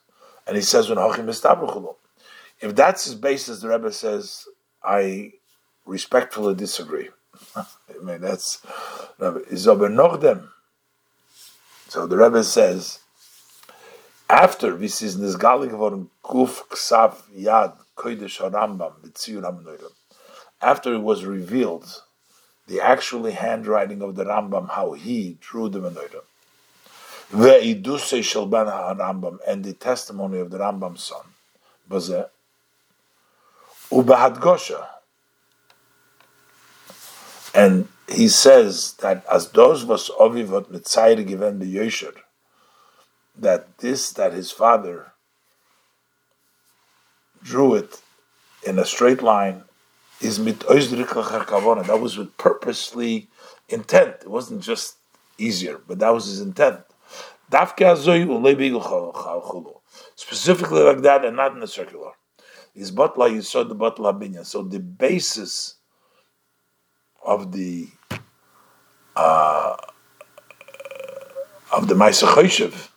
and 0.48 0.56
he 0.56 0.62
says 0.62 0.88
when 0.88 0.98
hachim 0.98 1.28
if 2.62 2.74
that's 2.74 3.04
his 3.04 3.16
basis, 3.16 3.60
the 3.60 3.68
Rebbe 3.68 3.92
says, 3.92 4.46
I 4.82 5.34
respectfully 5.86 6.56
disagree. 6.56 7.10
I 7.56 7.66
mean, 8.02 8.22
that's 8.22 8.62
So 11.90 12.08
the 12.08 12.18
Rebbe 12.18 12.44
says, 12.46 13.00
after 14.30 14.78
this 14.78 15.02
is 15.02 15.18
Nizgali 15.18 15.70
geworden, 15.70 16.10
Kuf 16.24 16.62
Ksav 16.70 17.16
Yad 17.36 17.76
Kodesh 17.98 18.40
Harambam, 18.40 18.94
B'tziyur 19.02 19.92
after 20.62 20.94
it 20.94 21.00
was 21.00 21.26
revealed, 21.26 22.04
the 22.68 22.80
actually 22.80 23.32
handwriting 23.32 24.02
of 24.02 24.16
the 24.16 24.26
Rambam, 24.26 24.70
how 24.70 24.94
he 24.94 25.38
drew 25.42 25.70
the 25.70 25.80
Menorah, 25.80 26.22
Ve'iduse 27.32 28.20
Shalban 28.20 28.98
Rambam, 28.98 29.40
and 29.48 29.64
the 29.64 29.74
testimony 29.74 30.40
of 30.40 30.52
the 30.52 30.60
Rambam's 30.60 31.04
son, 31.04 31.24
Bazeh, 31.90 32.30
Ubahadgosha. 33.90 34.86
And 37.56 37.88
he 38.08 38.28
says 38.28 38.94
that 39.00 39.26
as 39.32 39.50
those 39.50 39.84
was 39.86 40.10
ovivot 40.20 40.66
mitzayir 40.66 41.26
given 41.26 41.58
the 41.58 41.66
Yosher, 41.66 42.14
that 43.42 43.78
this 43.80 44.12
that 44.14 44.34
his 44.34 44.52
father 44.52 45.14
drew 47.42 47.76
it 47.76 48.02
in 48.66 48.78
a 48.80 48.86
straight 48.86 49.22
line 49.22 49.64
is 50.22 50.40
mit. 50.40 50.60
That 50.60 52.00
was 52.02 52.18
with 52.18 52.38
purposely 52.38 53.30
intent. 53.70 54.16
It 54.22 54.30
wasn't 54.30 54.62
just 54.62 54.98
easier, 55.38 55.80
but 55.88 56.00
that 56.00 56.10
was 56.10 56.26
his 56.26 56.42
intent. 56.42 56.82
Specifically 60.16 60.82
like 60.82 61.02
that 61.02 61.26
and 61.26 61.36
not 61.36 61.56
in 61.56 61.64
a 61.64 61.68
circular 61.68 62.12
is 62.76 62.92
Batla 62.92 63.30
the 63.68 63.76
Batla 63.76 64.14
Binya. 64.20 64.46
So 64.46 64.62
the 64.62 64.80
basis 64.80 65.76
of 67.26 67.52
the 67.52 67.88
uh, 69.16 69.76
of 71.72 71.88
the 71.88 71.96
Ma'aseh 71.96 72.89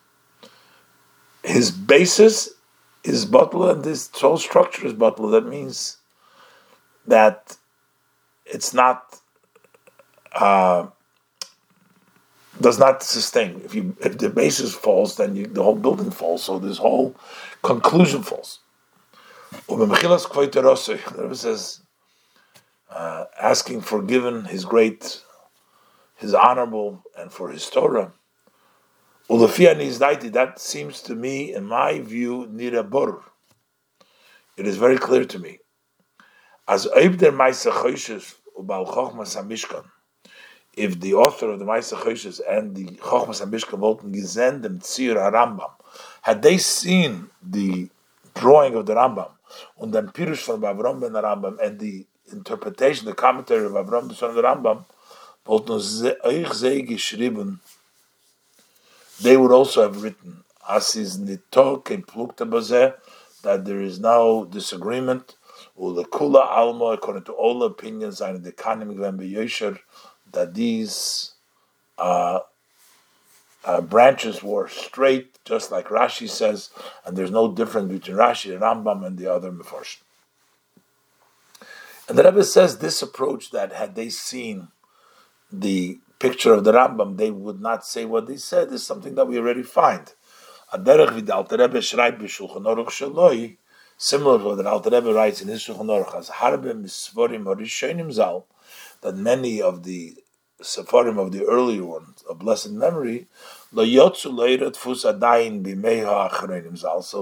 his 1.43 1.71
basis 1.71 2.49
is 3.03 3.25
Batla, 3.25 3.73
and 3.73 3.83
this 3.83 4.09
whole 4.13 4.37
structure 4.37 4.85
is 4.87 4.93
Batla. 4.93 5.31
That 5.31 5.45
means 5.45 5.97
that 7.07 7.57
it's 8.45 8.73
not. 8.73 9.19
Uh, 10.33 10.87
does 12.61 12.79
not 12.79 13.03
sustain. 13.03 13.61
If 13.65 13.75
you 13.75 13.95
if 14.01 14.17
the 14.17 14.29
basis 14.29 14.73
falls, 14.73 15.17
then 15.17 15.35
you, 15.35 15.47
the 15.47 15.63
whole 15.63 15.75
building 15.75 16.11
falls. 16.11 16.43
So 16.43 16.59
this 16.59 16.77
whole 16.77 17.15
conclusion 17.61 18.23
falls. 18.23 18.59
The 19.67 21.35
says, 21.35 21.81
uh, 22.89 23.25
asking 23.41 23.81
for 23.81 24.01
given 24.01 24.45
his 24.45 24.65
great, 24.65 25.21
his 26.15 26.33
honorable, 26.33 27.03
and 27.17 27.31
for 27.31 27.49
his 27.49 27.69
Torah. 27.69 28.13
That 29.29 30.53
seems 30.57 31.01
to 31.01 31.15
me, 31.15 31.53
in 31.53 31.65
my 31.65 31.99
view, 31.99 32.47
nirabor. 32.51 33.23
It 34.57 34.67
is 34.67 34.77
very 34.77 34.97
clear 34.97 35.25
to 35.25 35.39
me. 35.39 35.59
As 36.67 36.85
if 40.75 40.99
the 40.99 41.13
author 41.13 41.51
of 41.51 41.59
the 41.59 41.65
Maisa 41.65 41.95
Choshes 41.97 42.41
and 42.49 42.75
the 42.75 42.85
Chochmas 42.85 43.41
Hamishkan 43.41 43.79
wollten 43.79 44.11
gesehen 44.13 44.61
Tzir 44.79 45.15
HaRambam, 45.15 45.71
had 46.23 46.41
they 46.41 46.57
seen 46.57 47.29
the 47.41 47.89
drawing 48.33 48.75
of 48.75 48.85
the 48.85 48.95
Rambam, 48.95 49.29
und 49.77 49.91
dem 49.91 50.09
Pirush 50.09 50.43
von 50.45 50.61
Avram 50.61 50.99
ben 50.99 51.13
Rambam 51.13 51.59
and 51.59 51.79
the 51.79 52.05
interpretation, 52.31 53.05
the 53.05 53.13
commentary 53.13 53.65
of 53.65 53.73
Avram 53.73 54.07
the 54.09 54.41
Rambam, 54.41 54.85
wollten 55.45 55.71
euch 56.23 56.53
sei 56.53 56.81
geschrieben, 56.81 57.59
they 59.21 59.37
would 59.37 59.51
also 59.51 59.81
have 59.83 60.01
written, 60.01 60.43
as 60.69 60.95
is 60.95 61.19
nito 61.19 61.77
keplukta 61.77 62.49
bazeh, 62.49 62.93
that 63.43 63.65
there 63.65 63.81
is 63.81 63.99
no 63.99 64.45
disagreement, 64.45 65.35
kula 65.77 66.45
alma, 66.45 66.85
according 66.85 67.23
to 67.23 67.33
all 67.33 67.63
opinions, 67.63 68.21
and 68.21 68.43
the 68.43 68.51
Kanim 68.51 68.95
Glen 68.95 69.17
Yosher, 69.17 69.79
that 70.31 70.53
these 70.53 71.33
uh, 71.97 72.39
uh, 73.65 73.81
branches 73.81 74.43
were 74.43 74.67
straight, 74.67 75.39
just 75.45 75.71
like 75.71 75.87
Rashi 75.87 76.29
says, 76.29 76.69
and 77.05 77.15
there's 77.15 77.31
no 77.31 77.51
difference 77.51 77.91
between 77.91 78.17
Rashi 78.17 78.51
and 78.51 78.61
Rambam 78.61 79.05
and 79.05 79.17
the 79.17 79.31
other 79.31 79.51
Mefarshim. 79.51 80.01
And 82.07 82.17
the 82.17 82.23
Rebbe 82.23 82.43
says 82.43 82.79
this 82.79 83.01
approach 83.01 83.51
that 83.51 83.71
had 83.71 83.95
they 83.95 84.09
seen 84.09 84.69
the 85.51 85.99
picture 86.23 86.53
of 86.53 86.63
the 86.63 86.71
Rambam, 86.71 87.17
they 87.17 87.31
would 87.31 87.59
not 87.59 87.85
say 87.85 88.05
what 88.05 88.27
they 88.27 88.37
said 88.37 88.71
is 88.71 88.81
something 88.81 89.15
that 89.15 89.27
we 89.27 89.37
already 89.37 89.61
find. 89.61 90.13
Similar 90.71 91.07
to 91.07 91.13
what 94.45 94.55
the 94.55 94.65
Alter 94.65 94.89
Rebbe 94.89 95.13
writes 95.13 95.41
in 95.41 95.49
his 95.49 95.63
Shulchan 95.63 95.89
Aruch, 95.93 96.17
as 96.17 96.29
Harbe 96.29 96.71
Misvorim 96.81 97.43
Horishonim 97.43 98.09
Zal, 98.13 98.47
that 99.01 99.17
many 99.17 99.61
of 99.61 99.83
the 99.83 100.15
Sepharim 100.61 101.19
of 101.19 101.33
the 101.33 101.45
earlier 101.45 101.83
ones 101.83 102.23
of 102.29 102.39
blessed 102.39 102.71
memory, 102.71 103.27
also 103.75 104.31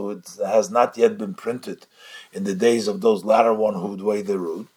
it 0.09 0.29
has 0.45 0.69
not 0.69 0.95
yet 0.95 1.17
been 1.17 1.33
printed 1.33 1.87
in 2.31 2.43
the 2.43 2.53
days 2.53 2.87
of 2.87 3.01
those 3.01 3.25
latter 3.25 3.55
one 3.55 3.73
who 3.73 3.87
would 3.87 4.03
weigh 4.03 4.21
the 4.21 4.37
root. 4.37 4.67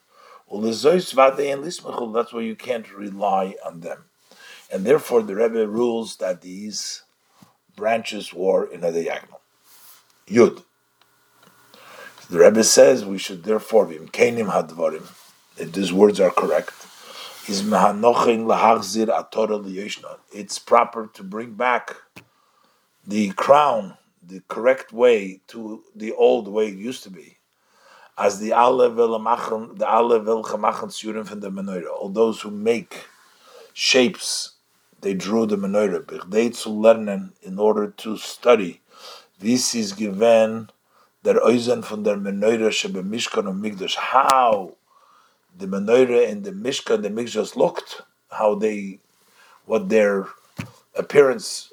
That's 0.51 1.12
why 2.33 2.41
you 2.41 2.57
can't 2.57 2.91
rely 2.95 3.57
on 3.66 3.81
them. 3.81 4.05
And 4.73 4.85
therefore 4.85 5.23
the 5.23 5.35
Rebbe 5.35 5.67
rules 5.67 6.17
that 6.17 6.41
these 6.41 7.03
branches 7.77 8.33
were 8.33 8.65
in 8.65 8.85
a 8.85 8.93
diagonal. 8.93 9.41
Yud. 10.29 10.62
The 12.31 12.39
Rebbe 12.39 12.65
says 12.65 13.05
we 13.05 13.19
should 13.19 13.45
therefore 13.45 13.87
be 13.87 13.97
hadvarim. 13.97 15.11
If 15.57 15.73
these 15.73 15.93
words 15.93 16.19
are 16.19 16.31
correct, 16.31 16.73
is 17.49 17.62
atorah 17.62 19.62
liyeshna. 19.62 20.17
It's 20.33 20.59
proper 20.59 21.11
to 21.15 21.23
bring 21.23 21.53
back 21.53 21.95
the 23.07 23.31
crown, 23.33 23.97
the 24.27 24.41
correct 24.49 24.93
way 24.93 25.41
to 25.49 25.85
the 25.95 26.12
old 26.12 26.49
way 26.49 26.69
it 26.69 26.79
used 26.79 27.03
to 27.05 27.11
be. 27.11 27.37
As 28.17 28.41
the 28.41 28.53
alle 28.53 28.79
the 28.79 29.87
alle 29.87 30.21
will 30.21 30.43
gemachen 30.43 30.91
surim 30.91 31.27
from 31.27 31.41
the 31.41 31.51
menorah. 31.51 31.91
All 31.91 32.09
those 32.09 32.41
who 32.41 32.51
make 32.51 33.07
shapes, 33.75 34.53
they 35.05 35.12
drew 35.12 35.44
the 35.44 35.57
menorah. 35.57 36.02
Bichdei 36.02 36.55
zu 36.55 36.70
lernen, 36.70 37.32
in 37.42 37.59
order 37.59 37.88
to 37.88 38.16
study. 38.16 38.80
This 39.38 39.74
is 39.74 39.92
given 39.92 40.70
der 41.22 41.34
Oizen 41.44 41.84
von 41.84 42.02
der 42.02 42.16
menorah 42.16 42.70
shebe 42.70 43.02
Mishkan 43.02 43.46
und 43.46 43.62
Mikdash. 43.62 43.96
How 43.96 44.76
the 45.57 45.66
menorah 45.66 46.30
and 46.30 46.42
the 46.42 46.52
Mishkan, 46.52 47.02
the 47.02 47.11
Mikdash 47.11 47.55
looked, 47.55 48.00
how 48.30 48.55
they, 48.55 48.98
what 49.66 49.90
their 49.90 50.26
appearance, 50.96 51.70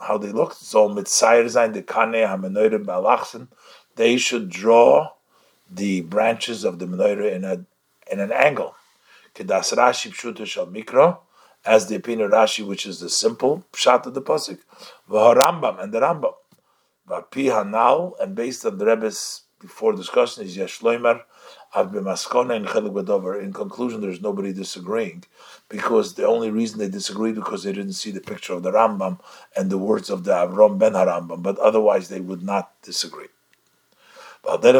how 0.00 0.18
they 0.18 0.32
looked. 0.32 0.56
So 0.56 0.88
mitzayir 0.88 1.44
zayin 1.44 1.74
the 1.74 1.82
kane 1.82 2.26
ha-menorah. 2.26 3.48
They 3.94 4.16
should 4.16 4.48
draw 4.48 5.10
the 5.70 6.00
branches 6.00 6.64
of 6.64 6.80
the 6.80 6.86
menorah 6.86 7.32
in 7.32 7.44
a 7.44 7.64
in 8.10 8.18
an 8.18 8.32
angle. 8.32 8.74
Kedas 9.36 9.72
Rashi 9.72 10.10
Pshuta 10.10 10.44
Shal 10.44 10.66
Mikro, 10.66 11.18
as 11.64 11.86
the 11.86 11.96
opinion 11.96 12.26
of 12.26 12.32
Rashi, 12.32 12.66
which 12.66 12.86
is 12.86 13.00
the 13.00 13.08
simple 13.08 13.64
pshat 13.72 14.06
of 14.06 14.14
the 14.14 14.22
pasuk, 14.22 14.58
v'harambam 15.08 15.82
and 15.82 15.92
the 15.92 16.00
Rambam, 16.00 16.34
v'pi 17.08 17.46
hanal, 17.50 18.14
and 18.20 18.34
based 18.34 18.64
on 18.66 18.78
the 18.78 18.86
Rebbe's 18.86 19.42
before 19.60 19.92
discussion 19.92 20.44
is 20.44 20.56
Yeshloimer 20.56 21.22
Av 21.74 21.90
b'maskona 21.92 22.56
and 22.56 22.66
Chelik. 22.66 23.42
In 23.42 23.52
conclusion, 23.52 24.00
there's 24.00 24.20
nobody 24.20 24.52
disagreeing, 24.52 25.24
because 25.68 26.14
the 26.14 26.26
only 26.26 26.50
reason 26.50 26.78
they 26.80 26.88
disagree 26.88 27.32
because 27.32 27.62
they 27.62 27.72
didn't 27.72 27.92
see 27.92 28.10
the 28.10 28.20
picture 28.20 28.54
of 28.54 28.62
the 28.64 28.72
Rambam 28.72 29.20
and 29.56 29.70
the 29.70 29.78
words 29.78 30.10
of 30.10 30.24
the 30.24 30.32
Avram 30.32 30.78
ben 30.78 30.92
Harambam, 30.92 31.42
but 31.42 31.58
otherwise 31.58 32.08
they 32.08 32.20
would 32.20 32.42
not 32.42 32.72
disagree. 32.82 33.28
The 34.44 34.72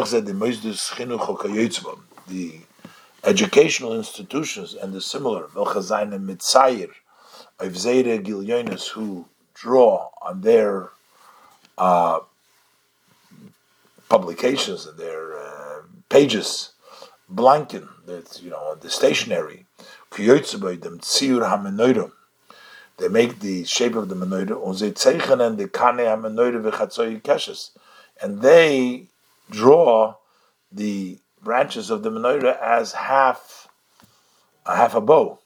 educational 3.23 3.93
institutions 3.93 4.73
and 4.73 4.93
the 4.93 5.01
similar 5.01 5.45
Velchazayne 5.45 6.19
Mitzayir 6.25 6.91
Zayre 7.73 8.23
Gilyonis 8.23 8.89
who 8.89 9.25
draw 9.53 10.09
on 10.21 10.41
their 10.41 10.89
uh, 11.77 12.19
publications 14.09 14.85
and 14.85 14.97
their 14.97 15.39
uh, 15.39 15.81
pages, 16.09 16.73
blanken, 17.33 17.87
that 18.05 18.41
you 18.43 18.49
know, 18.49 18.75
the 18.75 18.89
stationery, 18.89 19.65
they 22.97 23.07
make 23.07 23.39
the 23.39 23.63
shape 23.63 23.95
of 23.95 24.09
the 24.09 24.15
menorah, 24.15 24.59
and 28.21 28.41
they 28.41 29.07
draw 29.49 30.15
the 30.71 31.17
branches 31.43 31.89
of 31.89 32.03
the 32.03 32.09
menorah 32.09 32.59
as 32.61 32.93
half 32.93 33.67
a 34.65 34.75
half 34.75 34.95
a 34.95 35.01
bow. 35.01 35.39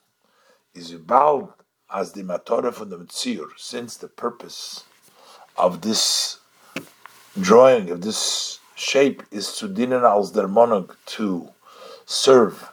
Is 0.74 0.92
bald 0.94 1.54
as 1.92 2.12
the 2.12 2.22
matorah 2.22 2.74
from 2.74 2.90
the 2.90 2.98
Mitzir, 2.98 3.48
since 3.58 3.98
the 3.98 4.08
purpose 4.08 4.84
of 5.58 5.82
this 5.82 6.40
drawing 7.40 7.90
of 7.90 8.02
this 8.02 8.60
shape 8.76 9.24
is 9.32 9.56
to 9.58 9.68
dinan 9.68 10.04
al 10.04 10.28
dermonog 10.28 10.96
to 11.06 11.50
serve 12.06 12.70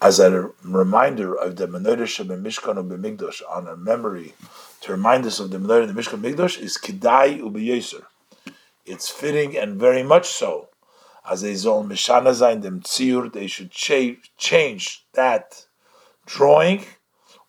as 0.00 0.18
a 0.18 0.50
reminder 0.62 1.34
of 1.34 1.56
the 1.56 1.66
menorah 1.68 2.06
shem 2.06 2.28
mishkan 2.28 2.76
ubemigdosh 2.76 3.40
on 3.48 3.68
a 3.68 3.76
memory 3.76 4.34
to 4.80 4.92
remind 4.92 5.24
us 5.26 5.38
of 5.38 5.50
the 5.50 5.58
menorah 5.58 5.86
the 5.86 5.92
mishkan 5.92 6.20
migdosh 6.20 6.58
is 6.60 6.76
kidai 6.76 7.40
ubeyeser. 7.40 8.04
It's 8.84 9.08
fitting 9.08 9.56
and 9.56 9.78
very 9.78 10.02
much 10.02 10.28
so 10.28 10.68
as 11.30 11.42
a 11.42 11.54
zon 11.54 11.88
mishana 11.88 12.30
zayin 12.30 12.62
dem 12.62 12.80
tziur, 12.80 13.32
they 13.32 13.46
should 13.46 13.70
change, 13.70 15.04
that 15.14 15.66
drawing 16.26 16.84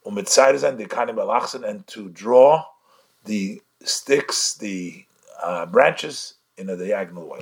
umitzayir 0.05 0.77
the 0.77 0.85
kanim 0.85 1.17
alachsen 1.17 1.63
and 1.63 1.85
to 1.87 2.09
draw 2.09 2.65
the 3.25 3.61
sticks, 3.83 4.55
the 4.55 5.05
uh, 5.41 5.65
branches 5.65 6.35
in 6.57 6.69
a 6.69 6.75
diagonal 6.75 7.27
way. 7.27 7.41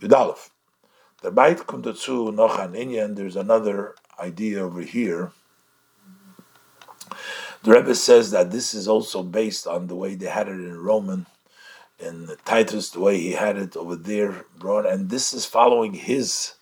Yudalef. 0.00 0.50
The 1.22 1.30
bait 1.30 1.58
kommt 1.58 1.84
dazu 1.84 2.34
noch 2.34 2.58
an 2.58 2.74
Indian. 2.74 3.14
There's 3.14 3.36
another 3.36 3.94
idea 4.18 4.62
over 4.62 4.80
here. 4.80 5.32
The 7.62 7.72
Rebbe 7.72 7.94
says 7.94 8.30
that 8.30 8.50
this 8.50 8.72
is 8.72 8.88
also 8.88 9.22
based 9.22 9.66
on 9.66 9.86
the 9.86 9.96
way 9.96 10.14
they 10.14 10.26
had 10.26 10.48
it 10.48 10.52
in 10.52 10.78
Roman 10.78 11.26
in 12.00 12.30
Titus, 12.44 12.90
the 12.90 13.00
way 13.00 13.18
he 13.18 13.32
had 13.32 13.56
it 13.56 13.76
over 13.76 13.96
there 13.96 14.44
brought, 14.58 14.86
and 14.86 15.10
this 15.10 15.32
is 15.32 15.44
following 15.44 15.94
his, 15.94 16.54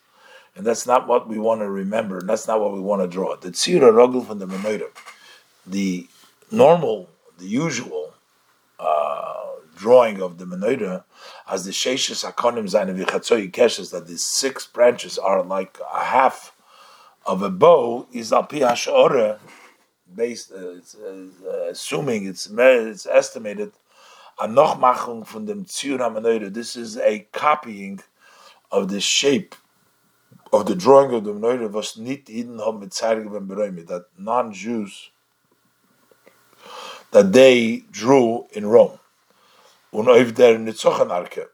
and 0.57 0.67
that's 0.67 0.87
not 0.87 1.07
what 1.07 1.29
we 1.29 1.39
want 1.39 1.61
to 1.61 1.71
remember, 1.71 2.19
and 2.19 2.29
that's 2.29 2.49
not 2.49 2.61
what 2.61 2.73
we 2.73 2.81
want 2.81 3.03
to 3.03 3.09
draw. 3.09 3.37
The 3.37 3.51
Tzira 3.51 3.93
Rogel 3.93 4.27
from 4.27 4.39
the 4.39 4.47
Menorah, 4.47 4.91
the 5.67 6.09
normal, 6.51 7.09
the 7.39 7.47
usual 7.47 8.15
uh, 8.81 9.45
drawing 9.77 10.21
of 10.21 10.39
the 10.39 10.45
Menorah, 10.45 11.05
as 11.49 11.65
the 11.65 11.71
Sheishes 11.71 12.25
Akonim 12.31 12.65
Zayin 12.65 12.99
Vichatzoyi 12.99 13.51
Keshes, 13.53 13.93
that 13.93 14.07
the 14.07 14.19
six 14.19 14.67
branches 14.67 15.19
are 15.19 15.43
like 15.43 15.79
a 15.95 16.05
half 16.05 16.53
of 17.25 17.43
a 17.43 17.51
bow, 17.51 18.07
is 18.13 18.33
Al 18.33 18.45
Pi 18.45 18.59
based, 20.15 20.53
uh, 20.53 20.71
it's, 20.71 20.95
uh, 20.95 21.69
assuming 21.71 22.27
it's, 22.27 22.51
it's 22.51 23.07
estimated 23.07 23.73
a 24.41 24.47
Nochmachung 24.47 25.27
von 25.27 25.47
dem 25.47 25.65
Tzur 25.65 25.99
HaMenorah. 25.99 26.53
This 26.53 26.77
is 26.77 26.97
a 26.99 27.27
copying 27.33 28.01
of 28.71 28.89
the 28.89 29.01
shape 29.01 29.55
of 30.53 30.67
the 30.67 30.75
drawing 30.75 31.13
of 31.15 31.25
the 31.25 31.33
Menorah 31.33 31.71
was 31.71 31.97
nicht 31.97 32.31
Eden 32.31 32.59
haben 32.59 32.81
mit 32.81 32.91
Beroimi, 32.91 33.87
that 33.87 34.07
non-Jews 34.17 35.11
that 37.11 37.33
they 37.33 37.85
drew 37.91 38.47
in 38.53 38.67
Rome. 38.67 38.99
Und 39.93 40.09
auf 40.09 40.35
der 40.35 40.59
Nitzochenarke, 40.59 41.49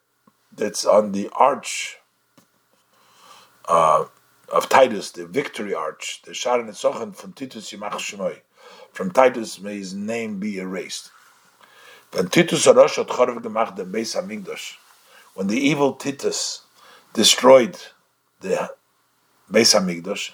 that's 0.52 0.84
on 0.84 1.12
the 1.12 1.28
arch 1.32 1.98
uh, 3.66 4.04
of 4.52 4.68
Titus, 4.68 5.12
the 5.12 5.26
victory 5.26 5.74
arch, 5.74 6.22
the 6.24 6.32
Shara 6.32 6.64
Nitzochen 6.64 7.14
from 7.14 7.32
Titus 7.32 7.72
Yimach 7.72 7.92
Shemoi. 7.92 8.40
From 8.92 9.10
Titus 9.10 9.60
may 9.60 9.76
his 9.76 9.94
name 9.94 10.38
be 10.38 10.58
erased. 10.58 11.10
When 12.14 12.28
Titus 12.28 12.68
Arosh 12.68 12.98
hat 12.98 13.08
Chorv 13.08 13.42
gemacht 13.42 13.76
den 13.76 13.90
Beis 13.90 14.14
Hamikdash, 14.14 14.76
when 15.34 15.48
the 15.48 15.58
evil 15.58 15.94
Titus 15.94 16.62
destroyed 17.12 17.76
the 18.40 18.70
Beis 19.50 19.74
Hamikdash, 19.74 20.30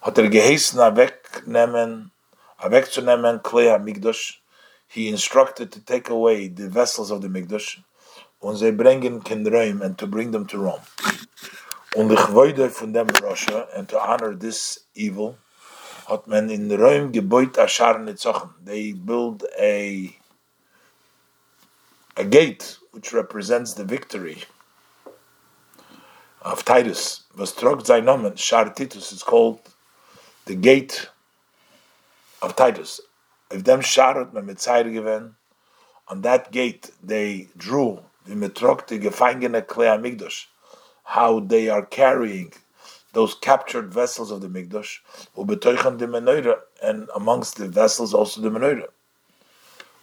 hat 0.00 0.16
er 0.16 0.28
geheißen 0.28 0.78
wegnehmen, 0.94 2.12
wegzunehmen 2.62 3.42
Klei 3.42 3.66
Hamikdash, 3.66 4.36
he 4.86 5.08
instructed 5.08 5.72
to 5.72 5.80
take 5.80 6.08
away 6.08 6.46
the 6.46 6.68
vessels 6.68 7.10
of 7.10 7.20
the 7.20 7.28
Mikdash, 7.28 7.82
und 8.40 8.56
sie 8.56 8.70
bringen 8.70 9.20
in 9.28 9.46
Rome, 9.52 9.82
and 9.82 9.98
to 9.98 10.06
bring 10.06 10.30
them 10.30 10.46
to 10.46 10.56
Rome. 10.56 10.86
Und 11.96 12.10
die 12.10 12.14
Gewäude 12.14 12.70
von 12.70 12.92
dem 12.92 13.08
Rosha, 13.08 13.66
and 13.74 13.88
to 13.88 13.98
honor 13.98 14.36
this 14.36 14.86
evil, 14.94 15.36
hat 16.06 16.28
man 16.28 16.48
in 16.48 16.70
Rome 16.70 17.10
gebeut 17.10 17.58
Ashar 17.58 17.98
Nitzochen. 17.98 18.50
They 18.64 18.92
build 18.92 19.44
a 19.58 20.14
a 22.18 22.24
gate 22.24 22.78
which 22.90 23.12
represents 23.12 23.74
the 23.74 23.84
victory 23.84 24.38
of 26.42 26.64
Titus. 26.64 27.22
Vostrog 27.36 27.86
Zainomen, 27.86 28.36
Shar 28.36 28.74
Titus 28.74 29.12
is 29.12 29.22
called 29.22 29.60
the 30.46 30.56
gate 30.56 31.08
of 32.42 32.56
Titus. 32.56 33.00
If 33.52 33.62
them 33.62 33.80
Sharot 33.80 34.32
Memitzair 34.32 34.92
given, 34.92 35.36
on 36.08 36.22
that 36.22 36.50
gate 36.50 36.90
they 37.02 37.46
drew 37.56 38.00
the 38.26 38.34
Metrok 38.34 38.88
the 38.88 38.98
Gefangene 38.98 39.64
Klea 39.64 39.96
Migdosh, 40.02 40.46
how 41.04 41.38
they 41.38 41.68
are 41.68 41.86
carrying 41.86 42.52
those 43.12 43.36
captured 43.36 43.94
vessels 43.94 44.32
of 44.32 44.40
the 44.40 44.48
Migdosh, 44.48 44.98
and 46.82 47.08
amongst 47.14 47.56
the 47.58 47.68
vessels 47.68 48.12
also 48.12 48.40
the 48.40 48.50
Menorah. 48.50 48.88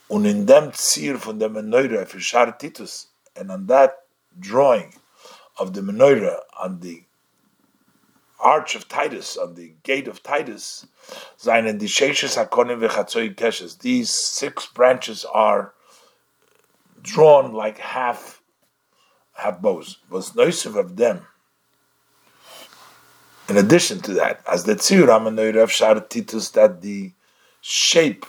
Und 0.08 0.24
in 0.24 0.46
dem 0.46 0.72
Zier 0.72 1.18
von 1.18 1.38
der 1.38 1.48
Menorah 1.48 2.06
für 2.06 2.20
Shar 2.20 2.56
Titus, 2.56 3.08
and 3.34 3.50
on 3.50 3.66
that 3.66 4.04
drawing 4.38 4.94
of 5.58 5.72
the 5.74 5.80
Menorah 5.80 6.40
on 6.58 6.80
the 6.80 7.02
arch 8.38 8.76
of 8.76 8.88
Titus, 8.88 9.36
on 9.36 9.54
the 9.54 9.74
gate 9.82 10.06
of 10.06 10.22
Titus, 10.22 10.86
seinen 11.36 11.78
die 11.78 11.86
Sheishes 11.86 12.36
Hakonim 12.36 12.80
keshes. 13.34 13.78
These 13.80 14.10
six 14.10 14.66
branches 14.66 15.24
are 15.24 15.72
drawn 17.02 17.52
like 17.52 17.78
half 17.78 18.42
half 19.34 19.60
bows. 19.60 19.98
Was 20.08 20.32
noisiv 20.32 20.76
of 20.76 20.96
them. 20.96 21.26
In 23.48 23.56
addition 23.56 24.00
to 24.00 24.14
that, 24.14 24.40
as 24.50 24.64
the 24.64 24.74
Tzir 24.74 25.06
HaMenorah 25.06 25.64
of 25.64 25.72
Shar 25.72 26.00
Titus, 26.00 26.50
that 26.50 26.80
the 26.80 27.12
shape 27.60 28.26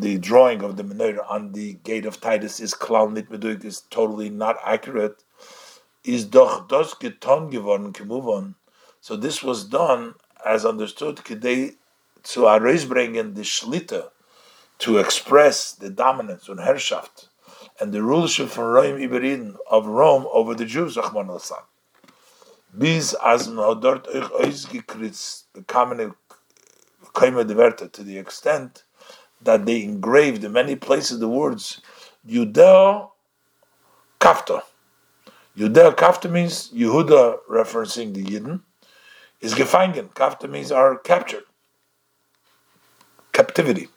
the 0.00 0.18
drawing 0.18 0.62
of 0.62 0.76
the 0.76 0.84
menorah 0.84 1.28
on 1.28 1.52
the 1.52 1.74
gate 1.84 2.06
of 2.06 2.20
Titus 2.20 2.60
is 2.60 2.74
klal 2.74 3.12
nit 3.12 3.30
meduyik 3.30 3.64
is 3.64 3.82
totally 3.90 4.30
not 4.30 4.56
accurate. 4.64 5.24
Is 6.04 6.24
doch 6.24 6.68
dos 6.68 6.94
geton 6.94 7.50
geworden 7.50 7.92
kemuvon. 7.92 8.54
So 9.00 9.16
this 9.16 9.42
was 9.42 9.64
done 9.64 10.14
as 10.44 10.64
understood 10.64 11.16
kedei 11.16 11.74
zu 12.22 12.42
areis 12.42 12.86
bringen 12.86 13.34
the 13.34 13.42
shlita, 13.42 14.10
to 14.78 14.98
express 14.98 15.72
the 15.72 15.90
dominance 15.90 16.48
and 16.48 16.60
Herrschaft 16.60 17.28
and 17.80 17.92
the 17.92 18.02
rulership 18.02 18.48
from 18.48 18.64
Rome 18.64 18.98
Iberin 18.98 19.56
of 19.70 19.86
Rome 19.86 20.26
over 20.32 20.54
the 20.54 20.64
Jews, 20.64 20.96
Bis 22.76 23.14
as 23.24 23.46
dort 23.46 24.06
euch 24.08 24.30
ausgekritzt 24.30 25.44
bekamen 25.54 26.14
kaime 27.14 27.46
de 27.46 27.54
Werte 27.54 27.90
to 27.90 28.04
the 28.04 28.18
extent 28.18 28.84
that 29.42 29.66
they 29.66 29.82
engraved 29.82 30.44
in 30.44 30.52
many 30.52 30.76
places 30.76 31.18
the 31.18 31.28
words 31.28 31.80
Judeo 32.26 33.10
Kafta. 34.20 34.62
Judeo 35.56 35.94
Kafta 35.94 36.30
means 36.30 36.70
Yehuda 36.70 37.38
referencing 37.48 38.14
the 38.14 38.24
Yidden 38.24 38.60
is 39.40 39.54
gefangen. 39.54 40.12
Kafta 40.14 40.48
means 40.48 40.72
are 40.72 40.98
captured. 40.98 41.44
Captivity. 43.32 43.88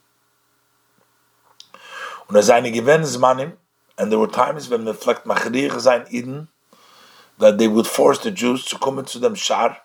Und 2.28 2.38
er 2.38 2.44
seine 2.44 2.72
Gewinnsmanim, 2.72 3.54
and 3.98 4.12
there 4.12 4.20
were 4.20 4.28
times 4.28 4.70
when 4.70 4.86
vielleicht 4.94 5.26
machrir 5.26 5.78
sein 5.80 6.06
Iden, 6.12 6.48
that 7.40 7.58
they 7.58 7.68
would 7.68 7.88
force 7.88 8.20
the 8.20 8.32
Jews 8.32 8.64
to 8.66 8.78
come 8.78 9.00
into 9.00 9.20
them 9.20 9.36
shar. 9.36 9.78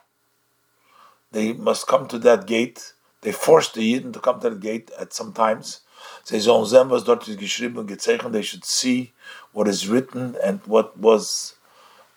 They 1.33 1.55
must 1.55 1.87
come 1.87 2.07
to 2.09 2.19
that 2.21 2.47
gate. 2.47 2.93
They 3.23 3.33
forced 3.33 3.75
the 3.75 3.95
Yidden 3.95 4.13
to 4.13 4.21
come 4.21 4.41
to 4.41 4.51
the 4.51 4.57
gate 4.57 4.91
at 4.99 5.13
some 5.13 5.33
times. 5.33 5.81
They 6.31 6.41
should 8.43 8.65
see 8.65 9.13
what 9.53 9.69
is 9.69 9.89
written 9.89 10.37
and 10.43 10.61
what 10.67 10.99
was 10.99 11.55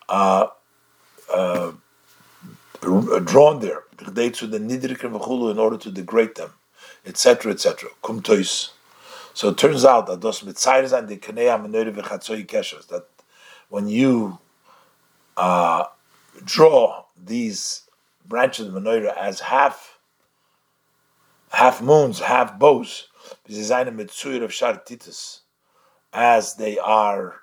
uh, 0.08 0.48
uh, 1.32 1.72
drawn 2.80 3.60
there. 3.60 3.84
In 4.00 5.58
order 5.58 5.76
to 5.76 5.90
degrade 5.90 6.34
them, 6.36 6.52
etc., 7.06 7.52
etc. 7.52 7.90
So 9.32 9.48
it 9.50 9.58
turns 9.58 9.84
out 9.84 10.06
that 10.06 10.20
those 10.20 10.40
mitzayres 10.40 10.96
and 10.96 11.08
the 11.08 11.16
that 12.88 13.06
when 13.68 13.88
you 13.88 14.38
uh, 15.36 15.84
draw 16.44 17.04
these 17.22 17.82
branches 18.26 18.68
of 18.68 18.74
menorah 18.74 19.16
as 19.16 19.40
half 19.40 19.89
half 21.50 21.82
moons, 21.82 22.20
half 22.20 22.58
bows, 22.58 23.08
as 26.12 26.54
they 26.54 26.78
are 26.78 27.40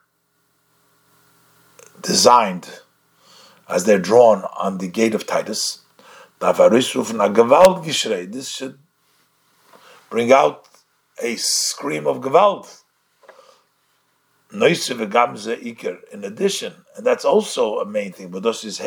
designed, 2.02 2.80
as 3.70 3.86
they're 3.86 4.00
drawn 4.00 4.44
on 4.58 4.78
the 4.78 4.88
gate 4.88 5.16
of 5.16 5.26
Titus. 5.28 5.84
This 6.40 6.88
should 8.48 8.80
bring 10.10 10.32
out 10.32 10.68
a 11.22 11.36
scream 11.36 12.08
of 12.08 12.22
Gewalt. 12.22 12.84
In 14.52 14.64
addition, 16.24 16.74
and 16.96 17.06
that's 17.06 17.26
also 17.26 17.80
a 17.80 17.86
main 17.86 18.14
thing, 18.14 18.30
but 18.30 18.44
this 18.44 18.64
is 18.64 18.78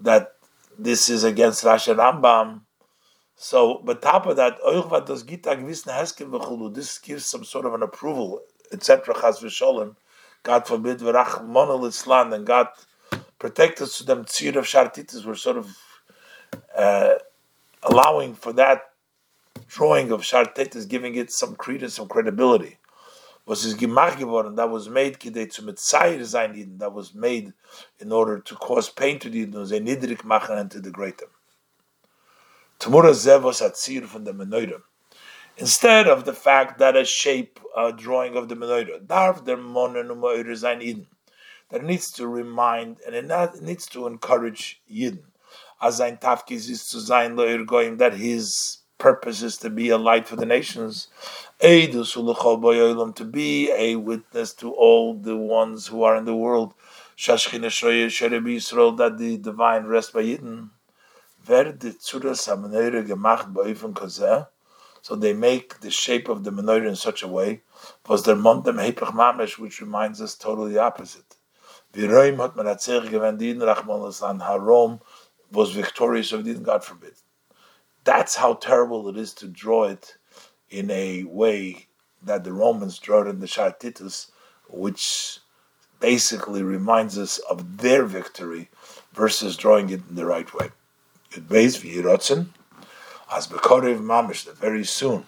that 0.00 0.32
this 0.78 1.08
is 1.10 1.24
against 1.24 1.64
Rashi 1.64 1.94
Rambam. 1.94 2.62
So, 3.40 3.80
but 3.84 4.02
top 4.02 4.26
of 4.26 4.34
that, 4.36 4.58
this 6.74 6.98
gives 6.98 7.24
some 7.24 7.44
sort 7.44 7.66
of 7.66 7.74
an 7.74 7.82
approval, 7.82 8.42
etc. 8.72 9.14
God 10.42 10.66
forbid, 10.66 11.00
Islam, 11.00 12.32
and 12.32 12.44
God 12.44 12.68
protect 13.38 13.80
us 13.80 13.98
to 13.98 14.04
them. 14.04 14.24
Tzir 14.24 14.56
of 14.56 14.66
Shaar 14.66 14.90
Titus 14.90 15.24
were 15.24 15.36
sort 15.36 15.56
of 15.56 15.76
uh, 16.76 17.14
allowing 17.84 18.34
for 18.34 18.52
that 18.54 18.90
drawing 19.68 20.10
of 20.10 20.24
Shaar 20.24 20.46
Titus, 20.46 20.84
giving 20.84 21.14
it 21.14 21.30
some 21.30 21.54
credence, 21.54 21.94
some 21.94 22.08
credibility 22.08 22.78
was 23.48 23.62
his 23.62 23.74
geworden, 23.74 24.56
that 24.56 24.68
was 24.68 24.90
made 24.90 25.18
kidei 25.18 25.50
zu 25.50 25.62
mitzayir 25.62 26.78
that 26.78 26.92
was 26.92 27.14
made 27.14 27.54
in 27.98 28.12
order 28.12 28.40
to 28.40 28.54
cause 28.56 28.90
pain 28.90 29.18
to 29.18 29.30
the 29.30 29.38
Eden, 29.38 29.64
ze 29.64 29.80
nidrik 29.80 30.22
and 30.50 30.70
to 30.70 30.80
degrade 30.80 31.16
them. 31.16 31.30
Tamura 32.78 33.10
zevos 33.10 33.60
atzir 33.60 34.06
from 34.06 34.24
the 34.24 34.32
Menoidim. 34.32 34.82
Instead 35.56 36.06
of 36.06 36.24
the 36.24 36.32
fact 36.32 36.78
that 36.78 36.96
a 36.96 37.04
shape, 37.04 37.58
a 37.76 37.92
drawing 37.92 38.36
of 38.36 38.48
the 38.48 38.54
Menoidim, 38.54 39.06
darf 39.06 39.44
der 39.44 39.56
numoir 39.56 40.56
sein 40.56 40.80
Eden, 40.80 41.08
that 41.70 41.82
needs 41.82 42.10
to 42.12 42.26
remind 42.28 43.00
and 43.06 43.14
it 43.14 43.26
needs 43.62 43.86
to 43.86 44.06
encourage 44.06 44.80
Yidden. 44.90 45.24
As 45.80 46.00
ein 46.00 46.16
Tafkis 46.18 46.68
is 46.70 46.88
to 46.88 47.00
sein 47.00 47.36
loir 47.36 47.64
goyim, 47.64 47.98
that 47.98 48.14
his 48.14 48.78
purpose 48.98 49.42
is 49.42 49.56
to 49.58 49.70
be 49.70 49.90
a 49.90 49.98
light 49.98 50.26
for 50.26 50.34
the 50.36 50.46
nations 50.46 51.08
to 51.60 53.24
be 53.30 53.70
a 53.70 53.96
witness 53.96 54.52
to 54.54 54.72
all 54.72 55.14
the 55.14 55.36
ones 55.36 55.86
who 55.86 56.02
are 56.02 56.16
in 56.16 56.24
the 56.24 56.34
world. 56.34 56.74
That 57.26 59.14
the 59.18 59.38
divine 59.40 59.86
rest 59.86 60.12
by 60.12 60.22
Yidden. 60.22 60.70
So 61.48 61.72
they 65.16 65.32
make 65.32 65.80
the 65.80 65.90
shape 65.90 66.28
of 66.28 66.44
the 66.44 66.50
menorah 66.50 66.86
in 66.86 66.96
such 66.96 67.22
a 67.22 67.28
way, 67.28 67.62
was 68.06 68.24
der 68.24 68.34
Montem 68.34 68.76
Hepech 68.76 69.14
Mamesh, 69.14 69.56
which 69.56 69.80
reminds 69.80 70.20
us 70.20 70.34
totally 70.34 70.76
opposite. 70.76 71.36
Rome 74.60 75.00
was 75.50 75.70
victorious 75.70 76.32
of 76.32 76.44
Yidden, 76.44 76.62
God 76.62 76.84
forbid. 76.84 77.14
That's 78.04 78.36
how 78.36 78.52
terrible 78.54 79.08
it 79.08 79.16
is 79.16 79.32
to 79.34 79.48
draw 79.48 79.84
it 79.84 80.18
in 80.68 80.90
a 80.90 81.24
way 81.24 81.86
that 82.22 82.44
the 82.44 82.52
Romans 82.52 82.98
drew 82.98 83.26
in 83.26 83.40
the 83.40 83.46
Shaar 83.46 83.72
Titus, 83.72 84.30
which 84.68 85.38
basically 85.98 86.62
reminds 86.62 87.16
us 87.16 87.38
of 87.38 87.78
their 87.78 88.04
victory 88.04 88.68
versus 89.14 89.56
drawing 89.56 89.88
it 89.88 90.02
in 90.10 90.14
the 90.14 90.26
right 90.26 90.52
way. 90.52 90.68
It 91.32 91.48
based 91.48 91.82
v'yirotzen 91.82 92.48
as 93.32 93.46
bekorev 93.46 94.00
mamish 94.00 94.44
that 94.46 94.56
very 94.56 94.84
soon 94.84 95.24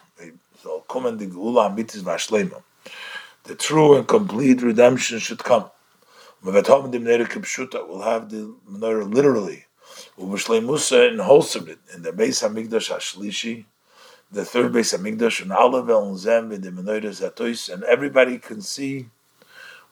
the 3.44 3.54
true 3.54 3.96
and 3.96 4.06
complete 4.06 4.60
redemption 4.62 5.18
should 5.18 5.42
come. 5.42 5.70
We'll 6.42 6.54
have 6.54 6.90
the 6.90 8.54
menorah 8.70 9.14
literally. 9.14 9.64
In 10.18 10.28
wholesomeness 11.18 11.78
in 11.94 12.02
the 12.02 12.12
Beis 12.12 12.42
HaMikdash 12.42 12.90
Ashlishi 12.90 13.64
the 14.32 14.44
third 14.44 14.72
base 14.72 14.92
of 14.92 15.00
Migdash 15.00 15.42
and 15.42 15.50
Alavel 15.50 16.16
Zem 16.16 16.52
in 16.52 16.60
the 16.60 16.70
menorah 16.70 17.10
Zatois, 17.10 17.68
and 17.72 17.82
everybody 17.84 18.38
can 18.38 18.60
see 18.60 19.08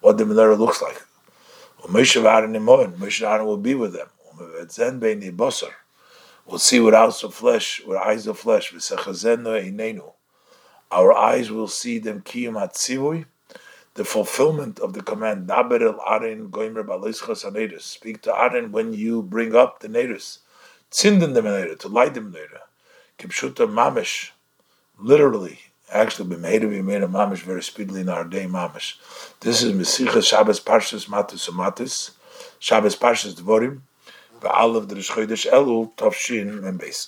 what 0.00 0.16
the 0.16 0.24
menorah 0.24 0.56
looks 0.56 0.80
like. 0.80 1.02
Moshe 1.82 2.22
Aaron 3.24 3.46
will 3.46 3.56
be 3.56 3.74
with 3.74 3.94
them. 3.94 4.09
Will 6.49 6.59
see 6.59 6.80
with 6.80 6.94
eyes 6.94 7.22
of 7.22 7.34
flesh, 7.34 7.82
with 7.86 7.99
eyes 7.99 8.26
of 8.26 8.38
flesh. 8.38 8.72
Our 10.90 11.12
eyes 11.12 11.51
will 11.51 11.68
see 11.68 11.99
them 11.99 12.22
kiyum 12.22 12.55
hatzivui, 12.55 13.26
the 13.92 14.05
fulfillment 14.05 14.80
of 14.80 14.94
the 14.94 15.03
command. 15.03 15.46
Daber 15.46 15.82
el 15.82 16.01
Aaron 16.01 16.49
goimer 16.49 16.86
balischas 16.86 17.80
Speak 17.82 18.22
to 18.22 18.34
Aaron 18.34 18.72
when 18.72 18.94
you 18.94 19.20
bring 19.20 19.55
up 19.55 19.80
the 19.80 19.88
natives. 19.88 20.38
Tzinden 20.90 21.34
the 21.34 21.42
menorah 21.42 21.78
to 21.80 21.88
light 21.88 22.14
the 22.14 22.20
menorah. 22.20 22.64
Kipshuta 23.18 23.70
mamish, 23.70 24.30
literally, 24.99 25.59
actually, 25.92 26.30
we 26.30 26.36
made 26.36 26.64
we 26.64 26.80
made 26.80 27.03
a 27.03 27.09
mamish 27.09 27.42
very 27.42 27.62
speedily 27.62 28.01
in 28.01 28.09
our 28.09 28.24
day 28.24 28.46
mamish. 28.46 28.94
This 29.40 29.62
is 29.62 29.74
Mesicha 29.74 30.24
Shabbos 30.24 30.61
Parshas 30.61 31.11
Matis 31.11 31.51
Matis, 31.51 32.12
Shabbos 32.59 32.96
Parshas 32.96 33.34
Dvorim, 33.34 33.82
Ba'alav 34.43 34.86
Drish 34.89 35.11
Chodesh 35.11 35.47
Elul 35.53 35.95
Tovshin 35.97 36.61
Membes. 36.62 37.07